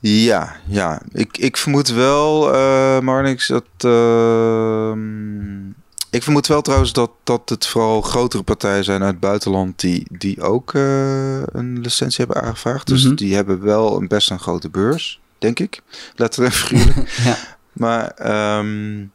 Ja, 0.00 0.56
ja. 0.66 1.02
Ik, 1.12 1.38
ik 1.38 1.56
vermoed 1.56 1.88
wel, 1.88 2.54
uh, 2.54 3.00
Marnix, 3.00 3.46
dat. 3.46 3.64
Uh, 3.84 4.92
ik 6.10 6.22
vermoed 6.22 6.46
wel 6.46 6.62
trouwens 6.62 6.92
dat, 6.92 7.10
dat 7.22 7.48
het 7.48 7.66
vooral 7.66 8.00
grotere 8.00 8.42
partijen 8.42 8.84
zijn 8.84 9.02
uit 9.02 9.10
het 9.10 9.20
buitenland 9.20 9.80
die, 9.80 10.06
die 10.10 10.42
ook 10.42 10.72
uh, 10.72 11.42
een 11.42 11.80
licentie 11.80 12.24
hebben 12.24 12.42
aangevraagd. 12.42 12.86
Dus 12.86 13.00
mm 13.02 13.06
-hmm. 13.06 13.16
die 13.16 13.34
hebben 13.34 13.62
wel 13.62 13.96
een 13.96 14.08
best 14.08 14.30
een 14.30 14.40
grote 14.40 14.68
beurs 14.68 15.20
denk 15.38 15.58
ik. 15.58 15.80
Letterlijk 16.16 16.54
figuurlijk. 16.54 17.10
ja. 17.24 17.36
Maar, 17.72 18.12
um, 18.58 19.12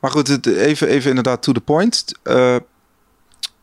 maar 0.00 0.10
goed, 0.10 0.46
even, 0.46 0.88
even 0.88 1.08
inderdaad 1.08 1.42
to 1.42 1.52
the 1.52 1.60
point. 1.60 2.04
Uh, 2.24 2.56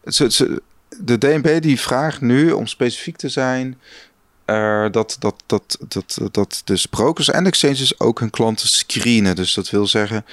ze, 0.06 0.32
ze, 0.32 0.62
de 0.98 1.18
DNB 1.18 1.62
die 1.62 1.80
vraagt 1.80 2.22
nu, 2.22 2.52
om 2.52 2.68
specifiek 2.68 3.18
te 3.18 3.30
zijn, 3.30 3.78
uh, 4.46 4.86
dat, 4.92 5.16
dat, 5.20 5.44
dat, 5.46 5.78
dat, 5.88 6.20
dat 6.32 6.62
de 6.66 6.84
brokers 6.90 7.30
en 7.30 7.46
exchanges 7.46 8.00
ook 8.00 8.20
hun 8.20 8.30
klanten 8.30 8.68
screenen. 8.68 9.36
Dus 9.36 9.54
dat 9.54 9.70
wil 9.70 9.88
zeggen, 9.88 10.26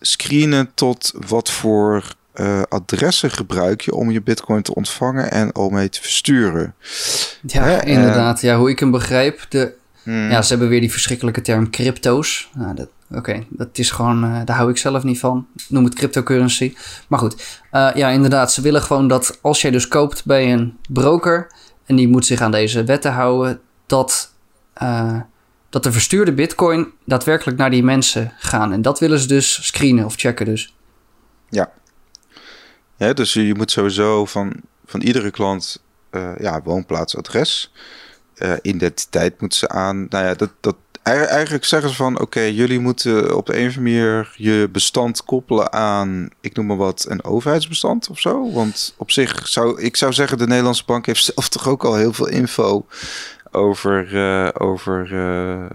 screenen 0.00 0.70
tot 0.74 1.12
wat 1.26 1.50
voor 1.50 2.14
uh, 2.34 2.62
adressen 2.68 3.30
gebruik 3.30 3.80
je 3.80 3.94
om 3.94 4.10
je 4.10 4.22
bitcoin 4.22 4.62
te 4.62 4.74
ontvangen 4.74 5.30
en 5.30 5.54
om 5.54 5.72
mee 5.72 5.88
te 5.88 6.00
versturen. 6.00 6.74
Ja, 7.46 7.82
inderdaad. 7.82 8.40
Ja, 8.40 8.58
hoe 8.58 8.70
ik 8.70 8.78
hem 8.78 8.90
begrijp, 8.90 9.46
de, 9.48 9.74
hmm. 10.02 10.30
ja, 10.30 10.42
ze 10.42 10.48
hebben 10.48 10.68
weer 10.68 10.80
die 10.80 10.92
verschrikkelijke 10.92 11.40
term 11.40 11.70
crypto's. 11.70 12.50
Nou, 12.54 12.74
dat, 12.74 12.88
Oké, 13.14 13.46
dat 13.48 13.78
is 13.78 13.90
gewoon, 13.90 14.24
uh, 14.24 14.40
daar 14.44 14.56
hou 14.56 14.70
ik 14.70 14.76
zelf 14.76 15.02
niet 15.02 15.18
van. 15.18 15.46
Noem 15.68 15.84
het 15.84 15.94
cryptocurrency. 15.94 16.74
Maar 17.08 17.18
goed, 17.18 17.60
uh, 17.72 17.90
ja, 17.94 18.08
inderdaad. 18.08 18.52
Ze 18.52 18.60
willen 18.60 18.82
gewoon 18.82 19.08
dat 19.08 19.38
als 19.40 19.60
jij 19.60 19.70
dus 19.70 19.88
koopt 19.88 20.24
bij 20.24 20.52
een 20.52 20.78
broker 20.88 21.52
en 21.84 21.96
die 21.96 22.08
moet 22.08 22.26
zich 22.26 22.40
aan 22.40 22.50
deze 22.50 22.84
wetten 22.84 23.12
houden, 23.12 23.60
dat, 23.86 24.32
uh, 24.82 25.20
dat 25.68 25.82
de 25.82 25.92
verstuurde 25.92 26.32
bitcoin 26.32 26.92
daadwerkelijk 27.04 27.58
naar 27.58 27.70
die 27.70 27.82
mensen 27.82 28.32
gaan. 28.38 28.72
En 28.72 28.82
dat 28.82 28.98
willen 28.98 29.18
ze 29.18 29.26
dus 29.26 29.66
screenen 29.66 30.04
of 30.04 30.14
checken 30.14 30.46
dus. 30.46 30.74
Ja. 31.48 31.72
ja 32.96 33.12
dus 33.12 33.32
je 33.32 33.54
moet 33.54 33.70
sowieso 33.70 34.24
van, 34.24 34.52
van 34.86 35.00
iedere 35.00 35.30
klant 35.30 35.82
ja, 36.38 36.60
woonplaats, 36.62 37.16
adres, 37.16 37.72
identiteit 38.62 39.40
moeten 39.40 39.58
ze 39.58 39.68
aan. 39.68 40.06
Nou 40.08 40.24
ja, 40.24 40.34
dat, 40.34 40.50
dat 40.60 40.76
eigenlijk 41.02 41.64
zeggen 41.64 41.90
ze 41.90 41.96
van 41.96 42.20
oké, 42.20 42.40
jullie 42.40 42.80
moeten 42.80 43.36
op 43.36 43.46
de 43.46 43.58
een 43.58 43.68
of 43.68 43.76
andere 43.76 43.98
manier 43.98 44.34
je 44.36 44.68
bestand 44.72 45.24
koppelen 45.24 45.72
aan, 45.72 46.28
ik 46.40 46.56
noem 46.56 46.66
maar 46.66 46.76
wat, 46.76 47.06
een 47.08 47.24
overheidsbestand 47.24 48.08
of 48.10 48.20
zo. 48.20 48.52
Want 48.52 48.94
op 48.96 49.10
zich 49.10 49.48
zou 49.48 49.80
ik 49.80 49.96
zou 49.96 50.12
zeggen, 50.12 50.38
de 50.38 50.46
Nederlandse 50.46 50.84
bank 50.86 51.06
heeft 51.06 51.24
zelf 51.24 51.48
toch 51.48 51.68
ook 51.68 51.84
al 51.84 51.94
heel 51.94 52.12
veel 52.12 52.28
info 52.28 52.86
over, 53.50 54.12
uh, 54.12 54.48
over, 54.58 55.12
uh, 55.12 55.66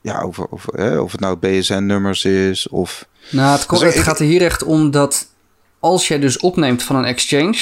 ja, 0.00 0.20
over, 0.20 0.46
over 0.50 0.74
hè, 0.74 0.98
of 0.98 1.12
het 1.12 1.20
nou 1.20 1.36
BSN-nummers 1.36 2.24
is 2.24 2.68
of. 2.68 3.06
Nou, 3.30 3.58
het, 3.58 3.68
dus 3.68 3.80
het 3.80 3.98
gaat 3.98 4.18
er 4.18 4.26
hier 4.26 4.42
echt 4.42 4.62
om 4.62 4.90
dat 4.90 5.26
als 5.80 6.08
jij 6.08 6.18
dus 6.18 6.38
opneemt 6.38 6.82
van 6.82 6.96
een 6.96 7.04
exchange, 7.04 7.58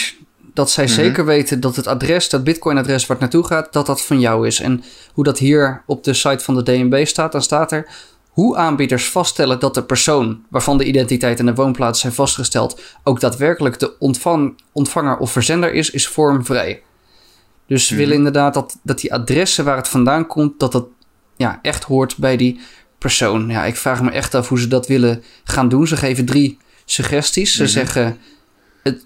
dat 0.57 0.71
zij 0.71 0.85
mhm. 0.85 0.95
zeker 0.95 1.25
weten 1.25 1.61
dat 1.61 1.77
het 1.77 1.87
adres, 1.87 2.29
dat 2.29 2.45
Bitcoin-adres 2.45 3.07
waar 3.07 3.21
het 3.21 3.33
naartoe 3.33 3.45
gaat, 3.45 3.73
dat 3.73 3.87
dat 3.87 4.03
van 4.03 4.21
jou 4.21 4.47
is. 4.47 4.61
En 4.61 4.85
hoe 5.13 5.25
dat 5.25 5.39
hier 5.39 5.83
op 5.87 6.05
de 6.05 6.15
site 6.15 6.45
van 6.45 6.55
de 6.55 6.63
DNB 6.63 7.07
staat, 7.07 7.33
dan 7.33 7.43
staat 7.43 7.73
er 7.73 7.89
hoe 8.29 8.57
aanbieders 8.57 9.09
vaststellen 9.09 9.61
dat 9.61 9.75
de 9.75 9.83
persoon 9.83 10.45
waarvan 10.49 10.79
de 10.79 10.85
identiteit 10.85 11.39
en 11.39 11.47
de 11.47 11.55
woonplaats 11.55 12.01
zijn 12.01 12.13
vastgesteld 12.13 12.81
ook 13.03 13.21
daadwerkelijk 13.21 13.79
de 13.79 13.99
ontvang, 13.99 14.61
ontvanger 14.73 15.17
of 15.17 15.33
verzender 15.33 15.73
is, 15.73 15.91
is 15.91 16.09
vormvrij. 16.09 16.83
Dus 17.67 17.87
ze 17.87 17.95
willen 17.95 18.17
mhm. 18.17 18.27
inderdaad 18.27 18.55
dat, 18.55 18.79
dat 18.83 19.01
die 19.01 19.13
adressen 19.13 19.65
waar 19.65 19.77
het 19.77 19.89
vandaan 19.89 20.27
komt, 20.27 20.59
dat 20.61 20.73
dat 20.73 20.87
ja, 21.37 21.59
echt 21.63 21.85
hoort 21.85 22.17
bij 22.17 22.37
die 22.37 22.61
persoon. 22.99 23.49
Ja, 23.49 23.65
ik 23.65 23.77
vraag 23.77 24.03
me 24.03 24.11
echt 24.11 24.35
af 24.35 24.49
hoe 24.49 24.61
ze 24.61 24.69
dat 24.69 24.87
willen 24.87 25.23
gaan 25.45 25.69
doen. 25.69 25.87
Ze 25.87 25.97
geven 25.97 26.25
drie 26.25 26.59
suggesties. 26.85 27.55
Ze 27.55 27.63
mhm. 27.63 27.73
zeggen 27.73 28.19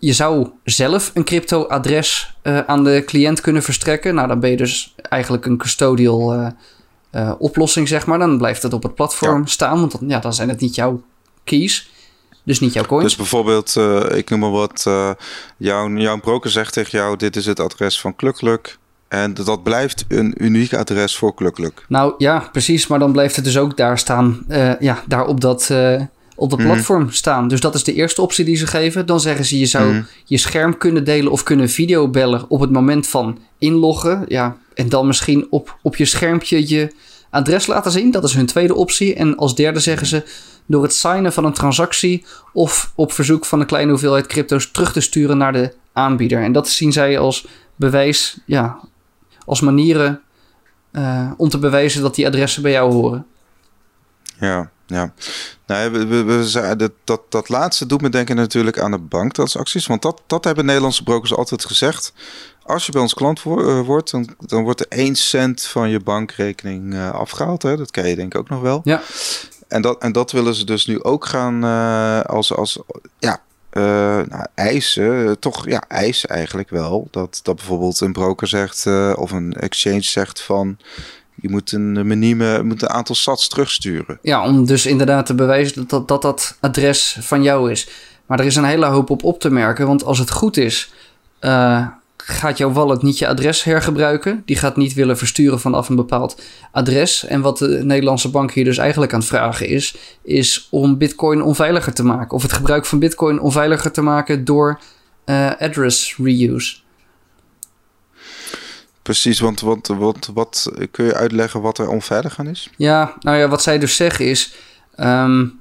je 0.01 0.12
zou 0.12 0.49
zelf 0.64 1.11
een 1.14 1.25
crypto-adres 1.25 2.35
uh, 2.43 2.59
aan 2.59 2.85
de 2.85 3.03
cliënt 3.07 3.40
kunnen 3.40 3.62
verstrekken. 3.62 4.14
Nou, 4.14 4.29
dan 4.29 4.40
ben 4.40 4.51
je 4.51 4.57
dus 4.57 4.95
eigenlijk 5.01 5.47
een 5.47 5.57
custodial 5.57 6.35
uh, 6.35 6.47
uh, 7.12 7.33
oplossing, 7.38 7.88
zeg 7.88 8.07
maar. 8.07 8.19
Dan 8.19 8.38
blijft 8.38 8.62
het 8.62 8.73
op 8.73 8.83
het 8.83 8.95
platform 8.95 9.47
staan, 9.47 9.81
want 9.81 10.01
dan, 10.01 10.09
ja, 10.09 10.19
dan 10.19 10.35
zijn 10.35 10.49
het 10.49 10.61
niet 10.61 10.75
jouw 10.75 11.03
keys. 11.45 11.90
Dus 12.43 12.61
niet 12.61 12.73
jouw 12.73 12.85
coin. 12.85 13.03
Dus 13.03 13.16
bijvoorbeeld, 13.16 13.77
ik 14.14 14.31
noem 14.31 14.40
maar 14.40 14.51
wat, 14.51 14.90
jouw, 15.57 15.88
jouw 15.88 16.21
broker 16.21 16.51
zegt 16.51 16.73
tegen 16.73 16.99
jou: 16.99 17.16
dit 17.16 17.37
is 17.37 17.47
het 17.47 17.61
adres 17.61 18.01
van 18.01 18.16
Klukluk. 18.16 18.79
En 19.09 19.35
dat 19.35 19.62
blijft 19.62 20.05
een 20.09 20.35
uniek 20.45 20.75
adres 20.75 21.16
voor 21.16 21.35
Klukluk. 21.35 21.85
Nou 21.88 22.14
ja, 22.19 22.49
precies. 22.53 22.87
Maar 22.87 22.99
dan 22.99 23.12
blijft 23.12 23.37
het 23.37 23.45
dus 23.45 23.59
ook 23.59 23.77
daar 23.77 23.99
staan. 23.99 24.45
ja, 24.81 25.03
daar 25.07 25.27
op 25.27 25.40
dat 25.40 25.71
op 26.40 26.50
het 26.50 26.61
mhm. 26.61 26.68
platform 26.68 27.11
staan. 27.11 27.48
Dus 27.48 27.61
dat 27.61 27.74
is 27.74 27.85
de 27.85 27.94
eerste 27.94 28.22
optie 28.22 28.44
die 28.44 28.57
ze 28.57 28.66
geven. 28.66 29.07
Dan 29.07 29.20
zeggen 29.20 29.44
ze 29.44 29.59
je 29.59 29.66
zou 29.66 29.92
mhm. 29.92 30.03
je 30.24 30.37
scherm 30.37 30.79
kunnen 30.79 31.05
delen 31.05 31.33
of 31.33 31.42
kunnen 31.42 31.68
videobellen 31.68 32.44
op 32.48 32.61
het 32.61 32.70
moment 32.70 33.07
van 33.07 33.38
inloggen. 33.59 34.24
Ja, 34.29 34.57
en 34.74 34.88
dan 34.88 35.07
misschien 35.07 35.46
op, 35.50 35.79
op 35.83 35.96
je 35.96 36.05
schermpje 36.05 36.68
je 36.68 36.92
adres 37.31 37.66
laten 37.66 37.90
zien. 37.90 38.11
Dat 38.11 38.24
is 38.24 38.35
hun 38.35 38.46
tweede 38.46 38.74
optie. 38.74 39.14
En 39.14 39.37
als 39.37 39.55
derde 39.55 39.81
zeggen 39.81 40.07
ze 40.07 40.22
door 40.66 40.83
het 40.83 40.94
signen 40.94 41.33
van 41.33 41.44
een 41.44 41.53
transactie 41.53 42.24
of 42.53 42.92
op 42.94 43.12
verzoek 43.12 43.44
van 43.44 43.61
een 43.61 43.66
kleine 43.66 43.90
hoeveelheid 43.90 44.26
crypto's 44.26 44.70
terug 44.70 44.92
te 44.92 45.00
sturen 45.00 45.38
naar 45.38 45.53
de 45.53 45.74
aanbieder. 45.92 46.42
En 46.42 46.53
dat 46.53 46.68
zien 46.68 46.92
zij 46.92 47.18
als 47.18 47.46
bewijs, 47.76 48.38
ja, 48.46 48.81
als 49.44 49.61
manieren 49.61 50.20
uh, 50.92 51.31
om 51.37 51.48
te 51.48 51.59
bewijzen 51.59 52.03
dat 52.03 52.14
die 52.14 52.26
adressen 52.26 52.62
bij 52.62 52.72
jou 52.72 52.92
horen. 52.92 53.26
Ja, 54.38 54.70
ja. 54.90 55.12
Nou, 55.66 55.90
we, 55.90 56.07
we, 56.07 56.22
we, 56.22 56.76
dat, 56.76 56.92
dat, 57.05 57.20
dat 57.29 57.48
laatste 57.48 57.87
doet 57.87 58.00
me 58.00 58.09
denken 58.09 58.37
natuurlijk 58.37 58.79
aan 58.79 58.90
de 58.90 58.98
banktransacties. 58.98 59.87
Want 59.87 60.03
dat, 60.03 60.22
dat 60.26 60.44
hebben 60.44 60.64
Nederlandse 60.64 61.03
brokers 61.03 61.35
altijd 61.35 61.64
gezegd. 61.64 62.12
Als 62.62 62.87
je 62.87 62.92
bij 62.92 63.00
ons 63.00 63.14
klant 63.14 63.42
eh, 63.44 63.81
wordt, 63.81 64.11
dan, 64.11 64.29
dan 64.38 64.62
wordt 64.62 64.81
er 64.81 64.87
1 64.88 65.14
cent 65.14 65.62
van 65.62 65.90
je 65.90 66.00
bankrekening 66.00 66.94
uh, 66.94 67.11
afgehaald. 67.11 67.62
Hè? 67.62 67.76
Dat 67.76 67.90
ken 67.90 68.09
je 68.09 68.16
denk 68.16 68.35
ik 68.35 68.40
ook 68.40 68.48
nog 68.48 68.61
wel. 68.61 68.81
Ja. 68.85 69.03
En 69.68 69.83
dat, 69.83 70.03
en 70.03 70.12
dat 70.12 70.33
willen 70.33 70.55
ze 70.55 70.64
dus 70.64 70.87
nu 70.87 71.03
ook 71.03 71.24
gaan 71.24 71.64
uh, 71.64 72.20
als, 72.20 72.55
als 72.55 72.79
ja, 73.18 73.40
nou, 73.72 74.46
eisen. 74.55 75.38
Toch 75.38 75.68
ja, 75.68 75.85
eisen 75.88 76.29
eigenlijk 76.29 76.70
wel. 76.70 77.09
Dat, 77.11 77.40
dat 77.42 77.57
bijvoorbeeld 77.57 78.00
een 78.00 78.12
broker 78.12 78.46
zegt 78.46 78.87
of 79.16 79.31
een 79.31 79.53
exchange 79.53 80.03
zegt 80.03 80.42
van 80.42 80.79
je 81.40 81.48
moet 81.48 81.72
een 81.72 82.07
minime, 82.07 82.62
moet 82.62 82.83
een 82.83 82.90
aantal 82.90 83.14
sats 83.14 83.48
terugsturen. 83.48 84.18
Ja, 84.22 84.44
om 84.44 84.66
dus 84.66 84.87
inderdaad 84.87 85.26
te 85.26 85.35
bewijzen 85.35 85.88
dat 85.88 86.09
dat, 86.09 86.22
dat 86.22 86.57
adres 86.61 87.16
van 87.20 87.42
jou 87.42 87.70
is. 87.70 87.88
Maar 88.26 88.40
er 88.40 88.46
is 88.46 88.57
een 88.57 88.64
hele 88.64 88.87
hoop 88.87 89.11
op 89.11 89.24
op 89.24 89.40
te 89.40 89.50
merken. 89.50 89.87
Want 89.87 90.05
als 90.05 90.18
het 90.18 90.31
goed 90.31 90.57
is, 90.57 90.92
uh, 91.40 91.87
gaat 92.16 92.59
jouw 92.59 92.72
wallet 92.72 93.03
niet 93.03 93.18
je 93.18 93.29
adres 93.29 93.64
hergebruiken. 93.64 94.42
Die 94.44 94.57
gaat 94.57 94.76
niet 94.76 94.94
willen 94.94 95.18
versturen 95.18 95.61
vanaf 95.61 95.88
een 95.88 95.96
bepaald 95.96 96.42
adres. 96.72 97.26
En 97.26 97.40
wat 97.40 97.59
de 97.59 97.81
Nederlandse 97.85 98.31
bank 98.31 98.53
hier 98.53 98.64
dus 98.64 98.79
eigenlijk 98.79 99.12
aan 99.12 99.18
het 99.18 99.29
vragen 99.29 99.68
is, 99.68 99.96
is 100.22 100.68
om 100.70 100.98
Bitcoin 100.98 101.42
onveiliger 101.42 101.92
te 101.92 102.05
maken. 102.05 102.37
Of 102.37 102.42
het 102.42 102.53
gebruik 102.53 102.87
van 102.87 102.98
Bitcoin 102.98 103.40
onveiliger 103.40 103.92
te 103.92 104.03
maken 104.03 104.44
door 104.44 104.81
uh, 105.26 105.50
address 105.59 106.16
reuse. 106.16 106.76
Precies, 109.03 109.41
want, 109.41 109.61
want, 109.61 109.87
want 109.87 110.31
wat 110.35 110.73
kun 110.91 111.05
je 111.05 111.15
uitleggen 111.15 111.61
wat 111.61 111.79
er 111.79 111.89
onveilig 111.89 112.39
aan 112.39 112.47
is? 112.47 112.71
Ja, 112.77 113.15
nou 113.21 113.37
ja, 113.37 113.49
wat 113.49 113.63
zij 113.63 113.79
dus 113.79 113.97
zeggen 113.97 114.27
is. 114.27 114.55
Um, 114.97 115.61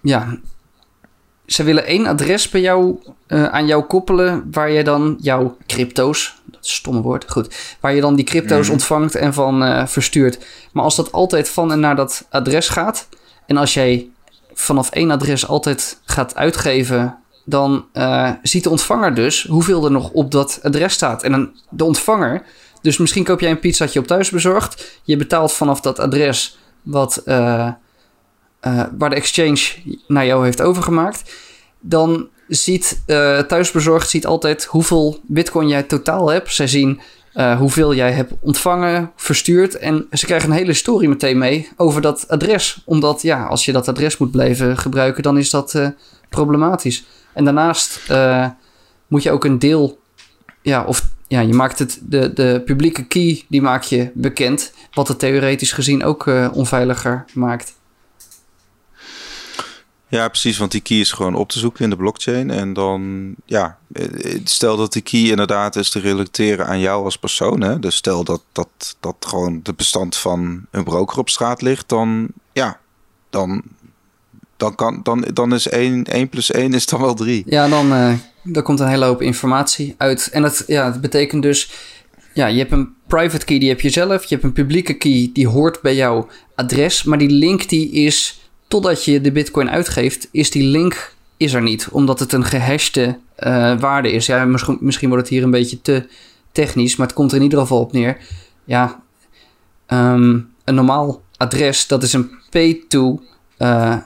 ja, 0.00 0.38
ze 1.46 1.62
willen 1.62 1.86
één 1.86 2.06
adres 2.06 2.48
bij 2.48 2.60
jou 2.60 2.96
uh, 3.28 3.44
aan 3.44 3.66
jou 3.66 3.84
koppelen 3.84 4.48
waar 4.50 4.70
je 4.70 4.84
dan 4.84 5.16
jouw 5.20 5.56
crypto's, 5.66 6.40
dat 6.44 6.64
is 6.64 6.68
een 6.68 6.74
stomme 6.74 7.00
woord, 7.00 7.30
goed, 7.30 7.76
waar 7.80 7.94
je 7.94 8.00
dan 8.00 8.14
die 8.14 8.24
crypto's 8.24 8.66
mm. 8.66 8.72
ontvangt 8.72 9.14
en 9.14 9.34
van 9.34 9.62
uh, 9.62 9.86
verstuurt. 9.86 10.38
Maar 10.72 10.84
als 10.84 10.96
dat 10.96 11.12
altijd 11.12 11.48
van 11.48 11.72
en 11.72 11.80
naar 11.80 11.96
dat 11.96 12.26
adres 12.30 12.68
gaat 12.68 13.08
en 13.46 13.56
als 13.56 13.74
jij 13.74 14.08
vanaf 14.52 14.90
één 14.90 15.10
adres 15.10 15.46
altijd 15.46 16.00
gaat 16.04 16.34
uitgeven 16.34 17.18
dan 17.50 17.86
uh, 17.92 18.30
ziet 18.42 18.62
de 18.62 18.70
ontvanger 18.70 19.14
dus 19.14 19.46
hoeveel 19.46 19.84
er 19.84 19.90
nog 19.90 20.10
op 20.10 20.30
dat 20.30 20.58
adres 20.62 20.92
staat. 20.92 21.22
En 21.22 21.30
dan 21.32 21.50
de 21.70 21.84
ontvanger, 21.84 22.42
dus 22.82 22.98
misschien 22.98 23.24
koop 23.24 23.40
jij 23.40 23.50
een 23.50 23.60
pizzatje 23.60 23.98
op 23.98 24.06
thuis 24.06 24.30
bezorgd. 24.30 25.00
Je 25.02 25.16
betaalt 25.16 25.52
vanaf 25.52 25.80
dat 25.80 25.98
adres 25.98 26.58
wat, 26.82 27.22
uh, 27.24 27.34
uh, 28.66 28.82
waar 28.98 29.10
de 29.10 29.16
exchange 29.16 29.60
naar 30.06 30.26
jou 30.26 30.44
heeft 30.44 30.62
overgemaakt. 30.62 31.34
Dan 31.80 32.28
ziet 32.48 33.02
thuisbezorgd 33.48 34.10
ziet 34.10 34.26
altijd 34.26 34.64
hoeveel 34.64 35.20
bitcoin 35.22 35.68
jij 35.68 35.82
totaal 35.82 36.30
hebt. 36.30 36.54
Zij 36.54 36.66
zien 36.66 37.00
hoeveel 37.58 37.94
jij 37.94 38.12
hebt 38.12 38.32
ontvangen, 38.40 39.12
verstuurd. 39.16 39.76
En 39.76 40.06
ze 40.12 40.26
krijgen 40.26 40.50
een 40.50 40.56
hele 40.56 40.74
story 40.74 41.06
meteen 41.06 41.38
mee 41.38 41.68
over 41.76 42.00
dat 42.00 42.28
adres. 42.28 42.82
Omdat 42.84 43.22
ja, 43.22 43.44
als 43.44 43.64
je 43.64 43.72
dat 43.72 43.88
adres 43.88 44.16
moet 44.16 44.30
blijven 44.30 44.78
gebruiken, 44.78 45.22
dan 45.22 45.38
is 45.38 45.50
dat 45.50 45.92
problematisch. 46.28 47.04
En 47.32 47.44
daarnaast 47.44 48.00
uh, 48.10 48.48
moet 49.06 49.22
je 49.22 49.30
ook 49.30 49.44
een 49.44 49.58
deel, 49.58 49.98
ja, 50.62 50.84
of 50.84 51.08
ja, 51.28 51.40
je 51.40 51.54
maakt 51.54 51.78
het, 51.78 52.00
de, 52.02 52.32
de 52.32 52.62
publieke 52.64 53.04
key, 53.04 53.44
die 53.48 53.62
maak 53.62 53.82
je 53.82 54.10
bekend, 54.14 54.72
wat 54.92 55.08
het 55.08 55.18
theoretisch 55.18 55.72
gezien 55.72 56.04
ook 56.04 56.26
uh, 56.26 56.48
onveiliger 56.52 57.24
maakt. 57.32 57.78
Ja, 60.10 60.28
precies, 60.28 60.58
want 60.58 60.70
die 60.70 60.80
key 60.80 60.98
is 60.98 61.12
gewoon 61.12 61.34
op 61.34 61.48
te 61.48 61.58
zoeken 61.58 61.84
in 61.84 61.90
de 61.90 61.96
blockchain. 61.96 62.50
En 62.50 62.72
dan, 62.72 63.34
ja, 63.44 63.78
eh, 63.92 64.40
stel 64.44 64.76
dat 64.76 64.92
die 64.92 65.02
key 65.02 65.20
inderdaad 65.20 65.76
is 65.76 65.90
te 65.90 66.00
relateren 66.00 66.66
aan 66.66 66.80
jou 66.80 67.04
als 67.04 67.18
persoon. 67.18 67.60
Hè? 67.60 67.78
Dus 67.78 67.96
stel 67.96 68.24
dat, 68.24 68.42
dat, 68.52 68.96
dat 69.00 69.16
gewoon 69.20 69.60
de 69.62 69.72
bestand 69.72 70.16
van 70.16 70.66
een 70.70 70.84
broker 70.84 71.18
op 71.18 71.28
straat 71.28 71.62
ligt, 71.62 71.88
dan, 71.88 72.28
ja, 72.52 72.80
dan 73.30 73.62
dan, 74.60 74.74
kan, 74.74 75.00
dan, 75.02 75.24
dan 75.32 75.54
is 75.54 75.68
1, 75.68 76.04
1 76.04 76.28
plus 76.28 76.50
1 76.50 76.74
is 76.74 76.86
dan 76.86 77.00
wel 77.00 77.14
3. 77.14 77.42
Ja, 77.46 77.68
dan, 77.68 77.92
uh, 77.92 78.12
dan 78.42 78.62
komt 78.62 78.80
een 78.80 78.88
hele 78.88 79.04
hoop 79.04 79.22
informatie 79.22 79.94
uit. 79.98 80.28
En 80.32 80.42
dat, 80.42 80.64
ja, 80.66 80.90
dat 80.90 81.00
betekent 81.00 81.42
dus... 81.42 81.70
Ja, 82.34 82.46
je 82.46 82.58
hebt 82.58 82.72
een 82.72 82.94
private 83.06 83.44
key, 83.44 83.58
die 83.58 83.68
heb 83.68 83.80
je 83.80 83.90
zelf. 83.90 84.24
Je 84.24 84.34
hebt 84.34 84.44
een 84.46 84.52
publieke 84.52 84.94
key, 84.94 85.30
die 85.32 85.48
hoort 85.48 85.80
bij 85.82 85.94
jouw 85.94 86.28
adres. 86.54 87.04
Maar 87.04 87.18
die 87.18 87.30
link 87.30 87.68
die 87.68 87.90
is 87.90 88.40
totdat 88.68 89.04
je 89.04 89.20
de 89.20 89.32
bitcoin 89.32 89.70
uitgeeft, 89.70 90.28
is 90.30 90.50
die 90.50 90.62
link 90.62 91.14
is 91.36 91.52
er 91.52 91.62
niet. 91.62 91.88
Omdat 91.90 92.18
het 92.18 92.32
een 92.32 92.44
gehashte 92.44 93.18
uh, 93.38 93.80
waarde 93.80 94.12
is. 94.12 94.26
Ja, 94.26 94.44
misschien, 94.44 94.78
misschien 94.80 95.08
wordt 95.08 95.24
het 95.24 95.34
hier 95.34 95.42
een 95.42 95.50
beetje 95.50 95.80
te 95.80 96.06
technisch, 96.52 96.96
maar 96.96 97.06
het 97.06 97.16
komt 97.16 97.30
er 97.30 97.36
in 97.36 97.42
ieder 97.42 97.58
geval 97.58 97.80
op 97.80 97.92
neer. 97.92 98.16
Ja, 98.64 99.00
um, 99.86 100.48
een 100.64 100.74
normaal 100.74 101.22
adres, 101.36 101.86
dat 101.86 102.02
is 102.02 102.12
een 102.12 102.30
P2 102.30 102.98
uh, 103.58 103.96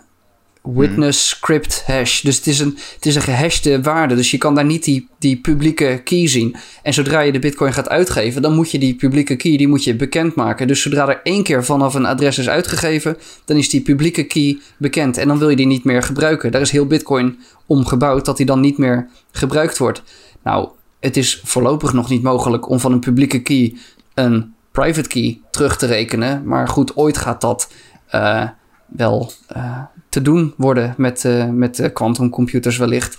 witness 0.64 1.28
script 1.28 1.82
hash. 1.86 2.20
Dus 2.20 2.36
het 2.36 2.46
is 2.46 2.58
een, 2.58 2.78
het 2.94 3.06
is 3.06 3.14
een 3.14 3.22
gehashte 3.22 3.80
waarde. 3.80 4.14
Dus 4.14 4.30
je 4.30 4.38
kan 4.38 4.54
daar 4.54 4.64
niet 4.64 4.84
die, 4.84 5.08
die 5.18 5.36
publieke 5.36 6.00
key 6.04 6.28
zien. 6.28 6.56
En 6.82 6.94
zodra 6.94 7.20
je 7.20 7.32
de 7.32 7.38
bitcoin 7.38 7.72
gaat 7.72 7.88
uitgeven, 7.88 8.42
dan 8.42 8.54
moet 8.54 8.70
je 8.70 8.78
die 8.78 8.94
publieke 8.94 9.36
key 9.36 9.56
die 9.56 9.68
moet 9.68 9.84
je 9.84 9.96
bekendmaken. 9.96 10.66
Dus 10.66 10.82
zodra 10.82 11.08
er 11.08 11.20
één 11.22 11.42
keer 11.42 11.64
vanaf 11.64 11.94
een 11.94 12.06
adres 12.06 12.38
is 12.38 12.48
uitgegeven, 12.48 13.16
dan 13.44 13.56
is 13.56 13.68
die 13.68 13.80
publieke 13.80 14.24
key 14.24 14.58
bekend. 14.76 15.16
En 15.16 15.28
dan 15.28 15.38
wil 15.38 15.48
je 15.48 15.56
die 15.56 15.66
niet 15.66 15.84
meer 15.84 16.02
gebruiken. 16.02 16.52
Daar 16.52 16.60
is 16.60 16.70
heel 16.70 16.86
bitcoin 16.86 17.38
om 17.66 17.86
gebouwd 17.86 18.24
dat 18.24 18.36
die 18.36 18.46
dan 18.46 18.60
niet 18.60 18.78
meer 18.78 19.08
gebruikt 19.30 19.78
wordt. 19.78 20.02
Nou, 20.42 20.68
het 21.00 21.16
is 21.16 21.40
voorlopig 21.44 21.92
nog 21.92 22.08
niet 22.08 22.22
mogelijk 22.22 22.68
om 22.68 22.80
van 22.80 22.92
een 22.92 23.00
publieke 23.00 23.42
key 23.42 23.76
een 24.14 24.54
private 24.72 25.08
key 25.08 25.40
terug 25.50 25.76
te 25.76 25.86
rekenen. 25.86 26.42
Maar 26.44 26.68
goed, 26.68 26.96
ooit 26.96 27.18
gaat 27.18 27.40
dat 27.40 27.72
uh, 28.14 28.48
wel 28.86 29.32
uh, 29.56 29.80
te 30.14 30.22
doen 30.22 30.54
worden 30.56 30.94
met, 30.96 31.24
uh, 31.24 31.48
met 31.48 31.90
quantumcomputers 31.92 32.76
wellicht. 32.76 33.18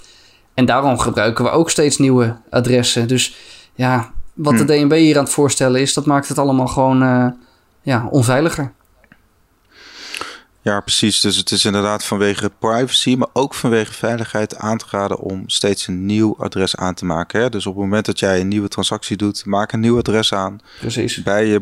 En 0.54 0.66
daarom 0.66 0.98
gebruiken 0.98 1.44
we 1.44 1.50
ook 1.50 1.70
steeds 1.70 1.98
nieuwe 1.98 2.36
adressen. 2.50 3.08
Dus 3.08 3.36
ja, 3.74 4.12
wat 4.34 4.58
de 4.58 4.66
DNB 4.66 4.94
hier 4.94 5.18
aan 5.18 5.24
het 5.24 5.34
voorstellen 5.34 5.82
is, 5.82 5.94
dat 5.94 6.06
maakt 6.06 6.28
het 6.28 6.38
allemaal 6.38 6.68
gewoon 6.68 7.00
ja, 7.82 8.08
onveiliger. 8.10 8.72
Ja, 10.66 10.80
precies. 10.80 11.20
Dus 11.20 11.38
het 11.38 11.52
is 11.52 11.66
inderdaad 11.66 12.04
vanwege 12.04 12.52
privacy, 12.60 13.16
maar 13.16 13.28
ook 13.34 13.54
vanwege 13.54 13.94
veiligheid 13.94 14.58
aan 14.58 14.78
te 14.78 14.86
raden 14.90 15.20
om 15.20 15.50
steeds 15.50 15.88
een 15.88 16.06
nieuw 16.06 16.36
adres 16.38 16.76
aan 16.76 16.94
te 16.94 17.06
maken. 17.06 17.42
Hè? 17.42 17.50
Dus 17.50 17.66
op 17.66 17.74
het 17.74 17.84
moment 17.84 18.06
dat 18.06 18.20
jij 18.20 18.40
een 18.40 18.48
nieuwe 18.48 18.68
transactie 18.68 19.18
doet, 19.18 19.46
maak 19.46 19.72
een 19.72 19.80
nieuw 19.80 19.98
adres 19.98 20.34
aan. 20.34 20.60
Precies. 20.80 21.24
Bij 21.24 21.46
je, 21.46 21.62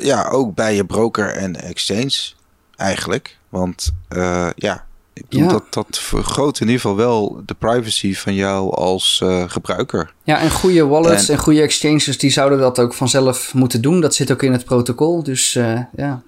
ja, 0.00 0.28
ook 0.28 0.54
bij 0.54 0.74
je 0.74 0.86
broker 0.86 1.28
en 1.28 1.56
exchange 1.56 2.32
eigenlijk. 2.76 3.38
Want 3.52 3.94
uh, 4.08 4.48
ja, 4.56 4.84
ik 5.12 5.28
bedoel, 5.28 5.48
dat, 5.48 5.64
dat 5.70 5.98
vergroot 5.98 6.60
in 6.60 6.66
ieder 6.66 6.80
geval 6.80 6.96
wel 6.96 7.42
de 7.46 7.54
privacy 7.54 8.14
van 8.14 8.34
jou 8.34 8.74
als 8.74 9.20
uh, 9.22 9.44
gebruiker. 9.46 10.12
Ja, 10.22 10.38
en 10.38 10.50
goede 10.50 10.86
wallets 10.86 11.28
en, 11.28 11.34
en, 11.34 11.40
goede 11.40 11.62
exchanges 11.62 12.18
die 12.18 12.30
zouden 12.30 12.58
dat 12.58 12.78
ook 12.78 12.94
vanzelf 12.94 13.54
moeten 13.54 13.82
doen. 13.82 14.00
Dat 14.00 14.14
zit 14.14 14.32
ook 14.32 14.42
in 14.42 14.52
het 14.52 14.64
protocol. 14.64 15.22
Dus 15.22 15.54
uh, 15.54 15.80
ja. 15.96 16.22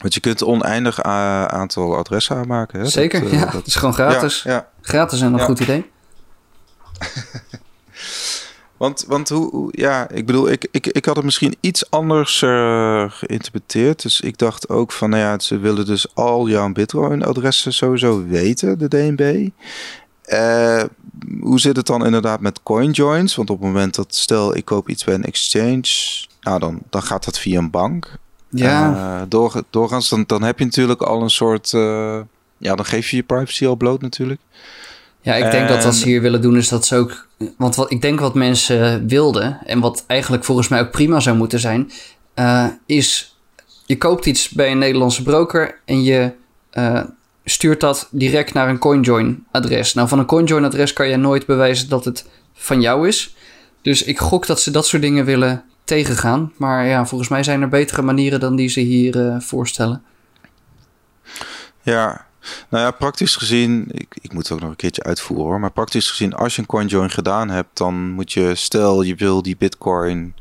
Want 0.00 0.14
je 0.14 0.20
kunt 0.20 0.44
oneindig 0.44 1.02
aantal 1.02 1.96
adressen 1.96 2.36
aanmaken. 2.36 2.80
Hè? 2.80 2.86
Zeker, 2.86 3.20
dat, 3.20 3.30
ja. 3.30 3.44
Dat 3.44 3.66
is 3.66 3.74
gewoon 3.74 3.94
gratis. 3.94 4.42
Ja, 4.42 4.68
Gratis 4.80 5.20
en 5.20 5.32
een 5.32 5.40
goed 5.40 5.60
idee. 5.60 5.90
Want, 8.80 9.04
want 9.08 9.28
hoe, 9.28 9.68
ja, 9.70 10.08
ik 10.08 10.26
bedoel, 10.26 10.50
ik, 10.50 10.68
ik, 10.70 10.86
ik 10.86 11.04
had 11.04 11.16
het 11.16 11.24
misschien 11.24 11.56
iets 11.60 11.90
anders 11.90 12.42
uh, 12.42 13.10
geïnterpreteerd. 13.10 14.02
Dus 14.02 14.20
ik 14.20 14.38
dacht 14.38 14.68
ook 14.68 14.92
van, 14.92 15.10
nou 15.10 15.22
ja, 15.22 15.38
ze 15.38 15.58
willen 15.58 15.86
dus 15.86 16.14
al 16.14 16.48
jouw 16.48 16.72
Bitcoin-adressen 16.72 17.72
sowieso 17.72 18.26
weten, 18.26 18.78
de 18.78 18.88
DNB. 18.88 19.48
Uh, 20.26 20.82
hoe 21.40 21.60
zit 21.60 21.76
het 21.76 21.86
dan 21.86 22.04
inderdaad 22.04 22.40
met 22.40 22.62
CoinJoins? 22.62 23.34
Want 23.34 23.50
op 23.50 23.58
het 23.58 23.66
moment 23.66 23.94
dat, 23.94 24.14
stel, 24.14 24.56
ik 24.56 24.64
koop 24.64 24.88
iets 24.88 25.04
bij 25.04 25.14
een 25.14 25.24
exchange, 25.24 25.84
nou 26.40 26.58
dan, 26.58 26.80
dan 26.90 27.02
gaat 27.02 27.24
dat 27.24 27.38
via 27.38 27.58
een 27.58 27.70
bank. 27.70 28.16
Ja. 28.48 28.92
Uh, 28.92 29.22
door, 29.28 29.62
doorgaans, 29.70 30.08
dan, 30.08 30.24
dan 30.26 30.42
heb 30.42 30.58
je 30.58 30.64
natuurlijk 30.64 31.02
al 31.02 31.22
een 31.22 31.30
soort, 31.30 31.70
ja, 31.70 32.74
dan 32.74 32.84
geef 32.84 33.10
je 33.10 33.16
je 33.16 33.22
privacy 33.22 33.66
al 33.66 33.76
bloot 33.76 34.00
natuurlijk. 34.00 34.40
Ja, 35.20 35.34
ik 35.34 35.50
denk 35.50 35.68
dat 35.68 35.84
wat 35.84 35.94
ze 35.94 36.08
hier 36.08 36.20
willen 36.20 36.42
doen 36.42 36.56
is 36.56 36.68
dat 36.68 36.86
ze 36.86 36.96
ook... 36.96 37.28
Want 37.56 37.74
wat, 37.74 37.90
ik 37.90 38.02
denk 38.02 38.20
wat 38.20 38.34
mensen 38.34 39.06
wilden... 39.08 39.58
en 39.66 39.80
wat 39.80 40.04
eigenlijk 40.06 40.44
volgens 40.44 40.68
mij 40.68 40.80
ook 40.80 40.90
prima 40.90 41.20
zou 41.20 41.36
moeten 41.36 41.60
zijn... 41.60 41.90
Uh, 42.34 42.66
is 42.86 43.38
je 43.86 43.98
koopt 43.98 44.26
iets 44.26 44.48
bij 44.48 44.70
een 44.70 44.78
Nederlandse 44.78 45.22
broker... 45.22 45.80
en 45.84 46.02
je 46.02 46.32
uh, 46.72 47.02
stuurt 47.44 47.80
dat 47.80 48.08
direct 48.10 48.54
naar 48.54 48.68
een 48.68 48.78
CoinJoin-adres. 48.78 49.94
Nou, 49.94 50.08
van 50.08 50.18
een 50.18 50.26
CoinJoin-adres 50.26 50.92
kan 50.92 51.08
je 51.08 51.16
nooit 51.16 51.46
bewijzen 51.46 51.88
dat 51.88 52.04
het 52.04 52.28
van 52.54 52.80
jou 52.80 53.08
is. 53.08 53.36
Dus 53.82 54.02
ik 54.02 54.18
gok 54.18 54.46
dat 54.46 54.60
ze 54.60 54.70
dat 54.70 54.86
soort 54.86 55.02
dingen 55.02 55.24
willen 55.24 55.64
tegengaan. 55.84 56.52
Maar 56.56 56.86
ja, 56.86 57.06
volgens 57.06 57.30
mij 57.30 57.42
zijn 57.42 57.62
er 57.62 57.68
betere 57.68 58.02
manieren 58.02 58.40
dan 58.40 58.56
die 58.56 58.68
ze 58.68 58.80
hier 58.80 59.16
uh, 59.16 59.40
voorstellen. 59.40 60.02
Ja, 61.82 62.26
nou 62.68 62.84
ja, 62.84 62.90
praktisch 62.90 63.36
gezien, 63.36 63.86
ik, 63.92 64.16
ik 64.20 64.32
moet 64.32 64.42
het 64.42 64.52
ook 64.52 64.60
nog 64.60 64.70
een 64.70 64.76
keertje 64.76 65.02
uitvoeren 65.02 65.46
hoor. 65.46 65.60
Maar 65.60 65.72
praktisch 65.72 66.10
gezien, 66.10 66.34
als 66.34 66.54
je 66.54 66.60
een 66.60 66.66
CoinJoin 66.66 67.10
gedaan 67.10 67.50
hebt, 67.50 67.76
dan 67.76 68.10
moet 68.10 68.32
je, 68.32 68.54
stel 68.54 69.02
je 69.02 69.14
wil 69.14 69.42
die 69.42 69.56
Bitcoin, 69.56 70.34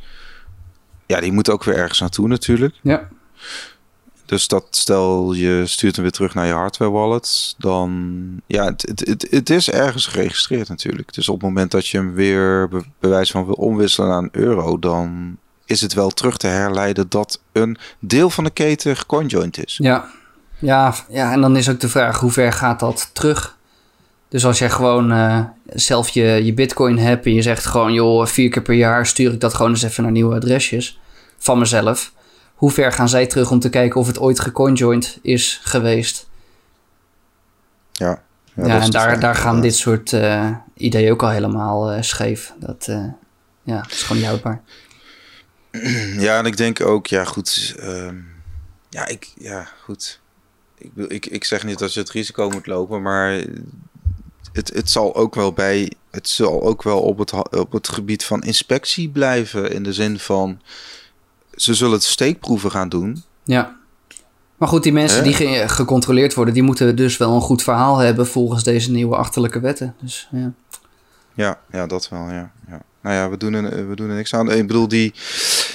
ja, 1.05 1.19
die 1.19 1.31
moet 1.31 1.49
ook 1.49 1.63
weer 1.63 1.75
ergens 1.75 1.99
naartoe 1.99 2.27
natuurlijk. 2.27 2.75
Ja. 2.81 3.09
Dus 4.25 4.47
dat 4.47 4.65
stel 4.69 5.33
je 5.33 5.63
stuurt 5.65 5.95
hem 5.95 6.03
weer 6.03 6.13
terug 6.13 6.33
naar 6.33 6.45
je 6.45 6.53
hardware 6.53 6.91
wallet, 6.91 7.55
dan 7.57 8.41
ja, 8.45 8.65
het, 8.65 8.81
het, 8.81 8.99
het, 8.99 9.27
het 9.29 9.49
is 9.49 9.69
ergens 9.69 10.05
geregistreerd 10.05 10.69
natuurlijk. 10.69 11.13
Dus 11.13 11.29
op 11.29 11.35
het 11.35 11.43
moment 11.43 11.71
dat 11.71 11.87
je 11.87 11.97
hem 11.97 12.13
weer 12.13 12.67
be, 12.67 12.83
bewijs 12.99 13.31
van 13.31 13.45
wil 13.45 13.53
omwisselen 13.53 14.09
naar 14.09 14.17
een 14.17 14.29
euro, 14.31 14.79
dan 14.79 15.37
is 15.65 15.81
het 15.81 15.93
wel 15.93 16.09
terug 16.09 16.37
te 16.37 16.47
herleiden 16.47 17.09
dat 17.09 17.41
een 17.51 17.77
deel 17.99 18.29
van 18.29 18.43
de 18.43 18.49
keten 18.49 18.97
geconjoined 18.97 19.65
is. 19.65 19.77
Ja, 19.81 20.09
ja, 20.59 20.95
ja, 21.09 21.31
en 21.31 21.41
dan 21.41 21.57
is 21.57 21.69
ook 21.69 21.79
de 21.79 21.89
vraag 21.89 22.19
hoe 22.19 22.31
ver 22.31 22.53
gaat 22.53 22.79
dat 22.79 23.09
terug? 23.13 23.57
Dus 24.27 24.45
als 24.45 24.59
jij 24.59 24.69
gewoon 24.69 25.11
uh, 25.11 25.43
zelf 25.65 26.09
je, 26.09 26.23
je 26.23 26.53
bitcoin 26.53 26.97
hebt 26.97 27.25
en 27.25 27.33
je 27.33 27.41
zegt 27.41 27.65
gewoon... 27.65 27.93
joh, 27.93 28.25
vier 28.25 28.49
keer 28.49 28.61
per 28.61 28.73
jaar 28.73 29.05
stuur 29.05 29.33
ik 29.33 29.39
dat 29.39 29.53
gewoon 29.53 29.71
eens 29.71 29.83
even 29.83 30.03
naar 30.03 30.11
nieuwe 30.11 30.35
adresjes 30.35 30.99
van 31.37 31.59
mezelf. 31.59 32.13
Hoe 32.55 32.71
ver 32.71 32.91
gaan 32.91 33.09
zij 33.09 33.27
terug 33.27 33.51
om 33.51 33.59
te 33.59 33.69
kijken 33.69 33.99
of 33.99 34.07
het 34.07 34.19
ooit 34.19 34.39
gecoinjoined 34.39 35.19
is 35.21 35.59
geweest? 35.63 36.29
Ja, 37.91 38.21
ja, 38.53 38.65
ja 38.67 38.81
en 38.81 38.91
daar, 38.91 39.19
daar 39.19 39.35
gaan 39.35 39.61
dit 39.61 39.75
soort 39.75 40.11
uh, 40.11 40.49
ideeën 40.73 41.11
ook 41.11 41.23
al 41.23 41.29
helemaal 41.29 41.93
uh, 41.93 42.01
scheef. 42.01 42.53
Dat, 42.59 42.85
ja, 43.63 43.81
dat 43.81 43.91
is 43.91 44.01
gewoon 44.01 44.17
niet 44.17 44.27
houdbaar. 44.27 44.61
Ja, 46.17 46.37
en 46.37 46.45
ik 46.45 46.57
denk 46.57 46.81
ook, 46.81 47.07
ja 47.07 47.23
goed... 47.23 47.75
Uh, 47.79 48.09
ja, 48.89 49.07
ik, 49.07 49.33
ja, 49.37 49.67
goed 49.83 50.19
ik, 50.79 50.91
ik, 51.07 51.25
ik 51.25 51.43
zeg 51.43 51.65
niet 51.65 51.79
dat 51.79 51.93
je 51.93 51.99
het 51.99 52.09
risico 52.09 52.49
moet 52.49 52.67
lopen, 52.67 53.01
maar 53.01 53.43
het, 54.53 54.73
het 54.73 54.89
zal 54.89 55.15
ook 55.15 55.35
wel 55.35 55.53
bij. 55.53 55.91
Het 56.11 56.27
zal 56.27 56.63
ook 56.63 56.83
wel 56.83 57.01
op 57.01 57.17
het, 57.17 57.33
op 57.57 57.71
het 57.71 57.89
gebied 57.89 58.25
van 58.25 58.43
inspectie 58.43 59.09
blijven. 59.09 59.71
In 59.71 59.83
de 59.83 59.93
zin 59.93 60.19
van. 60.19 60.59
Ze 61.55 61.73
zullen 61.73 61.93
het 61.93 62.03
steekproeven 62.03 62.71
gaan 62.71 62.89
doen. 62.89 63.23
Ja. 63.43 63.77
Maar 64.57 64.67
goed, 64.67 64.83
die 64.83 64.93
mensen 64.93 65.23
die 65.23 65.33
gecontroleerd 65.67 66.33
worden, 66.33 66.53
die 66.53 66.63
moeten 66.63 66.95
dus 66.95 67.17
wel 67.17 67.35
een 67.35 67.41
goed 67.41 67.63
verhaal 67.63 67.97
hebben 67.97 68.27
volgens 68.27 68.63
deze 68.63 68.91
nieuwe 68.91 69.15
achterlijke 69.15 69.59
wetten. 69.59 69.95
Dus 70.01 70.27
ja. 70.31 70.51
Ja, 71.33 71.59
ja 71.71 71.87
dat 71.87 72.09
wel, 72.09 72.29
ja. 72.29 72.51
ja. 72.67 72.81
Nou 73.01 73.15
ja, 73.15 73.29
we 73.29 73.37
doen, 73.37 73.53
er, 73.53 73.89
we 73.89 73.95
doen 73.95 74.09
er 74.09 74.15
niks 74.15 74.33
aan. 74.33 74.51
Ik 74.51 74.67
bedoel, 74.67 74.87
die, 74.87 75.13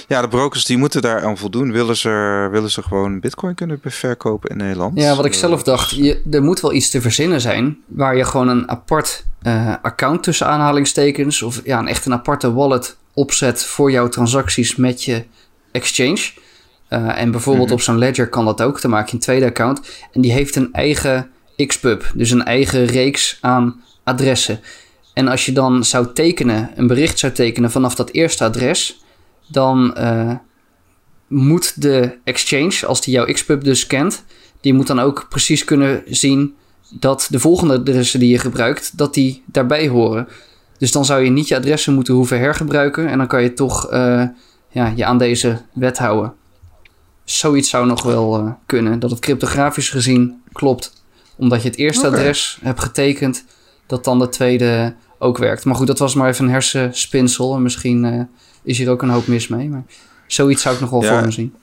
ja, 0.07 0.21
de 0.21 0.27
brokers 0.27 0.65
die 0.65 0.77
moeten 0.77 1.01
daar 1.01 1.23
aan 1.23 1.37
voldoen. 1.37 1.71
Willen 1.71 1.97
ze, 1.97 2.47
willen 2.51 2.71
ze 2.71 2.81
gewoon 2.81 3.19
bitcoin 3.19 3.55
kunnen 3.55 3.79
verkopen 3.83 4.49
in 4.49 4.57
Nederland? 4.57 4.99
Ja, 4.99 5.15
wat 5.15 5.25
ik 5.25 5.33
zelf 5.33 5.63
dacht, 5.63 5.89
je, 5.89 6.21
er 6.31 6.43
moet 6.43 6.59
wel 6.59 6.73
iets 6.73 6.89
te 6.89 7.01
verzinnen 7.01 7.41
zijn... 7.41 7.77
waar 7.87 8.17
je 8.17 8.25
gewoon 8.25 8.47
een 8.47 8.69
apart 8.69 9.25
uh, 9.43 9.73
account 9.81 10.23
tussen 10.23 10.47
aanhalingstekens... 10.47 11.41
of 11.41 11.61
ja, 11.63 11.79
een 11.79 11.87
echt 11.87 12.05
een 12.05 12.13
aparte 12.13 12.53
wallet 12.53 12.97
opzet 13.13 13.65
voor 13.65 13.91
jouw 13.91 14.09
transacties 14.09 14.75
met 14.75 15.03
je 15.03 15.23
exchange... 15.71 16.31
Uh, 16.89 17.21
en 17.21 17.31
bijvoorbeeld 17.31 17.67
mhm. 17.67 17.75
op 17.75 17.81
zo'n 17.81 17.97
ledger 17.97 18.29
kan 18.29 18.45
dat 18.45 18.61
ook. 18.61 18.81
Dan 18.81 18.91
maak 18.91 19.07
je 19.07 19.13
een 19.13 19.19
tweede 19.19 19.45
account. 19.45 19.81
En 20.11 20.21
die 20.21 20.31
heeft 20.31 20.55
een 20.55 20.73
eigen 20.73 21.29
XPub. 21.67 22.11
Dus 22.15 22.31
een 22.31 22.45
eigen 22.45 22.85
reeks 22.85 23.37
aan 23.41 23.81
adressen. 24.03 24.59
En 25.15 25.27
als 25.27 25.45
je 25.45 25.51
dan 25.51 25.85
zou 25.85 26.13
tekenen, 26.13 26.71
een 26.75 26.87
bericht 26.87 27.19
zou 27.19 27.33
tekenen 27.33 27.71
vanaf 27.71 27.95
dat 27.95 28.11
eerste 28.11 28.43
adres, 28.43 29.03
dan 29.47 29.95
uh, 29.97 30.33
moet 31.27 31.81
de 31.81 32.17
exchange, 32.23 32.85
als 32.85 33.01
die 33.01 33.13
jouw 33.13 33.25
Xpub 33.25 33.63
dus 33.63 33.87
kent, 33.87 34.23
die 34.61 34.73
moet 34.73 34.87
dan 34.87 34.99
ook 34.99 35.25
precies 35.29 35.63
kunnen 35.63 36.03
zien 36.05 36.55
dat 36.89 37.27
de 37.29 37.39
volgende 37.39 37.73
adressen 37.73 38.19
die 38.19 38.29
je 38.29 38.37
gebruikt, 38.37 38.97
dat 38.97 39.13
die 39.13 39.43
daarbij 39.45 39.87
horen. 39.87 40.27
Dus 40.77 40.91
dan 40.91 41.05
zou 41.05 41.23
je 41.23 41.29
niet 41.29 41.47
je 41.47 41.55
adressen 41.55 41.93
moeten 41.93 42.13
hoeven 42.13 42.39
hergebruiken 42.39 43.07
en 43.07 43.17
dan 43.17 43.27
kan 43.27 43.43
je 43.43 43.53
toch 43.53 43.93
uh, 43.93 44.23
ja, 44.69 44.93
je 44.95 45.05
aan 45.05 45.17
deze 45.17 45.61
wet 45.73 45.97
houden. 45.97 46.33
Zoiets 47.23 47.69
zou 47.69 47.85
nog 47.85 48.03
wel 48.03 48.39
uh, 48.39 48.51
kunnen, 48.65 48.99
dat 48.99 49.09
het 49.09 49.19
cryptografisch 49.19 49.89
gezien 49.89 50.41
klopt. 50.51 51.03
Omdat 51.35 51.61
je 51.61 51.69
het 51.69 51.77
eerste 51.77 52.07
okay. 52.07 52.19
adres 52.19 52.59
hebt 52.61 52.83
getekend, 52.83 53.45
dat 53.85 54.03
dan 54.03 54.19
de 54.19 54.29
tweede 54.29 54.95
ook 55.19 55.37
werkt. 55.37 55.65
Maar 55.65 55.75
goed, 55.75 55.87
dat 55.87 55.99
was 55.99 56.15
maar 56.15 56.29
even 56.29 56.45
een 56.45 56.51
hersenspinsel. 56.51 57.55
En 57.55 57.61
misschien 57.61 58.03
uh, 58.03 58.21
is 58.63 58.77
hier 58.77 58.89
ook 58.89 59.01
een 59.01 59.09
hoop 59.09 59.27
mis 59.27 59.47
mee. 59.47 59.69
Maar 59.69 59.83
zoiets 60.27 60.61
zou 60.61 60.75
ik 60.75 60.81
nog 60.81 60.89
wel 60.89 61.03
ja. 61.03 61.13
voor 61.13 61.25
me 61.25 61.31
zien. 61.31 61.53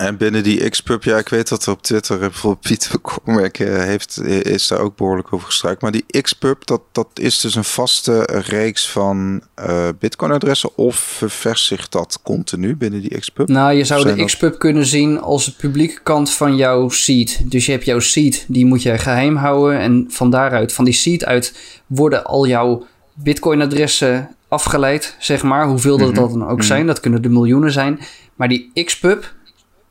En 0.00 0.16
binnen 0.16 0.42
die 0.42 0.68
Xpub, 0.68 1.04
ja, 1.04 1.18
ik 1.18 1.28
weet 1.28 1.48
dat 1.48 1.66
er 1.66 1.72
op 1.72 1.82
Twitter 1.82 2.14
eh, 2.14 2.20
bijvoorbeeld 2.20 2.66
Pieter 2.66 3.00
Cormack 3.24 3.56
heeft, 3.56 4.22
is 4.24 4.68
daar 4.68 4.78
ook 4.78 4.96
behoorlijk 4.96 5.32
over 5.32 5.46
gestruikt. 5.46 5.82
Maar 5.82 5.92
die 5.92 6.04
Xpub, 6.20 6.66
dat, 6.66 6.80
dat 6.92 7.08
is 7.14 7.40
dus 7.40 7.54
een 7.54 7.64
vaste 7.64 8.22
reeks 8.46 8.90
van 8.90 9.42
uh, 9.58 9.88
Bitcoin-adressen 9.98 10.76
of 10.76 10.96
ververs 10.96 11.66
zich 11.66 11.88
dat 11.88 12.18
continu 12.22 12.76
binnen 12.76 13.00
die 13.00 13.18
Xpub? 13.18 13.48
Nou, 13.48 13.72
je 13.72 13.84
zou 13.84 14.14
de 14.14 14.24
Xpub 14.24 14.58
kunnen 14.58 14.86
zien 14.86 15.20
als 15.20 15.44
de 15.44 15.52
publieke 15.52 16.00
kant 16.02 16.30
van 16.30 16.56
jouw 16.56 16.88
seed. 16.88 17.50
Dus 17.50 17.66
je 17.66 17.72
hebt 17.72 17.84
jouw 17.84 18.00
seed, 18.00 18.44
die 18.48 18.66
moet 18.66 18.82
je 18.82 18.98
geheim 18.98 19.36
houden. 19.36 19.78
En 19.78 20.06
van 20.08 20.30
daaruit, 20.30 20.72
van 20.72 20.84
die 20.84 20.94
seed 20.94 21.24
uit, 21.24 21.54
worden 21.86 22.24
al 22.24 22.46
jouw 22.46 22.86
Bitcoin-adressen 23.14 24.36
afgeleid, 24.48 25.16
zeg 25.18 25.42
maar. 25.42 25.66
Hoeveel 25.66 25.98
dat, 25.98 26.14
dat 26.14 26.30
dan 26.30 26.48
ook 26.48 26.58
mhm. 26.58 26.66
zijn, 26.66 26.86
dat 26.86 27.00
kunnen 27.00 27.22
de 27.22 27.28
miljoenen 27.28 27.72
zijn. 27.72 28.00
Maar 28.34 28.48
die 28.48 28.70
Xpub, 28.84 29.32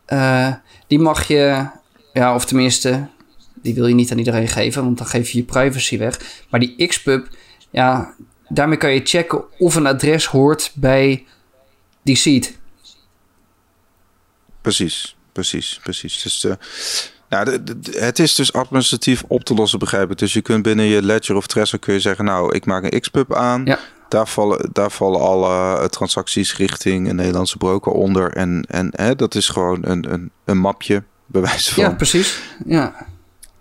uh, 0.10 0.54
die 0.88 1.00
mag 1.00 1.28
je, 1.28 1.68
ja, 2.14 2.36
of 2.36 2.46
tenminste, 2.46 3.08
die 3.62 3.74
wil 3.74 3.88
je 3.88 3.94
niet 3.94 4.12
aan 4.12 4.18
iedereen 4.18 4.48
geven, 4.48 4.84
want 4.84 4.98
dan 4.98 5.08
geef 5.08 5.30
je 5.30 5.38
je 5.38 5.44
privacy 5.44 5.98
weg. 5.98 6.20
Maar 6.50 6.60
die 6.60 6.88
Xpub, 6.88 7.28
ja, 7.70 8.14
daarmee 8.48 8.78
kan 8.78 8.94
je 8.94 9.02
checken 9.04 9.44
of 9.58 9.76
een 9.76 9.88
adres 9.88 10.26
hoort 10.26 10.72
bij 10.74 11.26
die 12.02 12.16
seed. 12.16 12.58
Precies, 14.62 15.16
precies, 15.32 15.80
precies. 15.84 16.22
Dus 16.22 16.44
uh, 16.44 16.54
nou, 17.30 17.64
het 17.92 18.20
is 18.20 18.36
dus 18.36 18.54
administratief 18.54 19.24
op 19.28 19.44
te 19.44 19.54
lossen, 19.54 19.80
begrijp 19.80 20.12
ik. 20.12 20.18
Dus 20.18 20.34
je 20.34 20.42
kunt 20.42 20.64
binnen 20.64 20.86
je 20.86 21.04
Ledger 21.04 21.36
of 21.36 21.48
Trezor 21.48 21.80
kun 21.80 21.94
je 21.94 22.00
zeggen, 22.00 22.26
nou, 22.26 22.56
ik 22.56 22.66
maak 22.66 22.84
een 22.84 23.00
Xpub 23.00 23.34
aan. 23.34 23.66
Ja. 23.66 23.80
Daar 24.10 24.28
vallen, 24.28 24.70
daar 24.74 24.92
vallen 24.92 25.22
alle 25.22 25.78
eh, 25.78 25.86
transacties 25.86 26.58
richting 26.58 27.10
een 27.10 27.16
Nederlandse 27.16 27.58
broker 27.58 27.92
onder. 27.92 28.34
En, 28.34 28.66
en 28.68 28.92
hè, 28.96 29.16
dat 29.16 29.36
is 29.36 29.50
gewoon 29.50 29.80
een, 29.82 30.14
een, 30.14 30.32
een 30.46 30.58
mapje, 30.58 31.04
bewijs 31.26 31.70
van. 31.70 31.84
Ja, 31.84 31.90
precies. 31.90 32.42
Ja. 32.66 33.08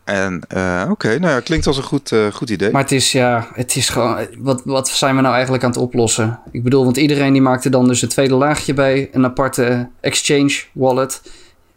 En 0.09 0.43
uh, 0.55 0.87
oké, 0.91 1.19
nou 1.19 1.33
ja, 1.33 1.41
klinkt 1.41 1.67
als 1.67 1.77
een 1.77 1.83
goed, 1.83 2.11
uh, 2.11 2.33
goed 2.33 2.51
idee. 2.51 2.71
Maar 2.71 2.83
het 2.83 2.93
is 2.93 3.13
ja, 3.13 3.49
het 3.53 3.77
is 3.77 3.89
gewoon. 3.89 4.27
Wat, 4.39 4.63
wat 4.65 4.89
zijn 4.89 5.17
we 5.17 5.21
nou 5.21 5.35
eigenlijk 5.35 5.65
aan 5.65 5.71
het 5.71 5.79
oplossen? 5.79 6.39
Ik 6.51 6.63
bedoel, 6.63 6.85
want 6.85 6.97
iedereen 6.97 7.33
die 7.33 7.43
maakte 7.43 7.69
dan 7.69 7.89
dus 7.89 8.03
een 8.03 8.09
tweede 8.09 8.35
laagje 8.35 8.75
bij, 8.75 9.09
een 9.13 9.25
aparte 9.25 9.89
exchange 10.01 10.63
wallet. 10.73 11.23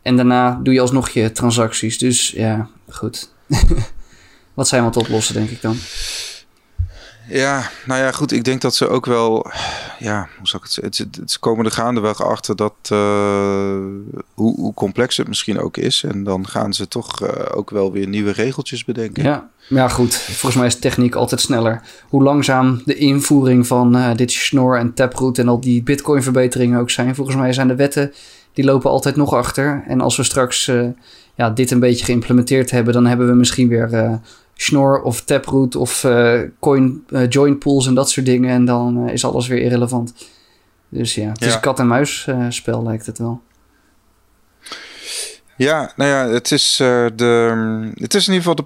En 0.02 0.16
daarna 0.16 0.60
doe 0.64 0.74
je 0.74 0.82
alsnog 0.82 1.10
je 1.10 1.32
transacties. 1.32 1.98
Dus 1.98 2.30
ja, 2.30 2.68
goed. 2.90 3.34
wat 4.54 4.68
zijn 4.68 4.82
we 4.82 4.88
aan 4.88 4.94
het 4.94 5.04
oplossen, 5.04 5.34
denk 5.34 5.50
ik 5.50 5.62
dan? 5.62 5.76
Ja, 7.32 7.70
nou 7.86 8.02
ja, 8.02 8.12
goed. 8.12 8.32
Ik 8.32 8.44
denk 8.44 8.62
dat 8.62 8.76
ze 8.76 8.88
ook 8.88 9.06
wel, 9.06 9.52
ja, 10.00 10.28
hoe 10.38 10.48
zou 10.48 10.64
ik 10.64 10.70
het 10.70 10.94
zeggen? 10.94 11.30
Ze 11.30 11.40
komen 11.40 11.66
er 11.66 11.72
gaandeweg 11.72 12.24
achter 12.24 12.56
dat 12.56 12.74
uh, 12.92 12.98
hoe, 14.34 14.56
hoe, 14.56 14.74
complex 14.74 15.18
het 15.18 15.28
misschien 15.28 15.60
ook 15.60 15.78
is. 15.78 16.04
En 16.04 16.24
dan 16.24 16.48
gaan 16.48 16.74
ze 16.74 16.88
toch 16.88 17.22
uh, 17.22 17.30
ook 17.54 17.70
wel 17.70 17.92
weer 17.92 18.08
nieuwe 18.08 18.32
regeltjes 18.32 18.86
bedenken. 18.86 19.24
Ja, 19.24 19.50
ja, 19.68 19.88
goed. 19.88 20.16
Volgens 20.16 20.56
mij 20.56 20.66
is 20.66 20.80
techniek 20.80 21.16
altijd 21.16 21.42
sneller. 21.42 21.82
Hoe 22.10 22.24
langzaam 22.24 22.82
de 22.86 22.96
invoering 22.96 23.68
van 23.68 23.96
uh, 23.96 24.16
dit 24.16 24.32
Schnorr 24.32 24.78
en 24.78 24.94
Taproot 24.94 25.38
en 25.38 25.48
al 25.48 25.60
die 25.60 25.84
Bitcoin-verbeteringen 25.84 26.80
ook 26.80 26.90
zijn. 26.90 27.16
Volgens 27.16 27.38
mij 27.38 27.54
zijn 27.54 27.68
de 27.68 27.76
wetten 27.76 28.14
die 28.54 28.66
lopen 28.66 28.90
altijd 28.90 29.16
nog 29.16 29.34
achter. 29.34 29.84
En 29.88 30.02
als 30.02 30.18
we 30.18 30.24
straks 30.24 30.72
ja, 31.36 31.50
dit 31.50 31.72
een 31.72 31.80
beetje 31.80 32.06
geïmplementeerd 32.06 32.72
hebben, 32.72 32.94
dan 32.94 33.06
hebben 33.06 33.28
we 33.28 33.34
misschien 33.34 33.68
weer 33.68 34.20
Schnorr 34.62 35.02
of 35.02 35.22
Taproot 35.22 35.76
of 35.76 36.04
uh, 36.04 36.42
coin 36.60 37.04
uh, 37.10 37.30
join 37.30 37.58
pools 37.58 37.88
en 37.88 37.94
dat 37.94 38.10
soort 38.10 38.26
dingen. 38.26 38.50
En 38.50 38.66
dan 38.66 39.06
uh, 39.08 39.14
is 39.14 39.26
alles 39.26 39.48
weer 39.48 39.62
irrelevant. 39.62 40.14
Dus 40.90 41.16
ja, 41.16 41.30
het 41.30 41.40
ja. 41.40 41.48
is 41.48 41.54
een 41.54 41.60
kat-en-muis 41.60 42.28
spel 42.50 42.84
lijkt 42.84 43.06
het 43.06 43.18
wel. 43.18 43.42
Ja, 45.56 45.92
nou 45.96 46.10
ja, 46.10 46.34
het 46.34 46.52
is, 46.52 46.76
de, 47.16 47.92
het 47.94 48.14
is 48.14 48.28
in 48.28 48.34
ieder 48.34 48.50
geval 48.50 48.56
de 48.56 48.66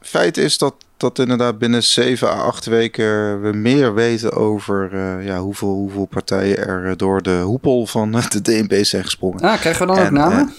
feit 0.00 0.36
is 0.36 0.58
dat, 0.58 0.74
dat 0.96 1.18
inderdaad 1.18 1.58
binnen 1.58 1.82
7 1.82 2.28
à 2.28 2.32
8 2.32 2.66
weken 2.66 3.40
we 3.42 3.52
meer 3.52 3.94
weten 3.94 4.32
over 4.32 4.90
uh, 4.92 5.26
ja, 5.26 5.38
hoeveel, 5.38 5.68
hoeveel 5.68 6.06
partijen 6.06 6.66
er 6.66 6.96
door 6.96 7.22
de 7.22 7.40
hoepel 7.44 7.86
van 7.86 8.12
de 8.28 8.42
DNB 8.42 8.84
zijn 8.84 9.04
gesprongen. 9.04 9.40
Ah, 9.40 9.60
krijgen 9.60 9.86
we 9.86 9.94
dan 9.94 10.02
en, 10.02 10.06
ook 10.06 10.12
namen? 10.12 10.54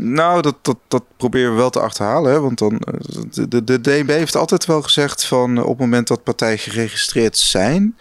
Nou, 0.00 0.42
dat, 0.42 0.54
dat, 0.62 0.76
dat 0.88 1.04
proberen 1.16 1.50
we 1.50 1.56
wel 1.56 1.70
te 1.70 1.80
achterhalen. 1.80 2.32
Hè? 2.32 2.40
Want 2.40 2.58
dan, 2.58 2.78
eh, 2.78 3.00
de, 3.30 3.48
de, 3.48 3.64
de 3.64 3.80
DNB 3.80 4.08
heeft 4.08 4.36
altijd 4.36 4.66
wel 4.66 4.82
gezegd 4.82 5.24
van 5.24 5.56
eh, 5.56 5.62
op 5.62 5.68
het 5.68 5.78
moment 5.78 6.08
dat 6.08 6.22
partijen 6.22 6.58
geregistreerd 6.58 7.38
zijn, 7.38 7.96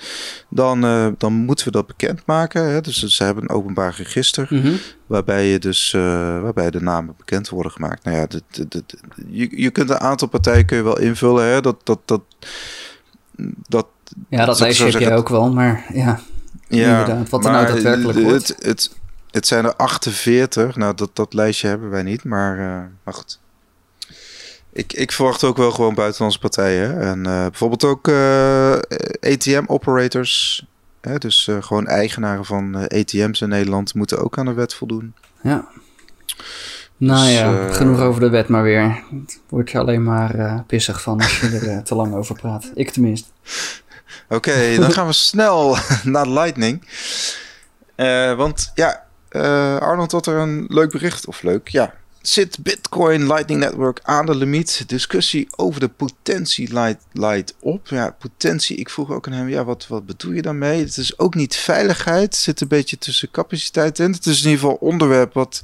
dan, 0.49 0.85
uh, 0.85 1.07
dan 1.17 1.33
moeten 1.33 1.65
we 1.65 1.71
dat 1.71 1.87
bekendmaken. 1.87 2.69
Hè? 2.69 2.81
Dus 2.81 3.03
ze 3.03 3.23
hebben 3.23 3.43
een 3.43 3.55
openbaar 3.55 3.95
register 3.97 4.47
mm 4.49 4.61
-hmm. 4.61 4.77
waarbij, 5.05 5.47
je 5.47 5.59
dus, 5.59 5.93
uh, 5.95 6.01
waarbij 6.41 6.71
de 6.71 6.81
namen 6.81 7.13
bekend 7.17 7.49
worden 7.49 7.71
gemaakt. 7.71 8.03
Nou 8.03 8.17
ja, 8.17 8.25
de, 8.25 8.41
de, 8.49 8.67
de, 8.67 8.83
je, 9.27 9.61
je 9.61 9.69
kunt 9.69 9.89
een 9.89 9.99
aantal 9.99 10.27
partijen 10.27 10.65
kun 10.65 10.77
je 10.77 10.83
wel 10.83 10.99
invullen. 10.99 11.45
Hè? 11.45 11.61
Dat, 11.61 11.75
dat, 11.83 11.99
dat, 12.05 12.21
dat, 13.67 13.87
ja, 14.29 14.45
dat 14.45 14.59
lijstje 14.59 14.85
heb 14.85 14.99
je 14.99 15.13
ook 15.13 15.29
wel, 15.29 15.53
maar 15.53 15.85
ja. 15.93 16.19
Ja, 16.69 16.99
inderdaad. 16.99 17.29
Wat 17.29 17.45
er 17.45 17.51
nou 17.51 17.67
daadwerkelijk 17.67 18.19
wordt. 18.19 18.47
Het, 18.47 18.65
het, 18.65 18.95
het 19.37 19.47
zijn 19.47 19.65
er 19.65 19.75
48. 19.75 20.75
Nou, 20.75 20.95
dat, 20.95 21.09
dat 21.13 21.33
lijstje 21.33 21.67
hebben 21.67 21.89
wij 21.89 22.03
niet. 22.03 22.23
Maar, 22.23 22.57
uh, 22.57 22.83
maar 23.03 23.13
goed. 23.13 23.39
Ik, 24.73 24.93
ik 24.93 25.11
verwacht 25.11 25.43
ook 25.43 25.57
wel 25.57 25.71
gewoon 25.71 25.93
buitenlandse 25.93 26.39
partijen. 26.39 27.01
En 27.01 27.17
uh, 27.19 27.41
bijvoorbeeld 27.41 27.83
ook 27.83 28.07
eh, 28.07 28.77
ATM-operators. 29.19 30.65
Dus 31.17 31.49
gewoon 31.59 31.87
eigenaren 31.87 32.45
van 32.45 32.75
ATM's 32.75 33.41
in 33.41 33.49
Nederland 33.49 33.93
moeten 33.93 34.19
ook 34.23 34.37
aan 34.37 34.45
de 34.45 34.53
wet 34.53 34.73
voldoen. 34.73 35.13
Ja. 35.41 35.67
Nou 36.97 37.25
dus, 37.25 37.33
ja, 37.33 37.71
genoeg 37.71 37.99
over 37.99 38.21
de 38.21 38.29
wet 38.29 38.47
maar 38.47 38.63
weer. 38.63 39.03
Het 39.11 39.39
wordt 39.49 39.71
je 39.71 39.77
alleen 39.77 40.03
maar 40.03 40.63
pissig 40.67 41.01
van 41.01 41.21
als 41.21 41.39
je 41.39 41.47
er 41.47 41.83
te 41.83 41.95
lang 41.95 42.13
over 42.13 42.35
praat. 42.35 42.71
Ik 42.75 42.89
tenminste. 42.89 43.27
Oké, 44.29 44.75
dan 44.79 44.91
gaan 44.91 45.07
we 45.07 45.13
snel 45.13 45.77
naar 46.03 46.27
Lightning. 46.27 46.87
want 48.37 48.71
ja, 48.75 49.06
uh, 49.31 49.77
Arnold 49.77 50.11
had 50.11 50.27
er 50.27 50.35
een 50.35 50.65
leuk 50.67 50.91
bericht, 50.91 51.27
of 51.27 51.41
leuk, 51.41 51.67
ja. 51.67 51.93
Zit 52.21 52.57
Bitcoin 52.59 53.27
Lightning 53.27 53.59
Network 53.59 53.99
aan 54.03 54.25
de 54.25 54.35
limiet? 54.35 54.83
Discussie 54.87 55.47
over 55.55 55.79
de 55.79 55.87
potentie 55.87 56.73
light, 56.73 57.05
light 57.11 57.55
op. 57.59 57.87
Ja, 57.87 58.15
potentie. 58.19 58.77
Ik 58.77 58.89
vroeg 58.89 59.11
ook 59.11 59.27
aan 59.27 59.33
hem, 59.33 59.49
ja, 59.49 59.63
wat, 59.63 59.87
wat 59.87 60.05
bedoel 60.05 60.31
je 60.31 60.41
daarmee? 60.41 60.79
Het 60.79 60.97
is 60.97 61.19
ook 61.19 61.35
niet 61.35 61.55
veiligheid. 61.55 62.35
Zit 62.35 62.61
een 62.61 62.67
beetje 62.67 62.97
tussen 62.97 63.31
capaciteit 63.31 63.99
in. 63.99 64.11
Het 64.11 64.25
is 64.25 64.43
in 64.43 64.49
ieder 64.49 64.59
geval 64.59 64.77
onderwerp 64.79 65.33
wat 65.33 65.63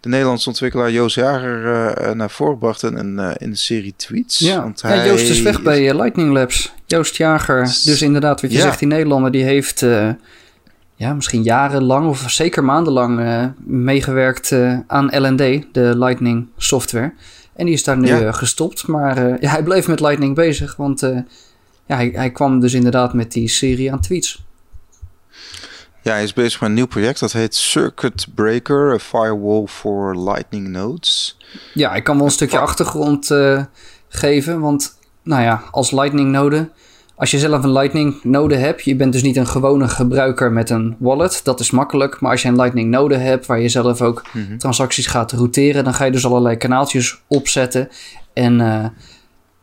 de 0.00 0.08
Nederlandse 0.08 0.48
ontwikkelaar 0.48 0.90
Joost 0.90 1.14
Jager 1.14 1.64
uh, 2.06 2.10
naar 2.10 2.30
voren 2.30 2.58
bracht 2.58 2.82
in, 2.82 3.18
uh, 3.18 3.30
in 3.36 3.50
de 3.50 3.56
serie 3.56 3.94
tweets. 3.96 4.38
Ja, 4.38 4.62
Want 4.62 4.82
hij... 4.82 4.96
ja 4.96 5.06
Joost 5.06 5.28
is 5.28 5.42
weg 5.42 5.62
bij 5.62 5.94
Lightning 5.94 6.32
Labs. 6.32 6.72
Joost 6.86 7.16
Jager, 7.16 7.62
dus 7.84 8.02
inderdaad 8.02 8.40
wat 8.40 8.50
je 8.50 8.56
ja. 8.56 8.62
zegt, 8.62 8.78
die 8.78 8.88
Nederlander, 8.88 9.30
die 9.30 9.44
heeft 9.44 9.82
ja, 10.98 11.14
misschien 11.14 11.42
jarenlang 11.42 12.08
of 12.08 12.30
zeker 12.30 12.64
maandenlang 12.64 13.20
uh, 13.20 13.44
meegewerkt 13.56 14.50
uh, 14.50 14.78
aan 14.86 15.06
LND, 15.06 15.64
de 15.72 15.98
Lightning 15.98 16.48
software. 16.56 17.12
En 17.56 17.64
die 17.64 17.74
is 17.74 17.84
daar 17.84 17.98
nu 17.98 18.06
ja. 18.06 18.20
uh, 18.20 18.34
gestopt. 18.34 18.86
Maar 18.86 19.42
ja, 19.42 19.50
hij 19.50 19.62
bleef 19.62 19.88
met 19.88 20.00
Lightning 20.00 20.34
bezig, 20.34 20.76
want 20.76 21.00
ja, 21.86 21.96
hij, 21.96 22.10
hij 22.14 22.30
kwam 22.30 22.60
dus 22.60 22.72
inderdaad 22.72 23.12
met 23.12 23.32
die 23.32 23.48
serie 23.48 23.92
aan 23.92 24.00
tweets. 24.00 24.44
Ja, 26.02 26.12
hij 26.12 26.22
is 26.22 26.32
bezig 26.32 26.60
met 26.60 26.68
een 26.68 26.74
nieuw 26.74 26.86
project. 26.86 27.20
Dat 27.20 27.32
heet 27.32 27.54
Circuit 27.54 28.26
Breaker, 28.34 28.92
a 28.92 28.98
firewall 28.98 29.66
for 29.66 30.16
Lightning 30.16 30.68
nodes. 30.68 31.36
Ja, 31.74 31.94
ik 31.94 32.04
kan 32.04 32.16
wel 32.16 32.24
een 32.24 32.30
stukje 32.30 32.58
achtergrond 32.58 33.30
geven. 34.08 34.60
Want 34.60 34.98
nou 35.22 35.42
ja, 35.42 35.62
als 35.70 35.90
Lightning 35.90 36.30
node 36.30 36.68
als 37.18 37.30
je 37.30 37.38
zelf 37.38 37.64
een 37.64 37.72
Lightning 37.72 38.22
node 38.22 38.56
hebt, 38.56 38.84
je 38.84 38.96
bent 38.96 39.12
dus 39.12 39.22
niet 39.22 39.36
een 39.36 39.46
gewone 39.46 39.88
gebruiker 39.88 40.52
met 40.52 40.70
een 40.70 40.96
wallet, 40.98 41.40
dat 41.44 41.60
is 41.60 41.70
makkelijk. 41.70 42.20
Maar 42.20 42.30
als 42.30 42.42
je 42.42 42.48
een 42.48 42.56
Lightning 42.56 42.90
node 42.90 43.16
hebt 43.16 43.46
waar 43.46 43.60
je 43.60 43.68
zelf 43.68 44.02
ook 44.02 44.22
mm 44.32 44.44
-hmm. 44.46 44.58
transacties 44.58 45.06
gaat 45.06 45.32
routeren, 45.32 45.84
dan 45.84 45.94
ga 45.94 46.04
je 46.04 46.10
dus 46.10 46.26
allerlei 46.26 46.56
kanaaltjes 46.56 47.22
opzetten. 47.26 47.88
En 48.32 48.60
uh, 48.60 48.84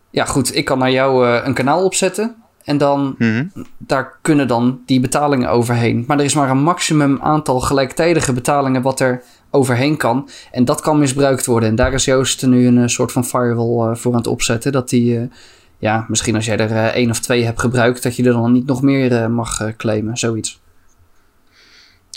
ja, 0.10 0.26
goed, 0.26 0.56
ik 0.56 0.66
kan 0.66 0.78
naar 0.78 0.92
jou 0.92 1.28
uh, 1.28 1.42
een 1.44 1.54
kanaal 1.54 1.84
opzetten. 1.84 2.36
En 2.64 2.78
dan, 2.78 3.00
mm 3.00 3.16
-hmm. 3.18 3.66
daar 3.78 4.18
kunnen 4.22 4.48
dan 4.48 4.80
die 4.86 5.00
betalingen 5.00 5.50
overheen. 5.50 6.04
Maar 6.08 6.20
er 6.20 6.26
is 6.26 6.36
maar 6.36 6.50
een 6.50 6.64
maximum 6.64 7.20
aantal 7.22 7.60
gelijktijdige 7.60 8.34
betalingen 8.34 8.82
wat 8.82 9.00
er 9.00 9.24
overheen 9.52 9.98
kan. 9.98 10.30
En 10.52 10.66
dat 10.66 10.82
kan 10.82 11.00
misbruikt 11.00 11.46
worden. 11.46 11.70
En 11.70 11.76
daar 11.76 11.94
is 11.94 12.06
Joost 12.06 12.46
nu 12.46 12.68
een 12.68 12.78
uh, 12.78 12.88
soort 12.88 13.12
van 13.12 13.26
firewall 13.26 13.90
uh, 13.90 13.96
voor 13.96 14.12
aan 14.12 14.18
het 14.18 14.28
opzetten. 14.28 14.72
Dat 14.72 14.90
die 14.90 15.30
ja, 15.78 16.06
misschien 16.08 16.36
als 16.36 16.46
jij 16.46 16.58
er 16.58 16.72
uh, 16.72 16.86
één 16.86 17.10
of 17.10 17.20
twee 17.20 17.44
hebt 17.44 17.60
gebruikt, 17.60 18.04
dat 18.04 18.16
je 18.16 18.24
er 18.24 18.32
dan 18.32 18.52
niet 18.52 18.66
nog 18.66 18.82
meer 18.82 19.12
uh, 19.12 19.28
mag 19.28 19.62
uh, 19.62 19.68
claimen, 19.78 20.18
zoiets. 20.18 20.64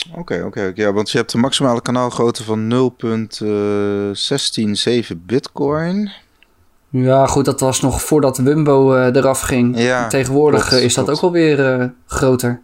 Oké, 0.09 0.19
okay, 0.19 0.41
oké. 0.41 0.47
Okay, 0.47 0.71
ja, 0.75 0.93
want 0.93 1.11
je 1.11 1.17
hebt 1.17 1.31
de 1.31 1.37
maximale 1.37 1.81
kanaalgrootte 1.81 2.43
van 2.43 2.91
0.167 5.11 5.17
bitcoin. 5.17 6.11
Ja, 6.89 7.27
goed, 7.27 7.45
dat 7.45 7.59
was 7.59 7.81
nog 7.81 8.01
voordat 8.01 8.37
Wumbo 8.37 8.95
eraf 8.95 9.41
ging. 9.41 9.79
Ja, 9.79 10.07
Tegenwoordig 10.07 10.67
klopt, 10.67 10.83
is 10.83 10.93
dat 10.93 11.05
klopt. 11.05 11.19
ook 11.19 11.25
alweer 11.25 11.93
groter. 12.05 12.61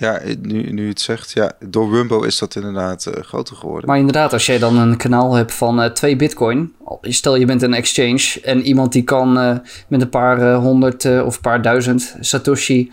Ja, 0.00 0.20
nu, 0.42 0.72
nu 0.72 0.88
het 0.88 1.00
zegt, 1.00 1.32
ja, 1.32 1.52
door 1.64 1.90
Wumbo 1.90 2.22
is 2.22 2.38
dat 2.38 2.54
inderdaad 2.54 3.06
uh, 3.06 3.22
groter 3.22 3.56
geworden. 3.56 3.88
Maar 3.88 3.98
inderdaad, 3.98 4.32
als 4.32 4.46
jij 4.46 4.58
dan 4.58 4.76
een 4.76 4.96
kanaal 4.96 5.34
hebt 5.34 5.54
van 5.54 5.82
uh, 5.82 5.86
twee 5.86 6.16
bitcoin, 6.16 6.74
stel 7.00 7.36
je 7.36 7.46
bent 7.46 7.62
een 7.62 7.74
exchange 7.74 8.40
en 8.42 8.62
iemand 8.62 8.92
die 8.92 9.02
kan 9.02 9.38
uh, 9.38 9.56
met 9.88 10.00
een 10.00 10.08
paar 10.08 10.54
honderd 10.54 11.04
of 11.04 11.34
een 11.34 11.40
paar 11.40 11.62
duizend 11.62 12.16
satoshi 12.20 12.92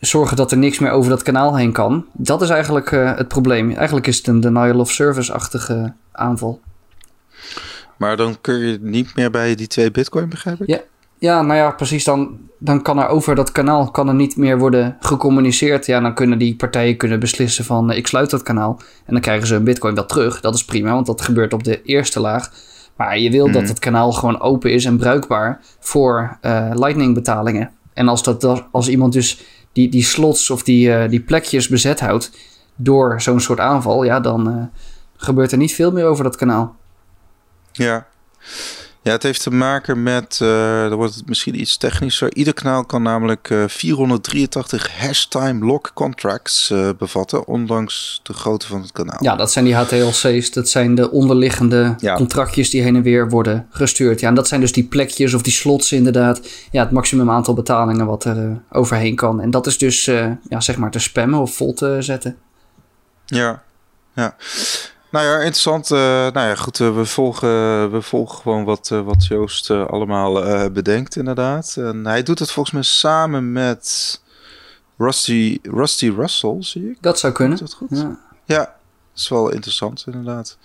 zorgen 0.00 0.36
dat 0.36 0.50
er 0.50 0.58
niks 0.58 0.78
meer 0.78 0.90
over 0.90 1.10
dat 1.10 1.22
kanaal 1.22 1.56
heen 1.56 1.72
kan. 1.72 2.06
Dat 2.12 2.42
is 2.42 2.48
eigenlijk 2.48 2.90
het 2.90 3.28
probleem. 3.28 3.72
Eigenlijk 3.72 4.06
is 4.06 4.16
het 4.16 4.26
een 4.26 4.40
denial 4.40 4.78
of 4.78 4.90
service-achtige 4.90 5.92
aanval. 6.12 6.60
Maar 7.96 8.16
dan 8.16 8.40
kun 8.40 8.58
je 8.58 8.78
niet 8.80 9.16
meer 9.16 9.30
bij 9.30 9.54
die 9.54 9.66
twee 9.66 9.90
bitcoin, 9.90 10.28
begrijp 10.28 10.60
ik? 10.60 10.68
Ja, 10.68 10.80
ja, 11.20 11.42
nou 11.42 11.58
ja, 11.58 11.70
precies. 11.70 12.04
Dan, 12.04 12.38
dan 12.58 12.82
kan 12.82 12.98
er 12.98 13.08
over 13.08 13.34
dat 13.34 13.52
kanaal 13.52 13.90
kan 13.90 14.08
er 14.08 14.14
niet 14.14 14.36
meer 14.36 14.58
worden 14.58 14.96
gecommuniceerd. 15.00 15.86
Ja, 15.86 16.00
dan 16.00 16.14
kunnen 16.14 16.38
die 16.38 16.56
partijen 16.56 16.96
kunnen 16.96 17.20
beslissen 17.20 17.64
van 17.64 17.90
ik 17.90 18.06
sluit 18.06 18.30
dat 18.30 18.42
kanaal. 18.42 18.80
En 19.06 19.12
dan 19.12 19.20
krijgen 19.20 19.46
ze 19.46 19.54
een 19.54 19.64
bitcoin 19.64 19.94
wel 19.94 20.06
terug. 20.06 20.40
Dat 20.40 20.54
is 20.54 20.64
prima, 20.64 20.92
want 20.92 21.06
dat 21.06 21.20
gebeurt 21.20 21.52
op 21.52 21.64
de 21.64 21.82
eerste 21.82 22.20
laag. 22.20 22.52
Maar 22.96 23.18
je 23.18 23.30
wil 23.30 23.46
dat 23.46 23.62
mhm. 23.62 23.70
het 23.70 23.78
kanaal 23.78 24.12
gewoon 24.12 24.40
open 24.40 24.72
is 24.72 24.84
en 24.84 24.96
bruikbaar 24.96 25.60
voor 25.78 26.38
uh, 26.42 26.70
Lightning 26.74 27.14
betalingen. 27.14 27.70
En 27.92 28.08
als, 28.08 28.22
dat, 28.22 28.64
als 28.70 28.88
iemand 28.88 29.12
dus 29.12 29.44
die, 29.72 29.88
die 29.88 30.04
slots 30.04 30.50
of 30.50 30.62
die, 30.62 30.88
uh, 30.88 31.08
die 31.08 31.20
plekjes 31.20 31.68
bezet 31.68 32.00
houdt 32.00 32.30
door 32.76 33.20
zo'n 33.20 33.40
soort 33.40 33.60
aanval, 33.60 34.04
ja, 34.04 34.20
dan 34.20 34.48
uh, 34.48 34.64
gebeurt 35.16 35.52
er 35.52 35.58
niet 35.58 35.74
veel 35.74 35.92
meer 35.92 36.04
over 36.04 36.24
dat 36.24 36.36
kanaal. 36.36 36.76
Ja. 37.72 38.06
Ja, 39.02 39.12
het 39.12 39.22
heeft 39.22 39.42
te 39.42 39.50
maken 39.50 40.02
met, 40.02 40.38
uh, 40.42 40.88
dan 40.88 40.94
wordt 40.94 41.14
het 41.14 41.26
misschien 41.26 41.60
iets 41.60 41.76
technischer. 41.76 42.34
Ieder 42.34 42.54
kanaal 42.54 42.84
kan 42.84 43.02
namelijk 43.02 43.50
uh, 43.50 43.64
483 43.68 44.98
hashtime 44.98 45.66
lock 45.66 45.90
contracts 45.94 46.70
uh, 46.70 46.88
bevatten, 46.98 47.46
ondanks 47.46 48.20
de 48.22 48.32
grootte 48.32 48.66
van 48.66 48.80
het 48.80 48.92
kanaal. 48.92 49.18
Ja, 49.20 49.36
dat 49.36 49.52
zijn 49.52 49.64
die 49.64 49.74
HTLC's, 49.74 50.50
dat 50.50 50.68
zijn 50.68 50.94
de 50.94 51.10
onderliggende 51.10 51.94
ja. 51.98 52.14
contractjes 52.14 52.70
die 52.70 52.82
heen 52.82 52.96
en 52.96 53.02
weer 53.02 53.28
worden 53.28 53.66
gestuurd. 53.70 54.20
Ja, 54.20 54.28
en 54.28 54.34
dat 54.34 54.48
zijn 54.48 54.60
dus 54.60 54.72
die 54.72 54.84
plekjes 54.84 55.34
of 55.34 55.42
die 55.42 55.52
slots 55.52 55.92
inderdaad. 55.92 56.40
Ja, 56.70 56.82
het 56.82 56.90
maximum 56.90 57.30
aantal 57.30 57.54
betalingen 57.54 58.06
wat 58.06 58.24
er 58.24 58.62
overheen 58.70 59.14
kan. 59.16 59.40
En 59.40 59.50
dat 59.50 59.66
is 59.66 59.78
dus, 59.78 60.04
ja, 60.04 60.60
zeg 60.60 60.76
maar 60.76 60.90
te 60.90 60.98
spammen 60.98 61.40
of 61.40 61.54
vol 61.54 61.74
te 61.74 61.96
zetten. 62.00 62.36
Ja, 63.26 63.62
ja. 64.14 64.36
Nou 65.10 65.26
ja, 65.26 65.34
interessant. 65.34 65.90
Uh, 65.90 65.98
nou 65.98 66.48
ja, 66.48 66.54
goed. 66.54 66.78
Uh, 66.78 66.96
we, 66.96 67.04
volgen, 67.04 67.90
we 67.90 68.02
volgen 68.02 68.38
gewoon 68.38 68.64
wat, 68.64 68.90
uh, 68.92 69.00
wat 69.00 69.26
Joost 69.26 69.70
allemaal 69.70 70.32
bedenkt, 70.70 71.16
inderdaad. 71.16 71.74
En 71.76 72.06
hij 72.06 72.22
doet 72.22 72.38
het 72.38 72.50
volgens 72.50 72.74
mij 72.74 72.84
samen 72.84 73.52
met 73.52 74.20
Rusty, 74.98 75.58
Rusty 75.62 76.12
Russell, 76.16 76.56
zie 76.58 76.90
ik. 76.90 76.96
Dat 77.00 77.18
zou 77.18 77.32
kunnen. 77.32 77.54
Is 77.54 77.60
dat 77.60 77.72
goed? 77.72 77.88
Ja. 77.90 78.18
ja. 78.44 78.78
Dat 79.12 79.22
is 79.22 79.28
wel 79.28 79.50
interessant, 79.50 80.04
inderdaad. 80.06 80.56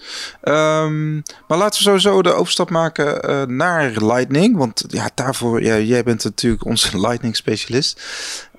Um, 0.43 1.23
maar 1.47 1.57
laten 1.57 1.77
we 1.77 1.83
sowieso 1.83 2.21
de 2.21 2.33
overstap 2.33 2.69
maken 2.69 3.55
naar 3.55 3.91
Lightning. 3.91 4.57
Want 4.57 4.83
ja, 4.87 5.09
daarvoor, 5.15 5.63
ja, 5.63 5.77
jij 5.77 6.03
bent 6.03 6.23
natuurlijk 6.23 6.65
onze 6.65 6.99
Lightning-specialist. 7.07 8.01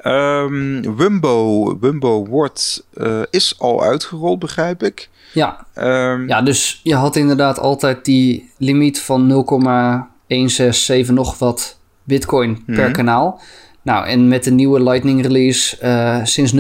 Um, 0.04 0.96
Wumbo, 0.96 1.78
Wumbo 1.78 2.26
wordt, 2.26 2.84
is 3.30 3.54
al 3.58 3.82
uitgerold, 3.82 4.38
begrijp 4.38 4.82
ik. 4.82 5.08
Ja. 5.36 5.66
Um, 5.78 6.28
ja, 6.28 6.42
dus 6.42 6.80
je 6.82 6.94
had 6.94 7.16
inderdaad 7.16 7.58
altijd 7.58 8.04
die 8.04 8.50
limiet 8.58 9.00
van 9.00 9.26
0,167 9.26 11.14
nog 11.14 11.38
wat 11.38 11.78
bitcoin 12.04 12.64
per 12.64 12.84
mhm. 12.84 12.92
kanaal. 12.92 13.40
Nou, 13.82 14.06
en 14.06 14.28
met 14.28 14.44
de 14.44 14.50
nieuwe 14.50 14.82
Lightning 14.82 15.22
release 15.22 15.76
uh, 15.82 16.24
sinds 16.24 16.54
0.11 16.54 16.58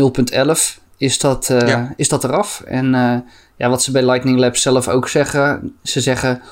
is 0.96 1.18
dat, 1.18 1.48
uh, 1.50 1.68
ja. 1.68 1.92
is 1.96 2.08
dat 2.08 2.24
eraf. 2.24 2.62
En 2.66 2.94
uh, 2.94 3.14
ja, 3.56 3.68
wat 3.68 3.82
ze 3.82 3.90
bij 3.90 4.04
Lightning 4.04 4.38
Lab 4.38 4.56
zelf 4.56 4.88
ook 4.88 5.08
zeggen, 5.08 5.72
ze 5.82 6.00
zeggen 6.00 6.42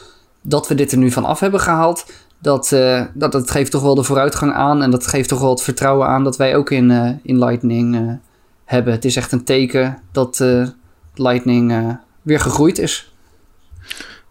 dat 0.43 0.69
we 0.69 0.75
dit 0.75 0.93
er 0.93 0.99
nu 0.99 1.11
van 1.11 1.25
af 1.25 1.41
hebben 1.41 1.61
gehaald. 1.61 2.07
Dat, 2.39 2.69
dat, 3.15 3.33
dat 3.33 3.51
geeft 3.51 3.71
toch 3.71 3.83
wel 3.83 3.95
de 3.95 4.03
vooruitgang 4.03 4.53
aan 4.53 4.83
en 4.83 4.91
dat 4.91 5.07
geeft 5.07 5.29
toch 5.29 5.41
wel 5.41 5.51
het 5.51 5.63
vertrouwen 5.63 6.07
aan 6.07 6.25
dat 6.25 6.37
wij 6.37 6.57
ook 6.57 6.71
in, 6.71 7.21
in 7.23 7.39
Lightning 7.39 8.19
hebben. 8.65 8.93
Het 8.93 9.05
is 9.05 9.17
echt 9.17 9.33
een 9.33 9.45
teken 9.45 9.99
dat 10.13 10.45
Lightning 11.15 11.97
weer 12.25 12.41
gegroeid 12.41 12.79
is. 12.79 13.13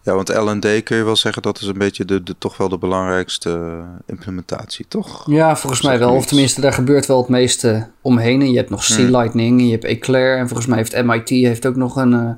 Ja, 0.03 0.15
want 0.15 0.35
LND 0.35 0.83
kun 0.83 0.97
je 0.97 1.03
wel 1.03 1.15
zeggen 1.15 1.41
dat 1.41 1.61
is 1.61 1.67
een 1.67 1.77
beetje 1.77 2.05
de, 2.05 2.23
de, 2.23 2.35
toch 2.37 2.57
wel 2.57 2.69
de 2.69 2.77
belangrijkste 2.77 3.81
implementatie, 4.05 4.85
toch? 4.87 5.23
Ja, 5.25 5.55
volgens 5.55 5.81
mij 5.81 5.99
wel. 5.99 6.13
Of 6.13 6.25
tenminste, 6.25 6.61
daar 6.61 6.73
gebeurt 6.73 7.05
wel 7.05 7.17
het 7.17 7.29
meeste 7.29 7.89
omheen. 8.01 8.41
En 8.41 8.51
je 8.51 8.57
hebt 8.57 8.69
nog 8.69 8.87
hmm. 8.87 9.07
C-Lightning, 9.07 9.61
je 9.61 9.71
hebt 9.71 9.83
Eclair 9.83 10.37
en 10.37 10.47
volgens 10.47 10.67
mij 10.67 10.77
heeft 10.77 11.03
MIT 11.03 11.29
heeft 11.29 11.65
ook 11.65 11.75
nog 11.75 11.95
een, 11.95 12.11
uh, 12.11 12.29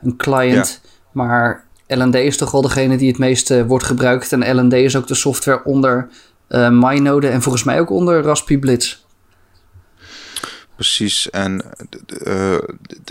een 0.00 0.16
client. 0.16 0.80
Maar 1.12 1.64
LND 1.86 2.14
is 2.14 2.36
toch 2.36 2.50
wel 2.50 2.62
degene 2.62 2.96
die 2.96 3.08
het 3.08 3.18
meeste 3.18 3.66
wordt 3.66 3.84
gebruikt. 3.84 4.32
En 4.32 4.56
LND 4.56 4.72
is 4.72 4.96
ook 4.96 5.06
de 5.06 5.14
software 5.14 5.64
onder 5.64 6.08
uh, 6.48 6.68
MyNode 6.70 7.28
en 7.28 7.42
volgens 7.42 7.64
mij 7.64 7.80
ook 7.80 7.90
onder 7.90 8.22
Raspberry 8.22 8.60
Blitz. 8.60 8.99
Precies. 10.80 11.30
En 11.30 11.62
uh, 12.26 12.58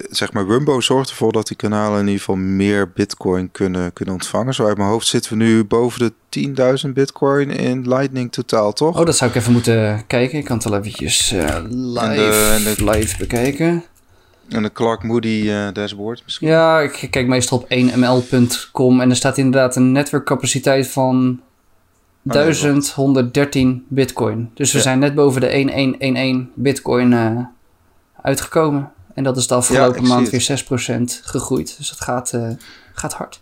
zeg 0.10 0.34
maar, 0.34 0.48
Wumbo 0.48 0.82
zorgt 0.82 1.10
ervoor 1.10 1.32
dat 1.32 1.48
die 1.48 1.58
kanalen 1.58 2.00
in 2.00 2.06
ieder 2.06 2.20
geval 2.20 2.36
meer 2.36 2.92
bitcoin 2.92 3.52
kunnen, 3.52 3.94
kunnen 3.94 4.14
ontvangen. 4.14 4.54
Zo 4.54 4.66
uit 4.68 4.78
mijn 4.78 4.90
hoofd 4.90 5.08
zitten 5.08 5.32
we 5.32 5.44
nu 5.44 5.64
boven 5.64 6.14
de 6.30 6.84
10.000 6.86 6.94
bitcoin 6.94 7.50
in 7.50 7.88
Lightning 7.88 8.32
totaal, 8.32 8.74
toch? 8.74 9.00
Oh, 9.00 9.06
dat 9.06 9.18
zou 9.18 9.30
ik 9.30 9.36
even 9.36 9.52
moeten 9.52 10.04
kijken. 10.08 10.38
Ik 10.38 10.46
kan 10.46 10.58
het 10.58 10.66
al 10.66 10.78
eventjes 10.78 11.34
uh, 11.34 11.58
live, 11.70 12.76
de, 12.76 12.92
live 12.92 13.18
bekijken. 13.18 13.84
En 14.48 14.64
de 14.64 14.72
Clark 14.72 15.04
Moody 15.04 15.42
uh, 15.46 15.68
dashboard 15.74 16.22
misschien? 16.24 16.48
Ja, 16.48 16.80
ik 16.80 17.08
kijk 17.10 17.28
meestal 17.28 17.58
op 17.58 17.68
1ml.com 17.70 19.02
en 19.02 19.10
er 19.10 19.16
staat 19.16 19.38
inderdaad 19.38 19.76
een 19.76 19.92
netwerkcapaciteit 19.92 20.88
van 20.88 21.42
1113 22.22 23.86
bitcoin. 23.88 24.50
Dus 24.54 24.72
we 24.72 24.80
zijn 24.80 25.00
net 25.00 25.16
boven 25.16 25.42
de 25.42 25.48
1111 25.48 26.46
bitcoin 26.54 27.12
uh, 27.12 27.40
uitgekomen. 28.22 28.92
En 29.14 29.24
dat 29.24 29.38
is 29.38 29.48
de 29.48 29.54
afgelopen 29.54 30.08
maand 30.08 30.30
weer 30.30 30.64
6% 30.66 31.24
gegroeid. 31.24 31.78
Dus 31.78 31.90
dat 31.90 32.02
gaat, 32.02 32.34
uh, 32.34 32.50
gaat 32.94 33.14
hard. 33.14 33.42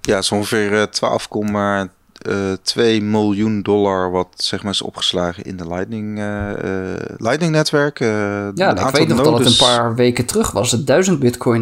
Ja, 0.00 0.22
zo 0.22 0.34
ongeveer 0.34 0.88
12,2 0.88 2.76
uh, 2.76 3.00
miljoen 3.00 3.62
dollar 3.62 4.10
wat 4.10 4.28
zeg 4.34 4.62
maar 4.62 4.72
is 4.72 4.82
opgeslagen 4.82 5.44
in 5.44 5.56
de 5.56 5.66
Lightning, 5.66 6.18
uh, 6.18 6.52
Lightning 7.16 7.52
netwerk. 7.52 7.98
ja, 7.98 8.86
ik 8.86 8.96
weet 8.96 9.08
nog 9.08 9.20
dat 9.20 9.38
het 9.38 9.46
een 9.46 9.56
paar 9.56 9.94
weken 9.94 10.24
terug 10.24 10.50
was, 10.50 10.70
het 10.70 10.86
1000 10.86 11.18
bitcoin. 11.18 11.60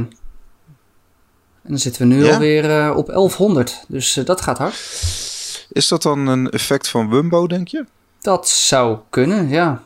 En 1.62 1.70
dan 1.70 1.78
zitten 1.78 2.08
we 2.08 2.14
nu 2.14 2.24
ja? 2.24 2.32
alweer 2.32 2.94
op 2.94 3.06
1100. 3.06 3.84
Dus 3.88 4.14
dat 4.24 4.40
gaat 4.40 4.58
hard. 4.58 4.74
Is 5.68 5.88
dat 5.88 6.02
dan 6.02 6.26
een 6.26 6.50
effect 6.50 6.88
van 6.88 7.08
Wumbo, 7.10 7.46
denk 7.46 7.68
je? 7.68 7.84
Dat 8.20 8.48
zou 8.48 8.98
kunnen, 9.10 9.48
ja 9.48 9.82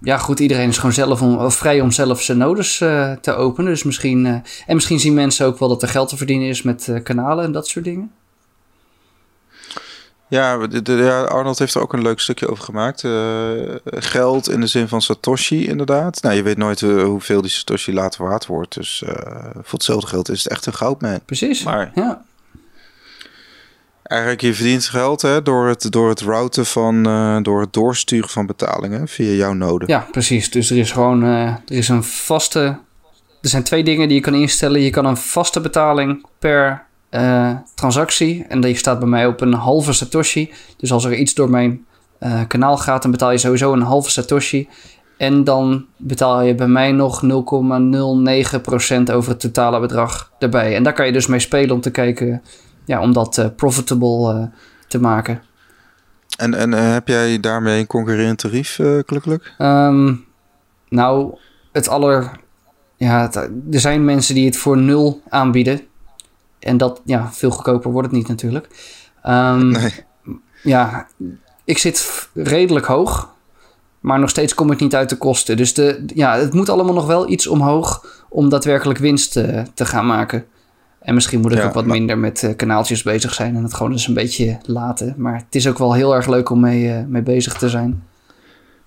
ja, 0.00 0.18
goed, 0.18 0.40
iedereen 0.40 0.68
is 0.68 0.76
gewoon 0.76 0.92
zelf 0.92 1.22
om, 1.22 1.50
vrij 1.50 1.80
om 1.80 1.90
zelf 1.90 2.22
zijn 2.22 2.38
nodes 2.38 2.80
uh, 2.80 3.12
te 3.12 3.34
openen. 3.34 3.70
Dus 3.70 3.82
misschien, 3.82 4.24
uh, 4.24 4.32
en 4.66 4.74
misschien 4.74 5.00
zien 5.00 5.14
mensen 5.14 5.46
ook 5.46 5.58
wel 5.58 5.68
dat 5.68 5.82
er 5.82 5.88
geld 5.88 6.08
te 6.08 6.16
verdienen 6.16 6.48
is 6.48 6.62
met 6.62 6.86
uh, 6.86 7.02
kanalen 7.02 7.44
en 7.44 7.52
dat 7.52 7.68
soort 7.68 7.84
dingen. 7.84 8.12
Ja, 10.28 10.66
de, 10.66 10.82
de, 10.82 10.92
ja, 10.92 11.22
Arnold 11.22 11.58
heeft 11.58 11.74
er 11.74 11.80
ook 11.80 11.92
een 11.92 12.02
leuk 12.02 12.20
stukje 12.20 12.48
over 12.48 12.64
gemaakt. 12.64 13.00
geld 13.84 14.50
in 14.50 14.60
de 14.60 14.66
zin 14.66 14.88
van 14.88 15.02
Satoshi, 15.02 15.66
inderdaad. 15.66 16.22
Nou, 16.22 16.34
je 16.34 16.42
weet 16.42 16.56
nooit 16.56 16.80
hoeveel 16.80 17.40
die 17.40 17.50
Satoshi 17.50 17.92
later 17.92 18.24
waard 18.24 18.46
wordt. 18.46 18.74
Dus 18.74 19.02
voor 19.52 19.72
hetzelfde 19.72 20.06
geld 20.06 20.28
is 20.28 20.42
het 20.42 20.52
echt 20.52 20.66
een 20.66 20.74
goudmijn. 20.74 21.20
Precies, 21.24 21.62
maar, 21.62 21.92
ja. 21.94 22.24
Eigenlijk, 24.04 24.40
je 24.40 24.54
verdient 24.54 24.84
geld 24.84 25.22
hè, 25.22 25.42
door, 25.42 25.68
het, 25.68 25.92
door 25.92 26.08
het 26.08 26.20
routen 26.20 26.66
van, 26.66 27.08
uh, 27.08 27.38
door 27.42 27.60
het 27.60 27.72
doorsturen 27.72 28.28
van 28.28 28.46
betalingen 28.46 29.08
via 29.08 29.32
jouw 29.32 29.52
node. 29.52 29.84
Ja, 29.86 30.06
precies. 30.10 30.50
Dus 30.50 30.70
er 30.70 30.76
is 30.76 30.92
gewoon 30.92 31.24
uh, 31.24 31.46
er 31.46 31.60
is 31.66 31.88
een 31.88 32.04
vaste. 32.04 32.78
Er 33.40 33.48
zijn 33.48 33.62
twee 33.62 33.84
dingen 33.84 34.08
die 34.08 34.16
je 34.16 34.22
kan 34.22 34.34
instellen. 34.34 34.80
Je 34.80 34.90
kan 34.90 35.04
een 35.04 35.16
vaste 35.16 35.60
betaling 35.60 36.26
per 36.38 36.82
uh, 37.10 37.50
transactie. 37.74 38.44
En 38.48 38.60
die 38.60 38.76
staat 38.76 38.98
bij 38.98 39.08
mij 39.08 39.26
op 39.26 39.40
een 39.40 39.52
halve 39.52 39.92
Satoshi. 39.92 40.52
Dus 40.76 40.92
als 40.92 41.04
er 41.04 41.14
iets 41.14 41.34
door 41.34 41.50
mijn 41.50 41.86
kanaal 42.48 42.76
gaat, 42.76 43.02
dan 43.02 43.10
betaal 43.10 43.30
je 43.30 43.38
sowieso 43.38 43.72
een 43.72 43.82
halve 43.82 44.10
Satoshi. 44.10 44.68
En 45.16 45.44
dan 45.44 45.84
betaal 45.96 46.42
je 46.42 46.54
bij 46.54 46.66
mij 46.66 46.92
nog 46.92 47.22
0,09% 47.22 47.28
over 49.12 49.30
het 49.30 49.40
totale 49.40 49.80
bedrag 49.80 50.32
erbij. 50.38 50.76
En 50.76 50.82
daar 50.82 50.92
kan 50.92 51.06
je 51.06 51.12
dus 51.12 51.26
mee 51.26 51.40
spelen 51.40 51.74
om 51.74 51.80
te 51.80 51.90
kijken 51.90 52.42
ja, 52.84 53.00
om 53.00 53.12
dat 53.12 53.36
uh, 53.38 53.46
profitable 53.56 54.34
uh, 54.34 54.46
te 54.88 55.00
maken. 55.00 55.42
En, 56.36 56.54
en 56.54 56.72
uh, 56.72 56.92
heb 56.92 57.08
jij 57.08 57.40
daarmee 57.40 57.80
een 57.80 57.86
concurrerend 57.86 58.38
tarief, 58.38 58.74
gelukkig? 59.06 59.54
Um, 59.58 60.24
nou, 60.88 61.38
het 61.72 61.88
aller... 61.88 62.30
Ja, 62.96 63.20
het, 63.20 63.36
er 63.70 63.80
zijn 63.80 64.04
mensen 64.04 64.34
die 64.34 64.46
het 64.46 64.56
voor 64.56 64.76
nul 64.76 65.22
aanbieden. 65.28 65.80
En 66.58 66.76
dat, 66.76 67.00
ja, 67.04 67.32
veel 67.32 67.50
goedkoper 67.50 67.90
wordt 67.90 68.08
het 68.08 68.16
niet 68.16 68.28
natuurlijk. 68.28 68.68
Um, 69.26 69.68
nee. 69.68 69.92
Ja, 70.62 71.06
ik 71.64 71.78
zit 71.78 72.28
redelijk 72.34 72.86
hoog. 72.86 73.32
Maar 74.00 74.18
nog 74.18 74.30
steeds 74.30 74.54
kom 74.54 74.70
ik 74.70 74.80
niet 74.80 74.94
uit 74.94 75.08
de 75.08 75.16
kosten. 75.16 75.56
Dus 75.56 75.74
de, 75.74 76.04
ja, 76.14 76.36
het 76.36 76.52
moet 76.52 76.68
allemaal 76.68 76.94
nog 76.94 77.06
wel 77.06 77.30
iets 77.30 77.46
omhoog 77.46 78.06
om 78.28 78.48
daadwerkelijk 78.48 78.98
winst 78.98 79.32
te, 79.32 79.62
te 79.74 79.84
gaan 79.84 80.06
maken. 80.06 80.44
En 81.04 81.14
misschien 81.14 81.40
moet 81.40 81.52
ik 81.52 81.64
ook 81.64 81.72
wat 81.72 81.86
minder 81.86 82.18
met 82.18 82.42
uh, 82.42 82.56
kanaaltjes 82.56 83.02
bezig 83.02 83.34
zijn 83.34 83.56
en 83.56 83.62
het 83.62 83.74
gewoon 83.74 83.92
eens 83.92 84.06
een 84.06 84.14
beetje 84.14 84.58
laten. 84.62 85.14
Maar 85.16 85.34
het 85.34 85.54
is 85.54 85.68
ook 85.68 85.78
wel 85.78 85.92
heel 85.92 86.14
erg 86.14 86.26
leuk 86.26 86.50
om 86.50 86.60
mee, 86.60 86.84
uh, 86.84 87.04
mee 87.06 87.22
bezig 87.22 87.58
te 87.58 87.68
zijn. 87.68 88.02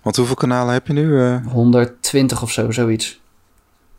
Want 0.02 0.16
hoeveel 0.16 0.36
kanalen 0.36 0.74
heb 0.74 0.88
je 0.88 0.94
nu? 0.94 1.08
Uh... 1.08 1.48
120 1.48 2.42
of 2.42 2.52
zo, 2.52 2.72
zoiets. 2.72 3.22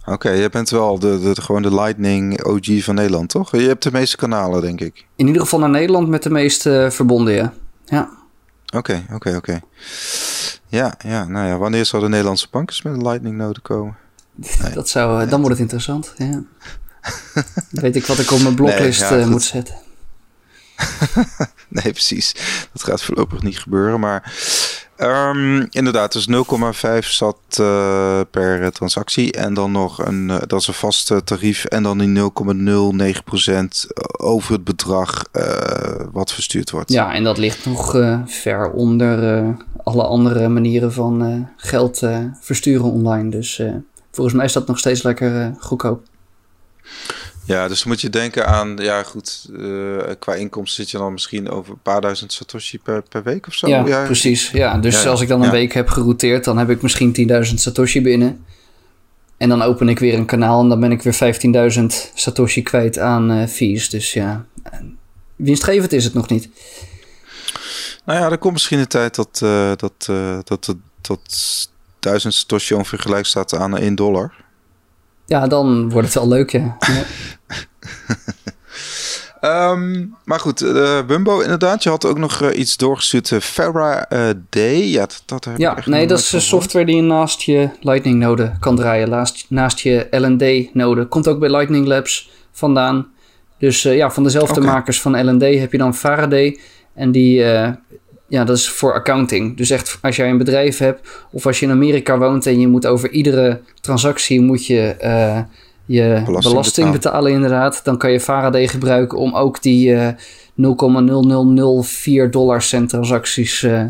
Oké, 0.01 0.13
okay, 0.13 0.41
je 0.41 0.49
bent 0.49 0.71
wel 0.71 0.99
de, 0.99 1.21
de, 1.21 1.43
gewoon 1.43 1.63
de 1.63 1.75
Lightning 1.75 2.45
OG 2.45 2.83
van 2.83 2.95
Nederland, 2.95 3.29
toch? 3.29 3.51
Je 3.57 3.67
hebt 3.67 3.83
de 3.83 3.93
meeste 3.93 4.17
kanalen, 4.17 4.61
denk 4.61 4.81
ik. 4.81 5.07
In 5.17 5.27
ieder 5.27 5.43
geval 5.43 5.59
naar 5.59 5.71
Nederland 5.71 6.09
met 6.09 6.23
de 6.23 6.31
meeste 6.31 6.89
verbonden, 6.91 7.35
ja. 7.35 7.53
Ja. 7.85 8.11
Oké, 8.77 9.07
oké, 9.13 9.37
oké. 9.37 9.61
Ja, 10.67 10.95
ja, 11.05 11.25
nou 11.25 11.47
ja, 11.47 11.57
wanneer 11.57 11.85
zal 11.85 12.01
de 12.01 12.09
Nederlandse 12.09 12.49
bank 12.51 12.83
met 12.83 12.93
een 12.93 13.03
Lightning-node 13.03 13.61
komen? 13.61 13.97
Nee. 14.63 14.73
Dat 14.73 14.89
zou, 14.89 15.29
dan 15.29 15.41
wordt 15.41 15.55
het 15.55 15.63
interessant, 15.63 16.15
ja. 16.17 16.43
weet 17.71 17.97
ik 17.97 18.07
wat 18.07 18.19
ik 18.19 18.31
op 18.31 18.41
mijn 18.41 18.55
bloklist 18.55 19.11
nee, 19.11 19.19
ja, 19.19 19.27
moet 19.27 19.43
zetten. 19.43 19.75
nee, 21.69 21.93
precies. 21.93 22.35
Dat 22.73 22.83
gaat 22.83 23.03
voorlopig 23.03 23.43
niet 23.43 23.59
gebeuren, 23.59 24.01
maar... 24.01 24.33
Um, 25.01 25.67
inderdaad, 25.71 26.13
dus 26.13 26.29
0,5 27.03 27.09
zat 27.09 27.37
uh, 27.61 28.21
per 28.31 28.73
transactie. 28.73 29.33
En 29.33 29.55
dan 29.55 29.73
nog 29.73 30.07
een, 30.07 30.29
uh, 30.29 30.39
dat 30.47 30.61
is 30.61 30.67
een 30.67 30.75
vast 30.75 31.13
tarief. 31.25 31.65
En 31.65 31.83
dan 31.83 31.99
die 31.99 32.17
0,09% 32.17 34.01
over 34.17 34.53
het 34.53 34.65
bedrag 34.65 35.25
uh, 35.33 35.43
wat 36.13 36.33
verstuurd 36.33 36.71
wordt. 36.71 36.93
Ja, 36.93 37.15
en 37.15 37.25
dat 37.25 37.39
ligt 37.39 37.67
nog 37.67 37.91
ver 38.27 38.71
onder 38.71 39.45
alle 39.85 40.03
andere 40.03 40.49
manieren 40.49 40.93
van 40.93 41.49
geld 41.57 42.03
versturen 42.41 42.91
online. 42.91 43.31
Dus 43.31 43.63
volgens 44.11 44.37
mij 44.37 44.45
is 44.45 44.53
dat 44.53 44.67
nog 44.67 44.79
steeds 44.79 45.03
lekker 45.03 45.55
goedkoop. 45.59 46.07
Ja, 47.49 47.69
dus 47.69 47.85
moet 47.85 48.01
je 48.01 48.11
denken 48.11 48.47
aan, 48.47 48.77
ja 48.77 49.03
goed, 49.03 49.49
uh, 49.51 50.03
qua 50.19 50.35
inkomsten 50.35 50.83
zit 50.83 50.91
je 50.91 50.99
dan 50.99 51.13
misschien 51.13 51.51
over 51.51 51.73
een 51.73 51.83
paar 51.83 52.01
duizend 52.01 52.33
satoshi 52.33 52.79
per, 52.79 53.03
per 53.03 53.23
week 53.23 53.47
of 53.47 53.55
zo. 53.55 53.69
Ja, 53.69 53.87
ja. 53.87 54.05
precies. 54.05 54.51
Ja, 54.51 54.79
dus 54.79 55.07
als 55.07 55.21
ik 55.21 55.29
dan 55.29 55.43
een 55.43 55.51
week 55.51 55.73
heb 55.73 55.89
gerouteerd, 55.89 56.45
dan 56.45 56.59
heb 56.59 56.71
ik 56.71 56.83
misschien 56.83 57.29
10.000 57.49 57.55
satoshi 57.55 58.03
binnen. 58.03 58.45
En 59.37 59.49
dan 59.49 59.63
open 59.63 59.89
ik 59.89 59.99
weer 59.99 60.15
een 60.15 60.27
kanaal 60.27 60.61
en 60.63 60.69
dan 60.69 60.81
ben 60.81 60.93
ik 60.93 61.03
weer 61.03 61.73
15.000 61.79 61.85
satoshi 62.15 62.63
kwijt 62.63 62.99
aan 62.99 63.33
uh, 63.33 63.47
fees. 63.47 63.91
Dus 63.91 64.13
ja, 64.13 64.45
winstgevend 65.37 65.93
is 65.93 66.05
het 66.05 66.15
nog 66.15 66.29
niet. 66.29 66.49
Nou 68.05 68.19
ja, 68.21 68.31
er 68.31 68.39
komt 68.39 68.53
misschien 68.53 68.79
een 68.79 68.89
tijd 68.89 69.15
dat, 69.15 69.41
uh, 69.45 69.73
dat, 69.77 70.11
dat, 70.45 70.77
dat 71.01 71.69
1000 71.99 72.35
satoshi 72.35 72.75
ongeveer 72.75 72.99
gelijk 72.99 73.27
staat 73.27 73.55
aan 73.55 73.79
1 73.79 73.95
dollar. 73.95 74.47
Ja, 75.29 75.47
dan 75.47 75.91
wordt 75.91 76.07
het 76.07 76.17
wel 76.17 76.29
leuk, 76.29 76.53
ja. 76.53 76.77
ja. 79.41 79.71
um, 79.71 80.17
maar 80.25 80.41
goed, 80.41 80.63
uh, 80.63 81.07
Bumbo 81.07 81.41
inderdaad. 81.41 81.83
Je 81.83 81.89
had 81.89 82.05
ook 82.05 82.19
nog 82.19 82.43
uh, 82.43 82.59
iets 82.59 82.77
doorgestuurd. 82.77 83.31
Uh, 83.31 83.41
Faraday. 83.41 84.77
Ja, 84.77 85.01
dat, 85.01 85.23
dat 85.27 85.45
heb 85.45 85.59
ja 85.59 85.77
ik 85.77 85.87
nee, 85.87 86.07
dat 86.07 86.19
is 86.19 86.49
software 86.49 86.87
die 86.87 86.97
je 86.97 87.03
naast 87.03 87.41
je 87.41 87.71
Lightning 87.81 88.19
node 88.19 88.53
kan 88.61 88.77
draaien. 88.77 89.11
Naast, 89.11 89.47
naast 89.49 89.79
je 89.79 90.07
LND 90.11 90.75
node. 90.75 91.07
Komt 91.07 91.29
ook 91.29 91.39
bij 91.39 91.51
Lightning 91.51 91.87
Labs 91.87 92.31
vandaan. 92.53 93.07
Dus 93.59 93.83
ja, 93.83 94.11
van 94.11 94.23
dezelfde 94.23 94.61
okay. 94.61 94.73
makers 94.73 95.01
van 95.01 95.25
LND 95.27 95.43
heb 95.43 95.73
je 95.73 95.79
dan 95.79 95.95
Faraday. 95.95 96.59
En 96.95 97.13
die 97.13 97.45
ja, 98.29 98.45
dat 98.45 98.57
is 98.57 98.69
voor 98.69 98.95
accounting. 98.95 99.57
Dus 99.57 99.71
echt 99.71 99.99
als 100.03 100.17
jij 100.17 100.31
een 100.31 100.39
bedrijf 100.39 100.79
hebt 100.79 101.09
of 101.31 101.47
als 101.47 101.61
je 101.61 101.67
in 101.67 101.73
Amerika 101.73 102.19
woont 102.19 102.47
en 102.47 102.61
je 102.61 102.69
moet 102.69 102.87
over 102.87 103.11
iedere 103.11 103.61
transactie 103.81 104.41
moet 104.41 104.67
je 104.67 104.97
uh, 105.03 105.41
je 105.85 106.23
belasting, 106.25 106.55
belasting 106.55 106.93
betalen. 106.93 107.33
inderdaad, 107.33 107.81
dan 107.85 107.99
kan 107.99 108.13
je 108.13 108.21
Faraday 108.21 108.69
gebruiken 108.69 109.19
om 109.19 109.35
ook 109.35 109.63
die 109.63 109.91
uh, 109.91 110.09
0,0004 112.27 112.31
dollar 112.31 112.63
cent 112.63 112.89
transacties 112.89 113.63
uh, 113.63 113.83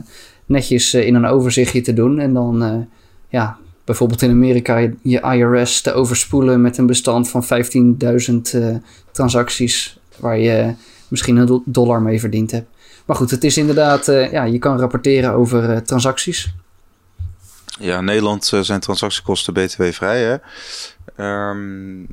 netjes 0.47 0.95
in 0.95 1.14
een 1.14 1.26
overzichtje 1.26 1.80
te 1.80 1.93
doen. 1.93 2.18
En 2.18 2.34
dan 2.34 2.86
ja, 3.28 3.57
bijvoorbeeld 3.84 4.22
in 4.22 4.30
Amerika 4.30 4.76
je 5.03 5.20
IRS 5.20 5.80
te 5.80 5.93
overspoelen 5.93 6.61
met 6.61 6.78
een 6.78 6.86
bestand 6.86 7.28
van 7.28 7.45
15.000 7.45 7.51
transacties 9.12 9.99
waar 10.18 10.39
je 10.39 10.74
misschien 11.09 11.36
een 11.36 11.62
dollar 11.64 12.03
mee 12.03 12.20
verdiend 12.20 12.51
hebt. 12.51 12.68
Maar 13.09 13.16
goed, 13.16 13.30
het 13.30 13.44
is 13.44 13.56
inderdaad, 13.56 14.09
uh, 14.09 14.32
ja, 14.32 14.44
je 14.44 14.59
kan 14.59 14.78
rapporteren 14.78 15.32
over 15.32 15.70
uh, 15.70 15.76
transacties. 15.76 16.54
Ja, 17.78 18.00
Nederland 18.00 18.50
uh, 18.54 18.61
zijn 18.61 18.80
transactiekosten 18.80 19.52
btw-vrij, 19.52 20.22
hè? 20.22 20.36
Um, 21.50 22.06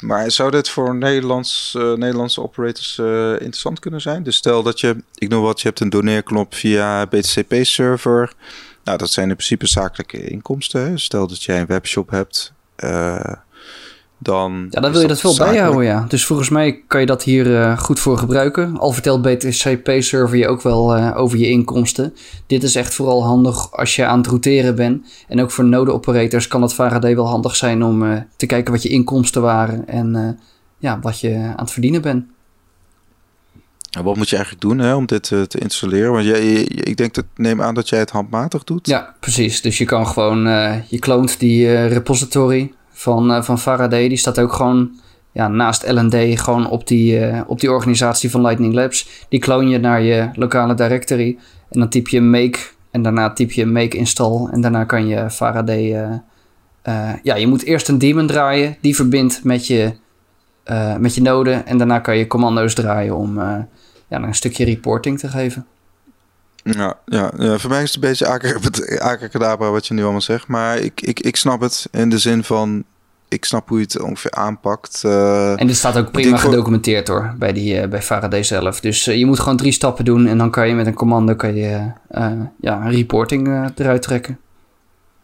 maar 0.00 0.30
zou 0.30 0.50
dit 0.50 0.68
voor 0.68 0.94
Nederlands, 0.94 1.72
Nederlandse 1.74 2.42
operators 2.42 2.98
interessant 3.32 3.78
kunnen 3.78 4.00
zijn? 4.00 4.22
Dus 4.22 4.36
stel 4.36 4.62
dat 4.62 4.80
je, 4.80 4.96
ik 5.14 5.28
noem 5.28 5.42
wat, 5.42 5.60
je 5.60 5.68
hebt 5.68 5.80
een 5.80 5.90
doneerknop 5.90 6.54
via 6.54 7.06
BTCP-server. 7.06 8.32
Nou, 8.84 8.98
dat 8.98 9.10
zijn 9.10 9.28
in 9.28 9.36
principe 9.36 9.66
zakelijke 9.66 10.24
inkomsten. 10.24 10.80
Hè? 10.88 10.98
Stel 10.98 11.26
dat 11.26 11.42
jij 11.42 11.60
een 11.60 11.66
webshop 11.66 12.10
hebt 12.10 12.52
dan. 14.22 14.66
Ja, 14.70 14.80
dan 14.80 14.92
wil 14.92 15.00
je 15.00 15.06
dat 15.06 15.20
veel 15.20 15.36
bijhouden, 15.36 15.84
ja. 15.84 16.04
Dus 16.08 16.26
volgens 16.26 16.48
mij 16.48 16.82
kan 16.86 17.00
je 17.00 17.06
dat 17.06 17.22
hier 17.22 17.46
uh, 17.46 17.78
goed 17.78 18.00
voor 18.00 18.18
gebruiken. 18.18 18.78
Al 18.78 18.92
vertelt 18.92 19.22
BTCP-server 19.22 20.36
je 20.36 20.48
ook 20.48 20.62
wel 20.62 20.96
uh, 20.96 21.16
over 21.16 21.38
je 21.38 21.48
inkomsten. 21.48 22.14
Dit 22.46 22.62
is 22.62 22.74
echt 22.74 22.94
vooral 22.94 23.24
handig 23.24 23.72
als 23.72 23.96
je 23.96 24.04
aan 24.04 24.18
het 24.18 24.26
routeren 24.26 24.74
bent. 24.74 25.06
En 25.28 25.40
ook 25.40 25.50
voor 25.50 25.64
node-operators 25.64 26.48
kan 26.48 26.62
het 26.62 26.74
Faraday 26.74 27.14
wel 27.14 27.28
handig 27.28 27.56
zijn 27.56 27.84
om 27.84 28.02
uh, 28.02 28.18
te 28.36 28.46
kijken 28.46 28.72
wat 28.72 28.82
je 28.82 28.88
inkomsten 28.88 29.42
waren 29.42 29.88
en 29.88 30.38
ja, 30.78 30.98
wat 31.00 31.20
je 31.20 31.34
aan 31.34 31.54
het 31.56 31.70
verdienen 31.70 32.02
bent. 32.02 32.24
En 33.90 34.04
wat 34.04 34.16
moet 34.16 34.28
je 34.28 34.36
eigenlijk 34.36 34.64
doen 34.64 34.78
hè, 34.78 34.94
om 34.94 35.06
dit 35.06 35.22
te 35.22 35.58
installeren? 35.58 36.12
Want 36.12 36.24
jij, 36.24 36.52
ik 36.62 36.96
denk 36.96 37.14
dat 37.14 37.24
neem 37.36 37.62
aan 37.62 37.74
dat 37.74 37.88
jij 37.88 37.98
het 37.98 38.10
handmatig 38.10 38.64
doet. 38.64 38.86
Ja, 38.86 39.14
precies. 39.20 39.60
Dus 39.60 39.78
je 39.78 39.84
kan 39.84 40.06
gewoon, 40.06 40.44
je 40.88 40.98
kloont 40.98 41.38
die 41.38 41.86
repository 41.86 42.72
van, 43.02 43.30
uh, 43.30 43.42
van 43.42 43.58
Faraday. 43.58 44.08
Die 44.08 44.16
staat 44.16 44.38
ook 44.38 44.52
gewoon 44.52 44.90
ja, 45.32 45.48
naast 45.48 45.90
LND 45.90 46.40
gewoon 46.40 46.68
op 46.68 46.86
die, 46.86 47.20
uh, 47.20 47.40
op 47.46 47.60
die 47.60 47.70
organisatie 47.70 48.30
van 48.30 48.40
Lightning 48.40 48.74
Labs. 48.74 49.26
Die 49.28 49.40
kloon 49.40 49.68
je 49.68 49.78
naar 49.78 50.02
je 50.02 50.30
lokale 50.34 50.74
directory. 50.74 51.38
En 51.70 51.80
dan 51.80 51.88
typ 51.88 52.08
je 52.08 52.20
make 52.20 52.58
en 52.90 53.02
daarna 53.02 53.30
typ 53.30 53.50
je 53.50 53.66
make 53.66 53.96
install. 53.96 54.48
En 54.50 54.60
daarna 54.60 54.84
kan 54.84 55.06
je 55.06 55.30
Faraday... 55.30 56.12
Uh, 56.88 57.12
ja, 57.22 57.34
je 57.34 57.46
moet 57.46 57.64
eerst 57.64 57.88
een 57.88 57.98
daemon 57.98 58.26
draaien. 58.26 58.76
Die 58.80 58.96
verbindt 58.96 59.44
met 59.44 59.66
je, 59.66 59.92
met 60.98 61.14
je 61.14 61.22
node. 61.22 61.52
En 61.52 61.78
daarna 61.78 61.98
kan 61.98 62.16
je 62.16 62.26
commando's 62.26 62.74
draaien 62.74 63.16
om 63.16 63.38
ja, 64.08 64.22
een 64.22 64.34
stukje 64.34 64.64
reporting 64.64 65.18
te 65.18 65.28
geven. 65.28 65.66
Ja, 66.62 66.98
ja, 67.04 67.32
ja, 67.36 67.58
voor 67.58 67.70
mij 67.70 67.82
is 67.82 67.94
het 67.94 68.02
een 68.02 68.08
beetje 68.08 69.00
akerkadabra 69.10 69.70
wat 69.70 69.86
je 69.86 69.94
nu 69.94 70.02
allemaal 70.02 70.20
zegt. 70.20 70.46
Maar 70.46 70.78
ik, 70.78 71.00
ik, 71.00 71.20
ik 71.20 71.36
snap 71.36 71.60
het 71.60 71.88
in 71.90 72.08
de 72.08 72.18
zin 72.18 72.44
van... 72.44 72.84
Ik 73.32 73.44
snap 73.44 73.68
hoe 73.68 73.78
je 73.78 73.84
het 73.84 74.00
ongeveer 74.00 74.30
aanpakt. 74.30 75.02
Uh, 75.06 75.60
en 75.60 75.66
dit 75.66 75.76
staat 75.76 75.96
ook 75.96 76.10
prima 76.10 76.36
gedocumenteerd 76.36 77.08
hoor, 77.08 77.34
bij, 77.38 77.52
die, 77.52 77.82
uh, 77.82 77.88
bij 77.88 78.02
Faraday 78.02 78.42
zelf. 78.42 78.80
Dus 78.80 79.08
uh, 79.08 79.16
je 79.16 79.26
moet 79.26 79.38
gewoon 79.38 79.56
drie 79.56 79.72
stappen 79.72 80.04
doen 80.04 80.26
en 80.26 80.38
dan 80.38 80.50
kan 80.50 80.68
je 80.68 80.74
met 80.74 80.86
een 80.86 80.94
commando 80.94 81.34
kan 81.34 81.54
je, 81.54 81.90
ja, 82.60 82.84
een 82.84 82.90
reporting 82.90 83.70
eruit 83.76 84.02
trekken. 84.02 84.38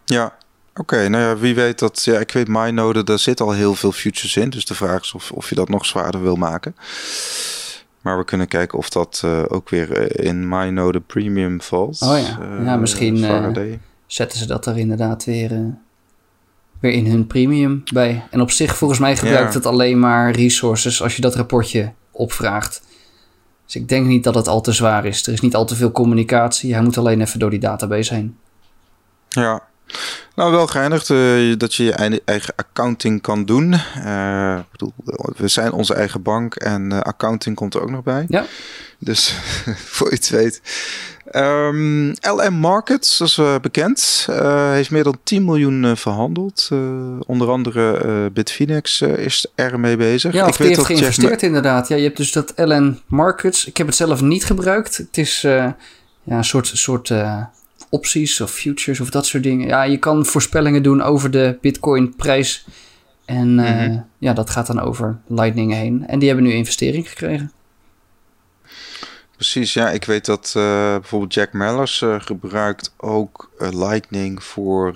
Ja, 0.05 0.25
oké. 0.71 0.81
Okay, 0.81 1.07
nou 1.07 1.25
ja, 1.25 1.37
wie 1.37 1.55
weet 1.55 1.79
dat... 1.79 2.05
Ja, 2.05 2.19
ik 2.19 2.33
weet 2.33 2.49
MyNode, 2.49 3.05
daar 3.05 3.19
zit 3.19 3.41
al 3.41 3.53
heel 3.53 3.75
veel 3.75 3.93
futures 3.93 4.37
in. 4.37 4.51
Dus 4.51 4.65
de 4.65 4.75
vraag 4.75 5.03
is 5.03 5.13
of, 5.13 5.31
of 5.31 5.49
je 5.49 5.55
dat 5.55 5.69
nog 5.69 5.87
zwaarder 5.87 6.23
wil 6.23 6.37
maken. 6.37 6.75
Maar 8.01 8.19
we 8.19 8.25
kunnen 8.25 8.49
kijken 8.49 8.79
of 8.79 8.89
dat 8.89 9.23
uh, 9.25 9.43
ook 9.49 9.69
weer 9.69 9.93
eh, 9.93 10.27
in 10.27 10.49
MyNode 10.49 11.01
Premium 11.01 11.61
valt. 11.61 12.03
Oh 12.03 12.19
ja, 12.19 12.39
uh, 12.59 12.65
ja 12.65 12.77
misschien 12.77 13.17
zetten 14.07 14.39
ze 14.39 14.47
dat 14.47 14.67
er 14.67 14.79
inderdaad 14.79 15.25
weer, 15.25 15.51
weer 16.81 16.93
in 16.93 17.07
hun 17.07 17.27
premium 17.27 17.83
bij. 17.93 18.27
En 18.31 18.41
op 18.41 18.51
zich, 18.51 18.77
volgens 18.77 19.01
mij 19.01 19.17
gebruikt 19.17 19.55
het 19.55 19.67
alleen 19.67 19.99
maar 19.99 20.31
resources 20.31 21.03
als 21.03 21.17
je 21.17 21.23
dat 21.23 21.35
rapportje 21.35 21.93
opvraagt. 22.11 22.83
Dus 23.65 23.75
ik 23.75 23.89
denk 23.89 24.07
niet 24.07 24.25
dat 24.25 24.35
het 24.35 24.49
al 24.49 24.61
te 24.61 24.73
zwaar 24.73 25.05
is. 25.05 25.27
Er 25.27 25.33
is 25.33 25.41
niet 25.41 25.55
al 25.55 25.65
te 25.65 25.77
veel 25.77 25.93
communicatie. 25.93 26.73
Hij 26.73 26.83
moet 26.83 26.99
alleen 26.99 27.21
even 27.21 27.39
door 27.39 27.51
die 27.51 27.59
database 27.59 28.15
heen. 28.15 28.37
Ja, 29.29 29.69
nou, 30.35 30.51
wel 30.51 30.67
geinig 30.67 31.09
uh, 31.09 31.57
dat 31.57 31.75
je 31.75 31.85
je 31.85 32.21
eigen 32.25 32.55
accounting 32.57 33.23
kan 33.23 33.45
doen. 33.45 33.73
Uh, 33.97 34.59
bedoel, 34.71 34.93
we 35.37 35.49
zijn 35.49 35.73
onze 35.73 35.95
eigen 35.95 36.23
bank 36.23 36.55
en 36.55 36.93
uh, 36.93 37.01
accounting 37.01 37.57
komt 37.57 37.75
er 37.75 37.83
ook 37.83 37.91
nog 37.91 38.03
bij. 38.03 38.25
Ja. 38.29 38.45
Dus 38.99 39.35
voor 39.95 40.09
je 40.09 40.15
het 40.15 40.29
weet. 40.29 40.63
Um, 41.33 42.11
ehm, 42.11 42.37
LM 42.37 42.55
Markets, 42.55 43.19
dat 43.19 43.29
is 43.29 43.41
bekend, 43.61 44.27
heeft 44.73 44.91
meer 44.91 45.05
dan 45.05 45.19
10 45.23 45.45
miljoen 45.45 45.97
verhandeld. 45.97 46.69
onder 47.27 47.49
andere 47.49 48.31
Bitfinex 48.31 49.01
is 49.01 49.47
er 49.55 49.81
mee 49.81 49.97
bezig. 49.97 50.33
Ja, 50.33 50.47
of 50.47 50.53
ik 50.53 50.59
weet 50.59 50.69
heeft 50.69 50.87
geïnvesteerd 50.87 51.43
inderdaad. 51.43 51.89
Ja, 51.89 51.97
je 51.97 52.03
hebt 52.03 52.17
dus 52.17 52.33
dat 52.33 52.53
LN 52.57 53.01
Markets. 53.07 53.67
Ik 53.67 53.77
heb 53.77 53.87
het 53.87 53.97
zelf 53.97 54.21
niet 54.21 54.45
gebruikt. 54.45 54.97
Het 54.97 55.19
is 55.19 55.41
ja, 55.41 55.77
een 56.27 56.45
soort... 56.45 56.67
soort 56.67 57.13
opties 57.91 58.41
of 58.41 58.51
futures 58.51 59.01
of 59.01 59.11
dat 59.11 59.27
soort 59.27 59.43
dingen. 59.43 59.67
Ja, 59.67 59.83
je 59.83 59.99
kan 59.99 60.27
voorspellingen 60.27 60.83
doen 60.83 61.03
over 61.03 61.31
de 61.31 61.59
Bitcoin 61.61 62.15
prijs. 62.17 62.67
En 63.25 63.55
mhm. 63.55 63.99
ja, 64.19 64.33
dat 64.33 64.51
gaat 64.51 64.67
dan 64.67 64.81
over 64.81 65.19
Lightning 65.27 65.73
heen. 65.73 66.07
En 66.07 66.19
die 66.19 66.29
hebben 66.29 66.47
nu 66.47 66.53
investering 66.53 67.09
gekregen. 67.09 67.53
Precies, 69.39 69.73
ja. 69.73 69.91
Ik 69.91 70.05
weet 70.05 70.25
dat 70.25 70.55
uh, 70.57 70.63
bijvoorbeeld 70.93 71.35
Jack 71.35 71.53
Mellers 71.53 72.01
uh, 72.01 72.21
gebruikt 72.21 72.93
ook 72.97 73.51
uh, 73.59 73.69
Lightning 73.73 74.43
voor, 74.43 74.95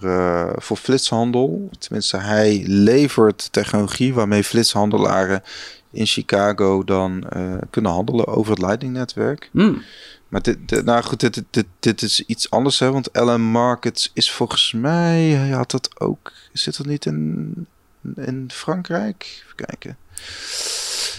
voor 0.57 0.77
flitshandel. 0.77 1.71
Tenminste, 1.79 2.17
hij 2.17 2.63
levert 2.67 3.53
technologie 3.53 4.15
waarmee 4.15 4.45
flitshandelaren 4.45 5.43
in 5.91 6.07
Chicago 6.07 6.85
dan 6.85 7.25
kunnen 7.71 7.91
handelen 7.91 8.27
over 8.27 8.51
het 8.51 8.61
Lightning-netwerk. 8.61 9.49
Mm. 9.53 9.83
Maar 10.29 10.43
dit, 10.43 10.85
nou 10.85 11.03
goed, 11.03 11.21
dit, 11.21 11.43
dit, 11.51 11.67
dit 11.81 12.03
is 12.03 12.21
iets 12.21 12.51
anders, 12.51 12.79
hè? 12.79 12.93
Want 12.93 13.09
LM 13.13 13.43
Markets 13.43 14.11
is 14.15 14.31
volgens 14.31 14.73
mij, 14.73 15.21
hij 15.21 15.51
had 15.51 15.71
dat 15.71 16.01
ook, 16.01 16.33
zit 16.53 16.77
dat 16.77 16.87
niet 16.87 17.07
in, 17.07 17.55
in 18.17 18.51
Frankrijk? 18.53 19.43
Even 19.45 19.67
kijken. 19.67 19.97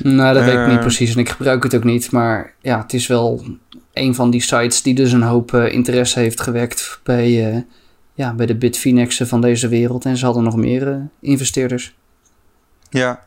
Nou, 0.03 0.33
dat 0.33 0.43
weet 0.43 0.53
ik 0.53 0.67
niet 0.67 0.75
eh. 0.75 0.81
precies 0.81 1.13
en 1.13 1.19
ik 1.19 1.29
gebruik 1.29 1.63
het 1.63 1.75
ook 1.75 1.83
niet. 1.83 2.11
Maar 2.11 2.53
ja, 2.61 2.81
het 2.81 2.93
is 2.93 3.07
wel 3.07 3.45
een 3.93 4.15
van 4.15 4.29
die 4.29 4.41
sites 4.41 4.81
die 4.81 4.95
dus 4.95 5.11
een 5.11 5.21
hoop 5.21 5.51
uh, 5.51 5.73
interesse 5.73 6.19
heeft 6.19 6.41
gewekt 6.41 6.99
bij, 7.03 7.53
uh, 7.53 7.61
ja, 8.13 8.33
bij 8.33 8.45
de 8.45 8.55
Bitfinexen 8.55 9.27
van 9.27 9.41
deze 9.41 9.67
wereld. 9.67 10.05
En 10.05 10.17
ze 10.17 10.25
hadden 10.25 10.43
nog 10.43 10.55
meer 10.55 11.09
investeerders. 11.19 11.93
Ja. 12.89 13.25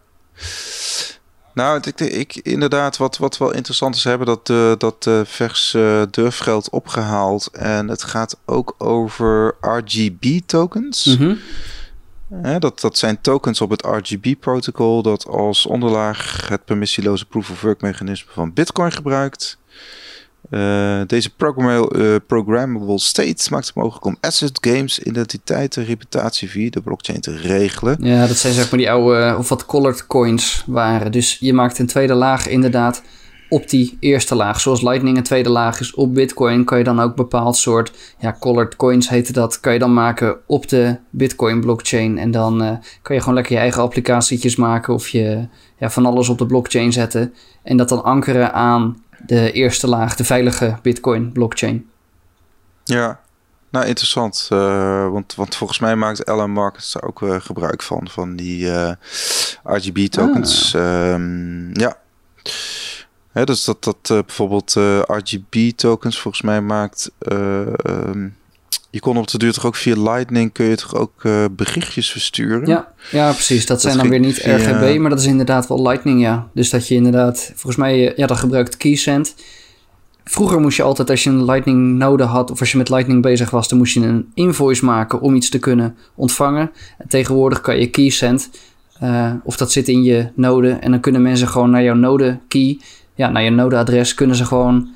Nou, 1.54 1.80
ik, 1.84 2.00
ik, 2.00 2.36
inderdaad, 2.36 2.96
wat, 2.96 3.16
wat 3.16 3.38
wel 3.38 3.52
interessant 3.52 3.94
is, 3.94 4.04
hebben 4.04 4.26
dat, 4.26 4.48
uh, 4.48 4.72
dat 4.78 5.06
uh, 5.08 5.20
vers 5.24 5.74
uh, 5.76 6.02
durfgeld 6.10 6.70
opgehaald. 6.70 7.48
En 7.52 7.88
het 7.88 8.02
gaat 8.02 8.38
ook 8.44 8.74
over 8.78 9.56
RGB 9.60 10.40
tokens. 10.46 11.16
Mm 11.18 11.38
dat, 12.59 12.81
dat 12.81 12.99
zijn 12.99 13.20
tokens 13.20 13.61
op 13.61 13.70
het 13.70 13.83
RGB-protocol 13.83 15.03
dat 15.03 15.27
als 15.27 15.66
onderlaag 15.66 16.49
het 16.49 16.64
permissieloze 16.64 17.27
proof-of-work 17.27 17.81
mechanisme 17.81 18.33
van 18.33 18.53
Bitcoin 18.53 18.93
gebruikt. 18.93 19.59
Uh, 20.51 21.01
deze 21.07 21.31
uh, 21.39 22.16
programmable 22.27 22.99
state 22.99 23.47
maakt 23.51 23.66
het 23.66 23.74
mogelijk 23.74 24.05
om 24.05 24.16
asset, 24.20 24.59
games, 24.61 24.99
identiteiten, 24.99 25.85
reputatie 25.85 26.51
via 26.51 26.70
de 26.70 26.81
blockchain 26.81 27.20
te 27.20 27.37
regelen. 27.37 27.97
Ja, 28.01 28.27
dat 28.27 28.37
zijn 28.37 28.55
zeg 28.55 28.70
maar 28.70 28.79
die 28.79 28.91
oude, 28.91 29.37
of 29.39 29.49
wat 29.49 29.66
colored 29.66 30.07
coins 30.07 30.62
waren. 30.66 31.12
Dus 31.12 31.37
je 31.41 31.53
maakt 31.53 31.79
een 31.79 31.87
tweede 31.87 32.14
laag 32.14 32.49
inderdaad 32.49 33.03
op 33.49 33.68
die 33.68 33.97
eerste 34.01 34.34
laag. 34.34 34.61
Zoals 34.61 34.82
Lightning 34.82 35.16
een 35.16 35.22
tweede 35.22 35.51
laag 35.51 35.80
is 35.80 35.94
op 35.94 36.14
Bitcoin, 36.14 36.64
kan 36.64 36.78
je 36.78 36.84
dan 36.84 37.01
ook 37.01 37.16
bepaald 37.16 37.57
soort, 37.57 37.92
ja, 38.18 38.36
colored 38.40 38.76
coins 38.76 39.09
heette 39.09 39.32
dat, 39.32 39.61
kan 39.61 39.72
je 39.72 39.78
dan 39.78 39.94
maken 39.94 40.36
op 40.47 40.68
de 40.68 40.97
Bitcoin 41.11 41.61
blockchain. 41.61 42.18
En 42.18 42.30
dan 42.30 42.62
uh, 42.62 42.70
kan 43.03 43.14
je 43.14 43.20
gewoon 43.20 43.34
lekker 43.34 43.53
je 43.53 43.59
eigen 43.59 43.82
applicatietjes 43.82 44.57
maken 44.57 44.94
of 44.94 45.09
je 45.09 45.49
ja, 45.78 45.90
van 45.90 46.07
alles 46.07 46.28
op 46.28 46.38
de 46.38 46.47
blockchain 46.47 46.92
zetten. 46.92 47.34
En 47.62 47.76
dat 47.76 47.88
dan 47.88 48.05
ankeren 48.05 48.53
aan 48.53 49.05
de 49.26 49.53
eerste 49.53 49.88
laag, 49.88 50.16
de 50.16 50.24
veilige 50.24 50.78
Bitcoin 50.82 51.32
blockchain. 51.32 51.90
Ja, 52.84 53.20
nou 53.70 53.86
interessant. 53.86 54.49
Uh, 54.53 55.09
want, 55.09 55.34
want 55.34 55.55
volgens 55.55 55.78
mij 55.78 55.97
maakt 55.97 56.24
Ellen 56.24 56.51
Markets 56.51 56.92
daar 56.92 57.03
ook 57.03 57.22
uh, 57.22 57.36
gebruik 57.38 57.82
van, 57.82 58.09
van 58.11 58.36
die 58.36 58.70
RGB 59.64 60.07
tokens. 60.07 60.74
Ah. 60.74 61.12
Um, 61.12 61.70
ja 61.72 61.97
dus 63.45 63.64
dat, 63.64 63.84
dat 63.84 64.09
uh, 64.12 64.18
bijvoorbeeld 64.26 64.74
uh, 64.78 64.99
eh, 64.99 65.03
RGB-tokens 65.07 66.20
volgens 66.20 66.43
mij 66.43 66.61
maakt. 66.61 67.11
Uh, 67.32 67.61
um, 67.87 68.37
je 68.91 69.01
kon 69.01 69.16
op 69.16 69.28
de 69.28 69.39
duur 69.39 69.53
toch 69.53 69.66
ook 69.66 69.76
via 69.76 70.03
Lightning 70.03 70.53
kun 70.53 70.66
je 70.66 70.76
toch 70.76 70.95
ook 70.95 71.22
berichtjes 71.51 72.11
versturen? 72.11 72.66
Ja, 72.66 72.93
ja 73.11 73.32
precies. 73.32 73.66
Dat, 73.66 73.80
zijn 73.80 73.97
dan 73.97 74.09
weer 74.09 74.18
niet 74.18 74.37
RGB, 74.37 74.99
maar 74.99 75.11
dat 75.11 75.20
is 75.20 75.26
inderdaad 75.26 75.68
wel 75.68 75.82
Lightning, 75.82 76.20
ja. 76.20 76.49
Dus 76.55 76.70
dat 76.70 76.89
je 76.89 76.95
inderdaad, 76.95 77.53
volgens 77.55 77.76
mij, 77.76 78.12
ja, 78.16 78.26
dat 78.26 78.39
gebruikt 78.39 78.76
Keysend. 78.76 79.34
Vroeger 80.24 80.61
moest 80.61 80.76
je 80.76 80.82
altijd, 80.82 81.11
als 81.11 81.24
je 81.24 81.30
een 81.30 81.45
Lightning 81.45 81.99
node 81.99 82.24
had 82.24 82.51
of 82.51 82.61
als 82.61 82.70
je 82.70 82.78
met 82.78 82.89
Lightning 82.89 83.22
bezig 83.22 83.51
was, 83.51 83.68
dan 83.68 83.78
moest 83.78 83.95
je 83.95 84.01
een 84.01 84.30
invoice 84.34 84.84
maken 84.84 85.20
om 85.20 85.34
iets 85.34 85.49
te 85.49 85.59
kunnen 85.59 85.97
ontvangen. 86.14 86.70
En 86.99 87.09
tegenwoordig 87.09 87.61
kan 87.61 87.78
je 87.78 87.87
Keysend, 87.87 88.51
of 89.45 89.57
dat 89.57 89.72
zit 89.72 89.89
in 89.89 90.03
je 90.03 90.28
node, 90.34 90.70
en 90.70 90.91
dan 90.91 91.01
kunnen 91.01 91.22
mensen 91.22 91.49
gewoon 91.49 91.70
naar 91.70 91.82
jouw 91.82 91.95
node 91.95 92.39
key 92.49 92.78
ja, 93.16 93.28
naar 93.28 93.42
je 93.42 93.50
nodeadres 93.50 94.14
kunnen 94.14 94.36
ze 94.36 94.44
gewoon 94.44 94.88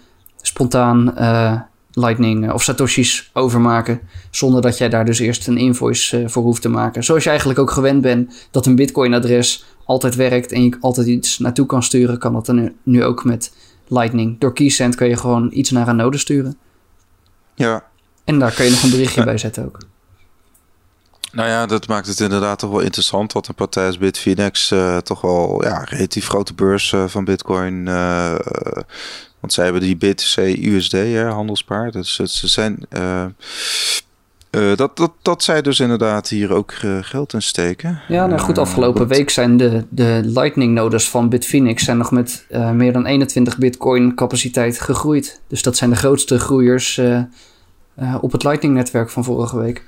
spontaan 0.43 1.15
uh, 1.19 1.61
Lightning 1.93 2.47
eh, 2.49 2.55
of 2.55 2.63
Satoshi's 2.63 3.31
overmaken. 3.33 4.01
Zonder 4.31 4.63
dat 4.63 4.79
jij 4.79 4.89
daar 4.89 5.05
dus 5.05 5.19
eerst 5.19 5.47
een 5.47 5.57
invoice 5.57 6.21
uh, 6.21 6.29
voor 6.29 6.43
hoeft 6.43 6.63
te 6.63 6.69
maken. 6.69 7.05
Zoals 7.05 7.23
je 7.23 7.29
eigenlijk 7.29 7.59
ook 7.59 7.71
gewend 7.71 8.01
bent 8.01 8.49
dat 8.51 8.67
een 8.67 8.77
Bitcoin-adres 8.77 9.65
altijd 9.85 10.15
werkt 10.15 10.53
en 10.53 10.65
je 10.65 10.77
altijd 10.81 11.07
iets 11.07 11.39
naartoe 11.39 11.67
kan 11.67 11.83
sturen, 11.83 12.19
kan 12.19 12.33
dat 12.33 12.47
dan 12.47 12.73
nu 12.83 13.05
ook 13.05 13.25
met 13.25 13.55
Lightning. 13.89 14.39
Door 14.39 14.53
Keysend 14.53 14.95
kun 14.95 15.09
je 15.09 15.17
gewoon 15.17 15.49
iets 15.53 15.71
naar 15.71 15.89
een 15.89 15.97
node 15.97 16.19
sturen. 16.19 16.57
Ja. 17.55 17.85
En 18.25 18.39
daar 18.39 18.53
kun 18.53 18.65
je 18.65 18.71
nog 18.71 18.83
een 18.83 18.91
berichtje 18.91 19.25
bij 19.25 19.39
zetten 19.39 19.65
ook. 19.65 19.79
Nou 21.33 21.49
ja, 21.49 21.67
dat 21.67 21.89
maakt 21.89 22.07
het 22.07 22.21
inderdaad 22.21 22.59
toch 22.59 22.71
wel 22.71 22.81
interessant. 22.81 23.33
Wat 23.33 23.49
een 23.49 23.55
partij 23.55 23.87
als 23.87 23.99
Bitfinex 23.99 24.71
uh, 24.71 24.97
toch 24.97 25.21
wel 25.21 25.65
ja, 25.65 25.85
relatief 25.85 26.27
grote 26.27 26.55
beurs 26.55 26.93
uh, 26.93 27.05
van 27.07 27.25
Bitcoin. 27.25 27.87
Uh, 27.87 28.35
want 29.41 29.53
zij 29.53 29.65
hebben 29.65 29.83
die 29.83 29.97
BTC 29.97 30.37
USD, 30.63 30.93
hè, 30.93 31.25
handelspaar. 31.25 31.91
Dus 31.91 32.15
ze 32.15 32.49
zijn. 32.49 32.87
dat, 34.51 34.97
dat, 34.97 35.13
dat 35.23 35.43
zij 35.43 35.63
dus 35.63 35.81
inderdaad 35.81 36.29
hier 36.29 36.53
ook 36.53 36.75
geld 37.01 37.33
in 37.33 37.43
steken. 37.43 38.01
Ja, 38.09 38.27
nou 38.27 38.41
goed, 38.41 38.59
afgelopen 38.59 39.07
week 39.07 39.31
zijn 39.31 39.57
de, 39.57 39.85
de 39.89 40.21
Lightning 40.25 40.75
nodes 40.75 41.09
van 41.09 41.29
Bitfinex 41.29 41.85
zijn 41.85 41.99
nog 41.99 42.11
met 42.11 42.47
meer 42.73 42.93
dan 42.93 43.07
21 43.07 43.59
Bitcoin 43.59 44.15
capaciteit 44.15 44.81
gegroeid. 44.81 45.41
Dus 45.49 45.63
dat 45.63 45.77
zijn 45.77 45.91
de 45.91 45.97
grootste 45.97 46.39
groeiers 46.39 47.01
op 48.21 48.33
het 48.33 48.43
Lightning 48.43 48.75
netwerk 48.75 49.11
van 49.11 49.25
vorige 49.25 49.59
week. 49.59 49.85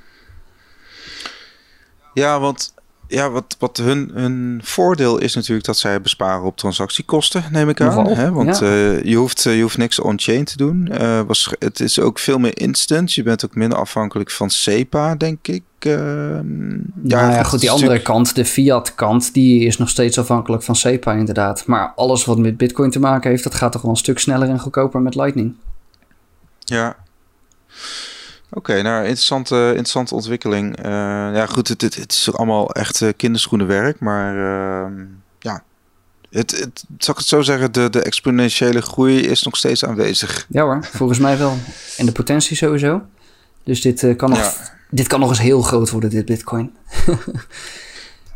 Ja, 2.14 2.40
want 2.40 2.74
ja, 3.12 3.30
wat, 3.30 3.56
wat 3.58 3.76
hun, 3.76 4.10
hun 4.14 4.60
voordeel 4.62 5.18
is 5.18 5.34
natuurlijk 5.34 5.66
dat 5.66 5.76
zij 5.76 6.00
besparen 6.00 6.44
op 6.44 6.56
transactiekosten, 6.56 7.44
neem 7.50 7.68
ik 7.68 7.80
aan. 7.80 8.06
Hè? 8.06 8.32
Want 8.32 8.62
eh, 8.62 9.02
je, 9.02 9.16
hoeft, 9.16 9.46
eh, 9.46 9.56
je 9.56 9.62
hoeft 9.62 9.78
niks 9.78 10.00
on-chain 10.00 10.44
te 10.44 10.56
doen. 10.56 10.88
Uh, 10.92 11.20
was, 11.20 11.54
het 11.58 11.80
is 11.80 12.00
ook 12.00 12.18
veel 12.18 12.38
meer 12.38 12.58
instant. 12.58 13.12
Je 13.12 13.22
bent 13.22 13.44
ook 13.44 13.54
minder 13.54 13.78
afhankelijk 13.78 14.30
van 14.30 14.50
SEPA, 14.50 15.14
denk 15.14 15.48
ik. 15.48 15.62
Uh, 15.80 15.92
ja, 15.92 16.42
nou 17.02 17.32
ja, 17.32 17.42
goed, 17.42 17.60
die 17.60 17.70
andere 17.70 18.02
kant, 18.02 18.34
de 18.34 18.44
fiat 18.44 18.94
kant, 18.94 19.34
die 19.34 19.64
is 19.64 19.76
nog 19.76 19.88
steeds 19.88 20.18
afhankelijk 20.18 20.62
van 20.62 20.76
SEPA 20.76 21.12
inderdaad. 21.12 21.66
Maar 21.66 21.92
alles 21.96 22.24
wat 22.24 22.38
met 22.38 22.56
bitcoin 22.56 22.90
te 22.90 23.00
maken 23.00 23.30
heeft, 23.30 23.44
dat 23.44 23.54
gaat 23.54 23.72
toch 23.72 23.82
wel 23.82 23.90
een 23.90 23.96
stuk 23.96 24.18
sneller 24.18 24.48
en 24.48 24.60
goedkoper 24.60 25.00
met 25.00 25.14
Lightning. 25.14 25.54
Ja, 26.58 26.96
Oké, 28.55 28.82
nou, 28.82 29.00
interessante, 29.00 29.66
interessante 29.68 30.14
ontwikkeling. 30.14 30.78
Uh, 30.78 30.84
ja, 31.34 31.46
goed, 31.46 31.68
het, 31.68 31.80
het, 31.80 31.94
het, 31.94 32.12
is 32.12 32.32
allemaal 32.32 32.70
echt 32.70 33.00
uh, 33.00 33.09
kinderschoenenwerk, 33.16 34.00
maar 34.00 34.36
uh, 34.36 35.05
ja, 35.38 35.62
het, 36.30 36.50
het, 36.50 36.84
zal 36.98 37.14
ik 37.14 37.20
het 37.20 37.28
zo 37.28 37.42
zeggen, 37.42 37.72
de, 37.72 37.90
de 37.90 38.03
exponentiële 38.03 38.82
groei 38.82 39.20
is 39.20 39.42
nog 39.42 39.57
steeds 39.57 39.84
aanwezig. 39.84 40.46
Ja 40.48 40.62
hoor, 40.62 40.84
volgens 40.84 41.18
mij 41.18 41.38
wel. 41.38 41.57
En 41.96 42.07
de 42.07 42.12
potentie 42.12 42.57
sowieso. 42.57 43.03
Dus 43.64 43.80
dit, 43.80 44.03
uh, 44.03 44.16
kan 44.16 44.30
nog, 44.30 44.55
dit 44.90 45.07
kan 45.07 45.20
nog 45.20 45.28
eens 45.28 45.40
heel 45.40 45.62
groot 45.62 45.90
worden, 45.90 46.11
dit 46.11 46.24
bitcoin. 46.24 46.72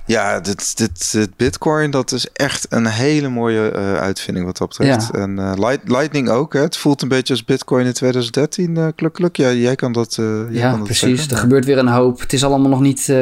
Ja, 0.06 0.40
dit, 0.40 0.76
dit, 0.76 1.12
dit, 1.12 1.36
Bitcoin, 1.36 1.90
dat 1.90 2.12
is 2.12 2.28
echt 2.32 2.66
een 2.68 2.86
hele 2.86 3.28
mooie 3.28 3.72
uh, 3.76 3.94
uitvinding 3.94 4.46
wat 4.46 4.56
dat 4.56 4.68
betreft. 4.68 5.08
Ja. 5.12 5.18
En 5.18 5.38
uh, 5.38 5.52
Light, 5.56 5.88
Lightning 5.88 6.28
ook. 6.28 6.52
Hè? 6.52 6.60
Het 6.60 6.76
voelt 6.76 7.02
een 7.02 7.08
beetje 7.08 7.32
als 7.32 7.44
Bitcoin 7.44 7.86
in 7.86 7.92
2013. 7.92 8.76
Uh, 8.76 8.86
kluk, 8.94 9.12
kluk. 9.12 9.36
Ja, 9.36 9.52
jij 9.52 9.74
kan 9.74 9.92
dat. 9.92 10.14
Jij 10.14 10.46
ja, 10.50 10.68
kan 10.68 10.78
dat 10.78 10.86
precies. 10.86 11.30
Er 11.30 11.36
gebeurt 11.36 11.64
weer 11.64 11.78
een 11.78 11.88
hoop. 11.88 12.20
Het 12.20 12.32
is 12.32 12.44
allemaal 12.44 12.70
nog 12.70 12.80
niet 12.80 13.12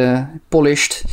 polished. 0.49 1.05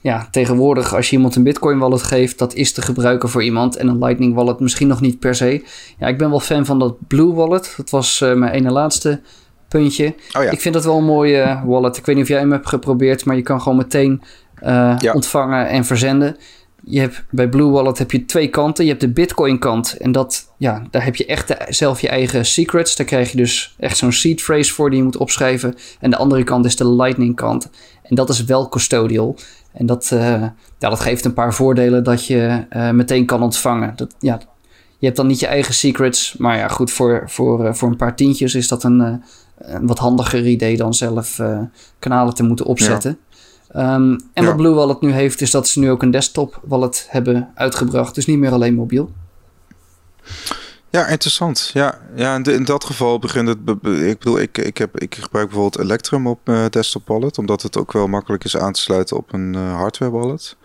Ja, 0.00 0.28
tegenwoordig 0.30 0.94
als 0.94 1.10
je 1.10 1.16
iemand 1.16 1.36
een 1.36 1.42
Bitcoin 1.42 1.78
wallet 1.78 2.02
geeft, 2.02 2.38
dat 2.38 2.54
is 2.54 2.72
te 2.72 2.82
gebruiken 2.82 3.28
voor 3.28 3.42
iemand. 3.42 3.76
En 3.76 3.88
een 3.88 3.98
Lightning 3.98 4.34
wallet 4.34 4.60
misschien 4.60 4.88
nog 4.88 5.00
niet 5.00 5.18
per 5.18 5.34
se. 5.34 5.64
Ja, 5.98 6.06
ik 6.06 6.18
ben 6.18 6.30
wel 6.30 6.40
fan 6.40 6.66
van 6.66 6.78
dat 6.78 6.96
Blue 7.08 7.32
wallet. 7.32 7.74
Dat 7.76 7.90
was 7.90 8.18
mijn 8.18 8.52
ene 8.52 8.70
laatste 8.70 9.20
puntje. 9.68 10.14
Oh 10.32 10.42
ja. 10.42 10.50
Ik 10.50 10.60
vind 10.60 10.74
dat 10.74 10.84
wel 10.84 10.98
een 10.98 11.04
mooie 11.04 11.60
wallet. 11.64 11.96
Ik 11.96 12.06
weet 12.06 12.14
niet 12.14 12.24
of 12.24 12.30
jij 12.30 12.38
hem 12.38 12.52
hebt 12.52 12.68
geprobeerd, 12.68 13.24
maar 13.24 13.36
je 13.36 13.42
kan 13.42 13.60
gewoon 13.60 13.78
meteen 13.78 14.22
uh, 14.62 14.98
ontvangen 15.14 15.68
en 15.68 15.84
verzenden. 15.84 16.36
Je 16.84 17.00
hebt, 17.00 17.24
bij 17.30 17.48
Blue 17.48 17.70
Wallet 17.70 17.98
heb 17.98 18.10
je 18.10 18.24
twee 18.24 18.48
kanten. 18.48 18.84
Je 18.84 18.90
hebt 18.90 19.02
de 19.02 19.12
Bitcoin 19.12 19.58
kant. 19.58 19.96
En 19.96 20.12
dat, 20.12 20.52
ja, 20.56 20.82
daar 20.90 21.04
heb 21.04 21.16
je 21.16 21.26
echt 21.26 21.48
de, 21.48 21.56
zelf 21.68 22.00
je 22.00 22.08
eigen 22.08 22.46
secrets. 22.46 22.96
Daar 22.96 23.06
krijg 23.06 23.30
je 23.30 23.36
dus 23.36 23.74
echt 23.78 23.96
zo'n 23.96 24.12
seed 24.12 24.42
phrase 24.42 24.72
voor 24.72 24.90
die 24.90 24.98
je 24.98 25.04
moet 25.04 25.16
opschrijven. 25.16 25.74
En 26.00 26.10
de 26.10 26.16
andere 26.16 26.44
kant 26.44 26.64
is 26.64 26.76
de 26.76 26.88
Lightning 26.88 27.36
kant. 27.36 27.70
En 28.02 28.14
dat 28.14 28.28
is 28.28 28.44
wel 28.44 28.68
custodial. 28.68 29.36
En 29.72 29.86
dat, 29.86 30.10
uh, 30.12 30.20
ja, 30.78 30.88
dat 30.88 31.00
geeft 31.00 31.24
een 31.24 31.34
paar 31.34 31.54
voordelen 31.54 32.04
dat 32.04 32.26
je 32.26 32.64
uh, 32.70 32.90
meteen 32.90 33.26
kan 33.26 33.42
ontvangen. 33.42 33.92
Dat, 33.96 34.14
ja, 34.18 34.40
je 34.98 35.06
hebt 35.06 35.16
dan 35.16 35.26
niet 35.26 35.40
je 35.40 35.46
eigen 35.46 35.74
secrets. 35.74 36.34
Maar 36.38 36.56
ja, 36.56 36.68
goed, 36.68 36.90
voor, 36.90 37.22
voor, 37.26 37.76
voor 37.76 37.88
een 37.88 37.96
paar 37.96 38.16
tientjes 38.16 38.54
is 38.54 38.68
dat 38.68 38.84
een, 38.84 39.22
een 39.58 39.86
wat 39.86 39.98
handiger 39.98 40.46
idee 40.46 40.76
dan 40.76 40.94
zelf 40.94 41.40
kanalen 41.98 42.34
te 42.34 42.42
moeten 42.42 42.66
opzetten. 42.66 43.18
Ehm, 43.72 44.18
en 44.32 44.44
wat 44.44 44.56
Blue 44.56 44.74
Wallet 44.74 45.00
nu 45.00 45.12
heeft, 45.12 45.40
is 45.40 45.50
dat 45.50 45.68
ze 45.68 45.78
nu 45.78 45.90
ook 45.90 46.02
een 46.02 46.10
desktop 46.10 46.60
wallet 46.64 47.06
hebben 47.08 47.50
uitgebracht. 47.54 48.14
Dus 48.14 48.26
niet 48.26 48.38
meer 48.38 48.52
alleen 48.52 48.74
mobiel. 48.74 49.10
Ja, 50.90 51.06
interessant. 51.06 51.70
Ja, 51.72 51.98
ja 52.14 52.34
in, 52.34 52.44
in 52.44 52.64
dat 52.64 52.84
geval 52.84 53.18
begint 53.18 53.48
het. 53.48 53.58
Ik 53.82 54.18
bedoel, 54.18 54.40
ik, 54.40 54.58
ik, 54.58 54.78
heb, 54.78 54.98
ik 54.98 55.14
gebruik 55.14 55.48
bijvoorbeeld 55.48 55.84
Electrum 55.84 56.26
op 56.26 56.38
mijn 56.44 56.70
desktop 56.70 57.08
wallet, 57.08 57.38
omdat 57.38 57.62
het 57.62 57.76
ook 57.76 57.92
wel 57.92 58.06
makkelijk 58.06 58.44
is 58.44 58.56
aan 58.56 58.72
te 58.72 58.80
sluiten 58.80 59.16
op 59.16 59.32
een 59.32 59.54
uh, 59.56 59.74
hardware 59.74 60.12
wallet. 60.12 60.56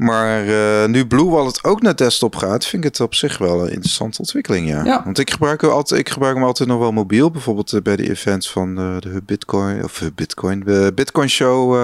Maar 0.00 0.46
uh, 0.46 0.86
nu 0.86 1.06
Blue 1.06 1.30
Wallet 1.30 1.64
ook 1.64 1.82
naar 1.82 1.96
desktop 1.96 2.36
gaat, 2.36 2.66
vind 2.66 2.84
ik 2.84 2.90
het 2.90 3.00
op 3.00 3.14
zich 3.14 3.38
wel 3.38 3.60
een 3.60 3.72
interessante 3.72 4.18
ontwikkeling. 4.18 4.68
Ja. 4.68 4.84
ja. 4.84 5.02
Want 5.04 5.18
ik 5.18 5.30
gebruik, 5.30 5.62
altijd, 5.62 6.00
ik 6.00 6.08
gebruik 6.08 6.34
hem 6.34 6.44
altijd 6.44 6.68
nog 6.68 6.78
wel 6.78 6.92
mobiel. 6.92 7.30
Bijvoorbeeld 7.30 7.72
uh, 7.72 7.80
bij 7.80 7.96
de 7.96 8.10
events 8.10 8.50
van 8.50 8.80
uh, 8.80 9.00
de 9.00 9.22
Bitcoin 9.26 9.84
of 9.84 10.02
Bitcoin, 10.14 10.60
de 10.60 10.92
Bitcoin 10.94 11.30
Show 11.30 11.74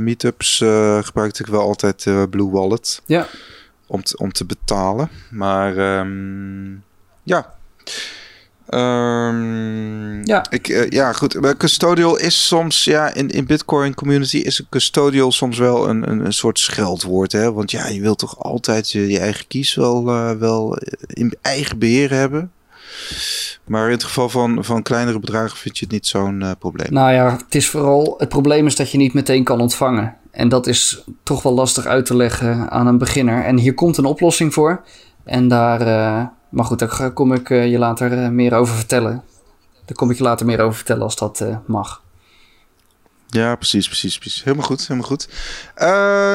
meetups 0.00 0.56
gebruikte 1.00 1.42
ik 1.42 1.48
wel 1.48 1.60
altijd 1.60 2.06
Blue 2.30 2.50
Wallet. 2.50 3.02
Ja. 3.04 3.26
Om, 3.86 4.02
te, 4.02 4.16
om 4.16 4.32
te 4.32 4.44
betalen. 4.44 5.10
Maar 5.30 5.98
um, 5.98 6.84
ja. 7.22 7.54
Um, 8.70 10.26
ja. 10.26 10.46
Ik, 10.50 10.68
uh, 10.68 10.88
ja, 10.88 11.12
goed. 11.12 11.56
Custodial 11.56 12.18
is 12.18 12.46
soms, 12.46 12.84
ja, 12.84 13.14
in, 13.14 13.28
in 13.28 13.46
Bitcoin 13.46 13.94
community 13.94 14.36
is 14.36 14.58
een 14.58 14.66
custodial 14.70 15.32
soms 15.32 15.58
wel 15.58 15.88
een, 15.88 16.10
een, 16.10 16.24
een 16.24 16.32
soort 16.32 16.58
scheldwoord. 16.58 17.32
Hè? 17.32 17.52
Want 17.52 17.70
ja, 17.70 17.86
je 17.86 18.00
wilt 18.00 18.18
toch 18.18 18.42
altijd 18.42 18.90
je, 18.90 19.08
je 19.08 19.18
eigen 19.18 19.46
kies 19.46 19.74
wel, 19.74 20.08
uh, 20.08 20.30
wel 20.30 20.78
in 21.06 21.36
eigen 21.42 21.78
beheer 21.78 22.10
hebben. 22.10 22.50
Maar 23.64 23.86
in 23.86 23.92
het 23.92 24.04
geval 24.04 24.28
van, 24.28 24.64
van 24.64 24.82
kleinere 24.82 25.18
bedragen 25.18 25.56
vind 25.56 25.78
je 25.78 25.84
het 25.84 25.94
niet 25.94 26.06
zo'n 26.06 26.40
uh, 26.40 26.50
probleem. 26.58 26.92
Nou 26.92 27.12
ja, 27.12 27.36
het 27.44 27.54
is 27.54 27.68
vooral. 27.68 28.14
Het 28.18 28.28
probleem 28.28 28.66
is 28.66 28.76
dat 28.76 28.90
je 28.90 28.98
niet 28.98 29.14
meteen 29.14 29.44
kan 29.44 29.60
ontvangen. 29.60 30.16
En 30.30 30.48
dat 30.48 30.66
is 30.66 31.02
toch 31.22 31.42
wel 31.42 31.54
lastig 31.54 31.86
uit 31.86 32.06
te 32.06 32.16
leggen 32.16 32.70
aan 32.70 32.86
een 32.86 32.98
beginner. 32.98 33.44
En 33.44 33.58
hier 33.58 33.74
komt 33.74 33.96
een 33.96 34.04
oplossing 34.04 34.54
voor. 34.54 34.84
En 35.24 35.48
daar 35.48 36.32
maar 36.56 36.64
goed, 36.64 36.78
daar 36.78 37.10
kom 37.10 37.32
ik 37.32 37.50
eh, 37.50 37.70
je 37.70 37.78
later 37.78 38.22
eh, 38.22 38.28
meer 38.28 38.54
over 38.54 38.74
vertellen. 38.74 39.22
Daar 39.84 39.96
kom 39.96 40.10
ik 40.10 40.16
je 40.16 40.22
later 40.22 40.46
meer 40.46 40.60
over 40.60 40.76
vertellen 40.76 41.02
als 41.02 41.16
dat 41.16 41.40
eh, 41.40 41.56
mag. 41.66 42.02
Ja, 43.26 43.56
precies, 43.56 43.86
precies, 43.86 44.18
precies. 44.18 44.44
Helemaal 44.44 44.66
goed, 44.66 44.80
helemaal 44.80 45.08
goed. 45.08 45.28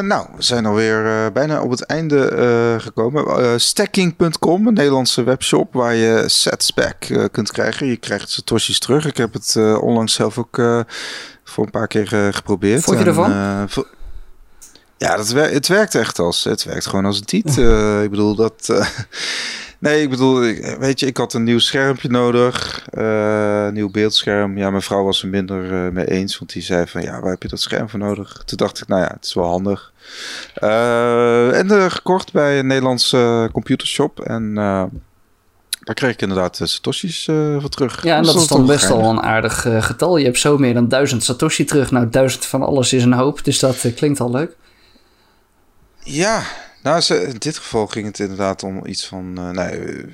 nou, 0.08 0.28
we 0.36 0.44
zijn 0.44 0.66
alweer 0.66 1.06
uh, 1.06 1.32
bijna 1.34 1.62
op 1.62 1.72
het 1.72 1.86
einde 1.86 2.78
gekomen. 2.82 3.60
stacking.com, 3.60 4.68
een 4.68 4.74
Nederlandse 4.74 5.24
webshop 5.24 5.74
waar 5.74 5.96
je 5.96 6.24
sets 6.28 6.74
back 6.74 7.30
kunt 7.32 7.52
krijgen. 7.52 7.88
Je 7.88 7.98
krijgt 7.98 8.30
satoshis 8.30 8.80
terug. 8.80 9.06
Ik 9.06 9.18
heb 9.18 9.34
het 9.34 9.56
onlangs 9.80 10.14
zelf 10.14 10.38
ook 10.38 10.56
voor 11.44 11.66
een 11.66 11.72
paar 11.72 11.88
keer 11.88 12.34
geprobeerd. 12.34 12.84
Vond 12.84 13.00
je 13.00 13.06
ervan? 13.06 13.32
ja, 14.98 15.16
dat 15.16 15.30
wer 15.30 15.52
het 15.52 15.68
werkt 15.68 15.96
echt 15.96 16.20
als. 16.20 16.44
Het 16.44 16.64
werkt 16.64 16.88
gewoon 16.88 17.06
als 17.06 17.18
een 17.18 17.26
tiet. 17.26 17.58
ik 18.06 18.10
bedoel 18.10 18.36
dat. 18.36 18.70
Nee, 19.82 20.02
ik 20.02 20.10
bedoel, 20.10 20.40
weet 20.80 21.00
je, 21.00 21.06
ik 21.06 21.18
had 21.18 21.34
een 21.34 21.44
nieuw 21.44 21.60
schermpje 21.60 22.10
nodig. 22.10 22.86
Uh, 22.98 23.70
nieuw 23.70 23.90
beeldscherm. 23.90 24.58
Ja, 24.58 24.70
mijn 24.70 24.82
vrouw 24.82 25.04
was 25.04 25.22
er 25.22 25.28
minder 25.28 25.86
uh, 25.86 25.92
mee 25.92 26.10
eens. 26.10 26.40
Want 26.40 26.54
die 26.54 26.62
zei 26.62 26.88
van, 26.88 27.02
ja, 27.02 27.20
waar 27.20 27.32
heb 27.32 27.42
je 27.42 27.48
dat 27.48 27.60
scherm 27.60 27.90
voor 27.90 28.00
nodig? 28.00 28.44
Toen 28.46 28.58
dacht 28.58 28.82
ik, 28.82 28.88
nou 28.88 29.02
ja, 29.02 29.08
het 29.08 29.26
is 29.26 29.34
wel 29.34 29.46
handig. 29.46 29.92
Uh, 30.64 31.58
en 31.58 31.92
gekocht 31.92 32.34
bij 32.34 32.60
een 32.60 32.68
Nederlandse 32.68 33.50
computershop. 33.52 34.20
En 34.20 34.54
daar 34.54 35.96
kreeg 35.96 36.12
ik 36.12 36.22
inderdaad 36.22 36.60
Satoshi's 36.64 37.24
voor 37.60 37.70
terug. 37.70 38.04
Ja, 38.04 38.18
en 38.18 38.24
dat, 38.24 38.36
is 38.36 38.48
dan 38.48 38.66
best 38.66 38.88
wel 38.88 39.04
een 39.04 39.22
aardig 39.22 39.62
getal. 39.62 40.18
Je 40.18 40.26
hebt 40.26 40.40
zo 40.40 40.58
meer 40.58 40.74
dan 40.74 40.88
duizend 40.88 41.24
Satoshi 41.24 41.66
terug. 41.66 41.92
Nou, 41.92 42.10
duizend 42.10 42.46
van 42.46 42.64
alles 42.64 42.94
is 42.94 43.04
een 43.04 43.14
hoop. 43.14 43.44
Dus 43.44 43.60
dat 43.60 43.86
klinkt 43.96 44.20
al 44.20 44.32
leuk. 44.32 44.56
Ja, 46.04 46.44
nou, 46.84 47.14
in 47.14 47.36
dit 47.38 47.58
geval 47.58 47.88
ging 47.88 48.06
het 48.06 48.20
inderdaad 48.20 48.64
om 48.64 48.86
iets 48.86 49.08
van, 49.08 49.36
uh, 49.38 49.50
nee, 49.50 50.06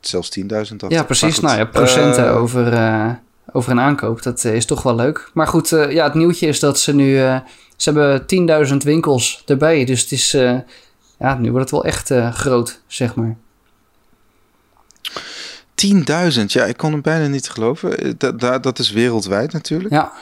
zelfs 0.00 0.38
10.000. 0.38 0.46
Ja, 0.88 1.02
precies. 1.02 1.40
Nou 1.40 1.58
ja, 1.58 1.64
procenten 1.64 2.24
uh, 2.24 2.36
over, 2.36 2.72
uh, 2.72 3.10
over 3.52 3.72
een 3.72 3.80
aankoop, 3.80 4.22
dat 4.22 4.44
is 4.44 4.66
toch 4.66 4.82
wel 4.82 4.94
leuk. 4.94 5.30
Maar 5.34 5.46
goed, 5.46 5.68
ja, 5.68 6.04
het 6.04 6.14
nieuwtje 6.14 6.46
is 6.46 6.60
dat 6.60 6.78
ze 6.78 6.94
nu, 6.94 7.14
ze 7.76 7.92
hebben 7.92 8.22
10.000 8.70 8.76
winkels 8.76 9.42
erbij. 9.46 9.84
Dus 9.84 10.00
het 10.00 10.12
is, 10.12 10.30
ja, 11.18 11.34
nu 11.38 11.50
wordt 11.50 11.70
het 11.70 11.82
wel 11.82 11.84
echt 11.84 12.12
groot, 12.36 12.80
zeg 12.86 13.14
maar. 13.14 13.36
10.000, 15.86 16.44
ja, 16.46 16.64
ik 16.64 16.76
kon 16.76 16.92
hem 16.92 17.02
bijna 17.02 17.26
niet 17.26 17.50
geloven. 17.50 18.18
Dat, 18.18 18.62
dat 18.62 18.78
is 18.78 18.90
wereldwijd 18.90 19.52
natuurlijk. 19.52 19.94
Ja. 19.94 20.12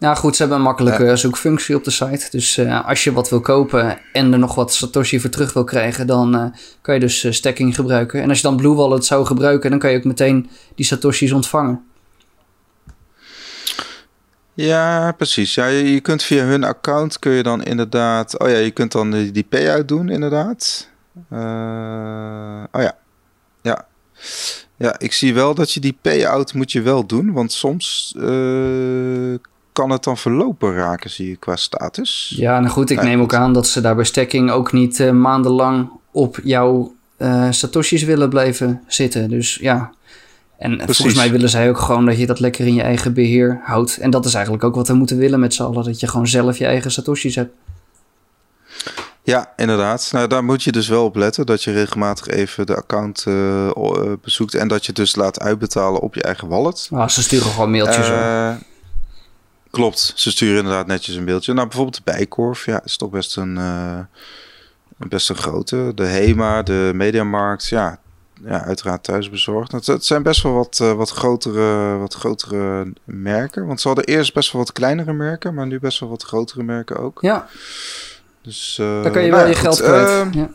Nou 0.00 0.16
goed, 0.16 0.36
ze 0.36 0.42
hebben 0.42 0.58
een 0.58 0.64
makkelijke 0.64 1.16
zoekfunctie 1.16 1.76
op 1.76 1.84
de 1.84 1.90
site. 1.90 2.26
Dus 2.30 2.58
uh, 2.58 2.88
als 2.88 3.04
je 3.04 3.12
wat 3.12 3.28
wil 3.28 3.40
kopen 3.40 3.98
en 4.12 4.32
er 4.32 4.38
nog 4.38 4.54
wat 4.54 4.74
Satoshi 4.74 5.20
voor 5.20 5.30
terug 5.30 5.52
wil 5.52 5.64
krijgen, 5.64 6.06
dan 6.06 6.34
uh, 6.34 6.44
kan 6.80 6.94
je 6.94 7.00
dus 7.00 7.24
uh, 7.24 7.32
stacking 7.32 7.74
gebruiken. 7.74 8.22
En 8.22 8.28
als 8.28 8.40
je 8.40 8.46
dan 8.46 8.56
Blue 8.56 8.74
Wallet 8.74 9.04
zou 9.04 9.26
gebruiken, 9.26 9.70
dan 9.70 9.78
kan 9.78 9.90
je 9.90 9.96
ook 9.96 10.04
meteen 10.04 10.50
die 10.74 10.84
Satoshis 10.84 11.32
ontvangen. 11.32 11.84
Ja, 14.54 15.12
precies. 15.12 15.54
Ja, 15.54 15.66
je, 15.66 15.92
je, 15.92 16.00
kunt 16.00 16.22
via 16.22 16.44
hun 16.44 16.64
account 16.64 17.18
kun 17.18 17.32
je 17.32 17.42
dan 17.42 17.62
inderdaad. 17.62 18.38
Oh 18.38 18.48
ja, 18.48 18.56
je 18.56 18.70
kunt 18.70 18.92
dan 18.92 19.10
die, 19.10 19.30
die 19.30 19.46
payout 19.48 19.88
doen, 19.88 20.08
inderdaad. 20.08 20.88
oh 22.72 22.82
ja. 22.82 22.96
Ja. 23.62 23.86
Ja, 24.76 24.98
ik 24.98 25.12
zie 25.12 25.34
wel 25.34 25.54
dat 25.54 25.72
je 25.72 25.80
die 25.80 25.98
payout 26.00 26.54
moet 26.54 26.72
je 26.72 26.82
wel 26.82 27.06
doen. 27.06 27.32
Want 27.32 27.52
soms 27.52 28.14
kan 29.80 29.90
het 29.90 30.04
dan 30.04 30.16
verlopen 30.16 30.74
raken, 30.74 31.10
zie 31.10 31.28
je, 31.28 31.36
qua 31.36 31.56
status? 31.56 32.34
Ja, 32.36 32.60
nou 32.60 32.72
goed, 32.72 32.90
ik 32.90 33.02
neem 33.02 33.20
ook 33.20 33.34
aan 33.34 33.52
dat 33.52 33.66
ze 33.66 33.80
daar 33.80 33.94
bij 33.94 34.04
stacking 34.04 34.50
ook 34.50 34.72
niet 34.72 34.98
uh, 34.98 35.10
maandenlang 35.10 35.90
op 36.10 36.40
jouw 36.44 36.94
uh, 37.18 37.46
satoshis 37.50 38.02
willen 38.02 38.28
blijven 38.28 38.82
zitten. 38.86 39.30
Dus 39.30 39.54
ja, 39.54 39.90
en 40.58 40.76
Precies. 40.76 40.96
volgens 40.96 41.16
mij 41.16 41.30
willen 41.30 41.48
zij 41.48 41.68
ook 41.68 41.78
gewoon 41.78 42.06
dat 42.06 42.18
je 42.18 42.26
dat 42.26 42.40
lekker 42.40 42.66
in 42.66 42.74
je 42.74 42.82
eigen 42.82 43.14
beheer 43.14 43.60
houdt. 43.62 43.98
En 43.98 44.10
dat 44.10 44.24
is 44.24 44.34
eigenlijk 44.34 44.64
ook 44.64 44.74
wat 44.74 44.88
we 44.88 44.94
moeten 44.94 45.16
willen 45.16 45.40
met 45.40 45.54
z'n 45.54 45.62
allen, 45.62 45.84
dat 45.84 46.00
je 46.00 46.08
gewoon 46.08 46.28
zelf 46.28 46.58
je 46.58 46.66
eigen 46.66 46.90
satoshis 46.90 47.34
hebt. 47.34 47.52
Ja, 49.22 49.52
inderdaad. 49.56 50.08
Nou, 50.12 50.26
daar 50.28 50.44
moet 50.44 50.62
je 50.62 50.72
dus 50.72 50.88
wel 50.88 51.04
op 51.04 51.16
letten 51.16 51.46
dat 51.46 51.62
je 51.62 51.72
regelmatig 51.72 52.26
even 52.26 52.66
de 52.66 52.76
account 52.76 53.24
uh, 53.28 53.70
bezoekt 54.22 54.54
en 54.54 54.68
dat 54.68 54.86
je 54.86 54.92
dus 54.92 55.16
laat 55.16 55.40
uitbetalen 55.40 56.00
op 56.00 56.14
je 56.14 56.22
eigen 56.22 56.48
wallet. 56.48 56.88
Ah, 56.92 57.08
ze 57.08 57.22
sturen 57.22 57.50
gewoon 57.50 57.70
mailtjes. 57.70 58.08
Uh, 58.08 58.50
Klopt, 59.70 60.12
ze 60.16 60.30
sturen 60.30 60.56
inderdaad 60.56 60.86
netjes 60.86 61.14
een 61.14 61.24
beeldje. 61.24 61.52
Nou, 61.52 61.66
bijvoorbeeld 61.66 61.96
de 62.04 62.12
Bijkorf, 62.12 62.64
ja, 62.64 62.84
is 62.84 62.96
toch 62.96 63.10
best 63.10 63.36
een, 63.36 63.56
uh, 63.56 64.00
best 64.96 65.28
een 65.30 65.36
grote. 65.36 65.92
De 65.94 66.04
HEMA, 66.04 66.62
de 66.62 66.90
Mediamarkt, 66.94 67.68
ja, 67.68 67.98
ja 68.44 68.64
uiteraard 68.64 69.02
thuisbezorgd. 69.02 69.72
Het, 69.72 69.86
het 69.86 70.04
zijn 70.04 70.22
best 70.22 70.42
wel 70.42 70.52
wat, 70.52 70.78
uh, 70.82 70.92
wat, 70.92 71.10
grotere, 71.10 71.96
wat 71.96 72.14
grotere 72.14 72.92
merken. 73.04 73.66
Want 73.66 73.80
ze 73.80 73.86
hadden 73.86 74.06
eerst 74.06 74.34
best 74.34 74.52
wel 74.52 74.62
wat 74.62 74.72
kleinere 74.72 75.12
merken, 75.12 75.54
maar 75.54 75.66
nu 75.66 75.78
best 75.78 76.00
wel 76.00 76.08
wat 76.08 76.22
grotere 76.22 76.62
merken 76.62 76.96
ook. 76.96 77.18
Ja. 77.20 77.48
Dus, 78.42 78.78
uh, 78.80 79.02
Daar 79.02 79.12
kan 79.12 79.22
je 79.22 79.30
nou 79.30 79.42
wel 79.42 79.50
je 79.50 79.56
geld 79.56 79.82
kwijt. 79.82 80.08
Ehm, 80.08 80.38
ja. 80.38 80.50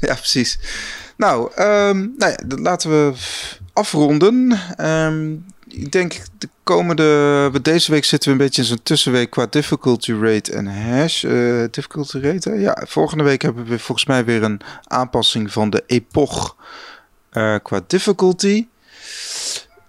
ja, 0.08 0.14
precies. 0.14 0.58
Nou, 1.16 1.50
um, 1.50 2.14
nou 2.16 2.32
ja, 2.32 2.56
laten 2.56 2.90
we 2.90 3.12
afronden. 3.72 4.58
Um, 4.78 5.44
ik 5.72 5.92
denk 5.92 6.20
de 6.38 6.48
komende. 6.62 7.50
Deze 7.62 7.90
week 7.90 8.04
zitten 8.04 8.28
we 8.28 8.34
een 8.34 8.44
beetje 8.44 8.62
in 8.62 8.68
zo'n 8.68 8.82
tussenweek 8.82 9.30
qua 9.30 9.46
difficulty 9.50 10.12
rate 10.12 10.52
en 10.52 10.66
hash. 10.66 11.22
Uh, 11.22 11.64
difficulty 11.70 12.18
rate. 12.18 12.50
Hè? 12.50 12.54
Ja, 12.54 12.82
volgende 12.86 13.24
week 13.24 13.42
hebben 13.42 13.64
we 13.64 13.78
volgens 13.78 14.06
mij 14.06 14.24
weer 14.24 14.42
een 14.42 14.60
aanpassing 14.84 15.52
van 15.52 15.70
de 15.70 15.84
epoch 15.86 16.56
uh, 17.32 17.56
qua 17.62 17.80
difficulty. 17.86 18.66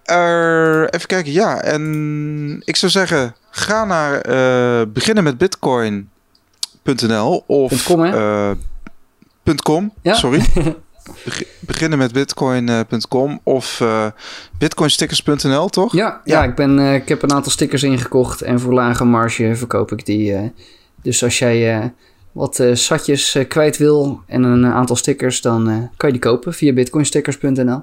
Uh, 0.06 0.86
even 0.90 1.06
kijken, 1.06 1.32
ja. 1.32 1.60
En 1.60 2.62
ik 2.64 2.76
zou 2.76 2.92
zeggen, 2.92 3.34
ga 3.50 3.84
naar 3.84 4.28
uh, 4.28 4.82
beginnen 4.92 5.24
met 5.24 5.38
bitcoin.nl 5.38 7.44
of 7.46 7.84
.com, 7.84 8.12
.com 9.62 9.92
ja? 10.02 10.14
sorry. 10.14 10.44
beginnen 11.58 11.98
met 11.98 12.12
bitcoin.com 12.12 13.40
of 13.42 13.80
uh, 13.80 14.06
bitcoinstickers.nl, 14.58 15.68
toch? 15.68 15.92
Ja, 15.92 16.20
ja. 16.24 16.44
ik, 16.44 16.54
ben, 16.54 16.78
uh, 16.78 16.94
ik 16.94 17.08
heb 17.08 17.22
een 17.22 17.32
aantal 17.32 17.52
stickers 17.52 17.82
ingekocht 17.82 18.42
en 18.42 18.60
voor 18.60 18.72
lage 18.72 19.04
marge 19.04 19.56
verkoop 19.56 19.92
ik 19.92 20.06
die. 20.06 20.32
Uh, 20.32 20.40
dus 21.02 21.24
als 21.24 21.38
jij 21.38 21.92
wat 22.32 22.62
satjes 22.72 23.38
kwijt 23.48 23.76
wil 23.76 24.22
en 24.26 24.42
een 24.42 24.66
aantal 24.66 24.96
stickers, 24.96 25.40
dan 25.40 25.90
kan 25.96 26.08
je 26.08 26.18
die 26.18 26.30
kopen 26.30 26.54
via 26.54 26.72
bitcoinstickers.nl. 26.72 27.82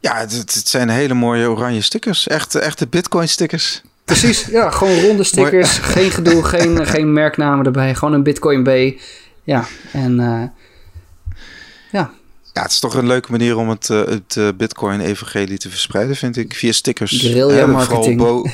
Ja, 0.00 0.16
het, 0.16 0.32
het, 0.32 0.68
zijn 0.68 0.88
hele 0.88 1.14
mooie 1.14 1.50
oranje 1.50 1.80
stickers. 1.80 2.26
Echt, 2.26 2.54
echte 2.54 2.86
bitcoin 2.86 3.28
stickers. 3.28 3.82
Precies, 4.04 4.46
ja, 4.46 4.70
gewoon 4.70 5.00
ronde 5.00 5.24
stickers. 5.34 5.78
geen 5.78 6.10
gedoe, 6.10 6.44
geen, 6.44 6.86
geen 6.86 7.12
merknamen 7.12 7.64
erbij. 7.64 7.94
Gewoon 7.94 8.14
een 8.14 8.22
bitcoin 8.22 8.62
B. 8.62 9.00
Ja, 9.44 9.64
en 9.92 10.20
ja. 11.94 12.10
Ja, 12.52 12.62
het 12.62 12.70
is 12.70 12.78
toch 12.78 12.94
een 12.94 13.06
leuke 13.06 13.30
manier 13.30 13.56
om 13.56 13.68
het, 13.68 13.88
uh, 13.88 14.04
het 14.04 14.36
uh, 14.38 14.48
Bitcoin-evangelie 14.56 15.58
te 15.58 15.70
verspreiden, 15.70 16.16
vind 16.16 16.36
ik. 16.36 16.54
Via 16.54 16.72
stickers. 16.72 17.20
Guerrilla 17.20 17.66
marketing. 17.66 18.18
Bo 18.18 18.46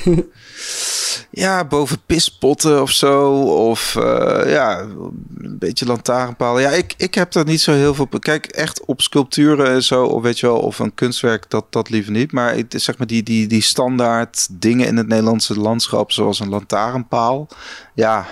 ja, 1.31 1.65
boven 1.65 1.99
pispotten 2.07 2.83
of 2.83 2.91
zo. 2.91 3.33
Of 3.43 3.95
uh, 3.99 4.43
ja, 4.47 4.81
een 4.81 5.59
beetje 5.59 5.87
lantaarnpalen. 5.87 6.63
Ja, 6.63 6.71
ik, 6.71 6.95
ik 6.97 7.15
heb 7.15 7.33
daar 7.33 7.45
niet 7.45 7.61
zo 7.61 7.73
heel 7.73 7.95
veel... 7.95 8.09
Kijk, 8.19 8.47
echt 8.47 8.85
op 8.85 9.01
sculpturen 9.01 9.67
en 9.67 9.83
zo, 9.83 10.05
of 10.05 10.23
weet 10.23 10.39
je 10.39 10.47
wel, 10.47 10.59
of 10.59 10.79
een 10.79 10.95
kunstwerk, 10.95 11.51
dat, 11.51 11.65
dat 11.71 11.91
liever 11.91 12.13
niet. 12.13 12.33
Maar 12.33 12.57
ik, 12.57 12.67
zeg 12.77 12.99
maar 12.99 13.07
die, 13.07 13.23
die, 13.23 13.47
die 13.47 13.63
standaard 13.63 14.49
dingen 14.51 14.87
in 14.87 14.97
het 14.97 15.09
Nederlandse 15.09 15.61
landschap, 15.61 16.13
zoals 16.13 16.41
een 16.41 16.49
lantaarnpaal. 16.49 17.49
Ja, 17.95 18.27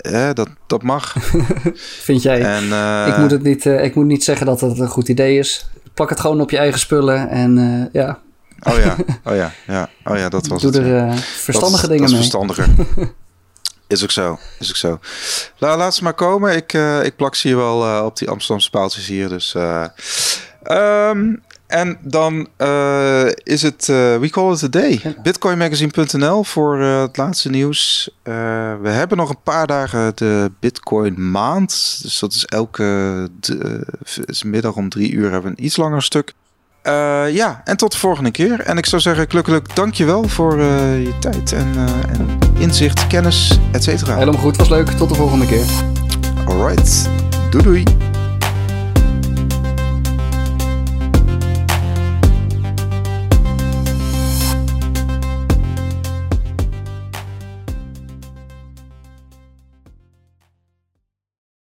eh, 0.00 0.32
dat, 0.32 0.48
dat 0.66 0.82
mag. 0.82 1.16
Vind 2.08 2.22
jij? 2.22 2.42
En, 2.42 2.64
uh, 2.64 3.06
ik, 3.08 3.16
moet 3.16 3.30
het 3.30 3.42
niet, 3.42 3.64
uh, 3.64 3.84
ik 3.84 3.94
moet 3.94 4.06
niet 4.06 4.24
zeggen 4.24 4.46
dat 4.46 4.60
het 4.60 4.78
een 4.78 4.88
goed 4.88 5.08
idee 5.08 5.38
is. 5.38 5.66
Plak 5.94 6.08
het 6.08 6.20
gewoon 6.20 6.40
op 6.40 6.50
je 6.50 6.58
eigen 6.58 6.80
spullen 6.80 7.28
en 7.28 7.56
uh, 7.56 7.84
ja. 7.92 8.18
Oh 8.62 8.78
ja, 8.78 8.96
oh 9.30 9.36
ja, 9.36 9.52
ja. 9.66 9.88
Oh 10.04 10.16
ja, 10.16 10.28
dat 10.28 10.46
was 10.46 10.62
Doe 10.62 10.70
het. 10.70 10.82
Doe 10.82 10.92
er 10.92 11.16
verstandige 11.18 11.88
dat, 11.88 11.90
dingen 11.90 12.10
dat 12.10 12.18
mee. 12.18 12.26
is 12.26 12.30
verstandiger. 12.30 12.68
is 13.86 14.02
ook 14.02 14.10
zo, 14.10 14.38
is 14.58 14.68
ook 14.68 14.76
zo. 14.76 14.98
La, 15.58 15.76
laat 15.76 15.94
ze 15.94 16.02
maar 16.02 16.14
komen. 16.14 16.56
Ik, 16.56 16.72
ik 17.02 17.16
plak 17.16 17.34
ze 17.34 17.48
hier 17.48 17.56
wel 17.56 18.04
op 18.04 18.16
die 18.16 18.28
Amsterdamse 18.28 18.70
paaltjes 18.70 19.06
hier. 19.06 19.28
Dus 19.28 19.54
um, 20.64 21.42
en 21.70 21.98
dan 22.00 22.48
uh, 22.58 23.26
is 23.42 23.62
het, 23.62 23.88
uh, 23.90 24.16
we 24.16 24.28
call 24.30 24.52
it 24.52 24.62
a 24.62 24.68
day. 24.68 25.16
Bitcoinmagazine.nl 25.22 26.44
voor 26.44 26.80
uh, 26.80 27.00
het 27.00 27.16
laatste 27.16 27.50
nieuws. 27.50 28.10
we 28.22 28.88
hebben 28.88 29.16
nog 29.16 29.30
een 29.30 29.42
paar 29.42 29.66
dagen 29.66 30.12
de 30.14 30.50
Bitcoin 30.60 31.30
maand. 31.30 31.98
Dus 32.02 32.18
dat 32.18 32.32
is 32.32 32.44
elke 32.44 33.28
is 34.24 34.42
middag 34.42 34.74
om 34.74 34.88
drie 34.88 35.12
uur 35.12 35.30
hebben 35.30 35.50
we 35.50 35.58
een 35.58 35.64
iets 35.64 35.76
langer 35.76 36.02
stuk. 36.02 36.32
ja, 37.32 37.60
en 37.64 37.76
tot 37.76 37.92
de 37.92 37.98
volgende 37.98 38.30
keer. 38.30 38.60
En 38.60 38.78
ik 38.78 38.86
zou 38.86 39.02
zeggen, 39.02 39.30
gelukkig 39.30 39.62
dankjewel 39.62 40.28
voor 40.28 40.58
je 40.58 41.14
tijd 41.20 41.52
en, 41.52 41.74
en 42.08 42.38
inzicht, 42.58 43.06
kennis, 43.06 43.58
et 43.72 43.82
cetera. 43.82 44.16
Helemaal 44.16 44.40
goed, 44.40 44.56
was 44.56 44.68
leuk. 44.68 44.88
Tot 44.88 45.08
de 45.08 45.14
volgende 45.14 45.46
keer. 45.46 45.66
Alright, 46.44 47.08
doei 47.50 47.64
doei. 47.64 48.09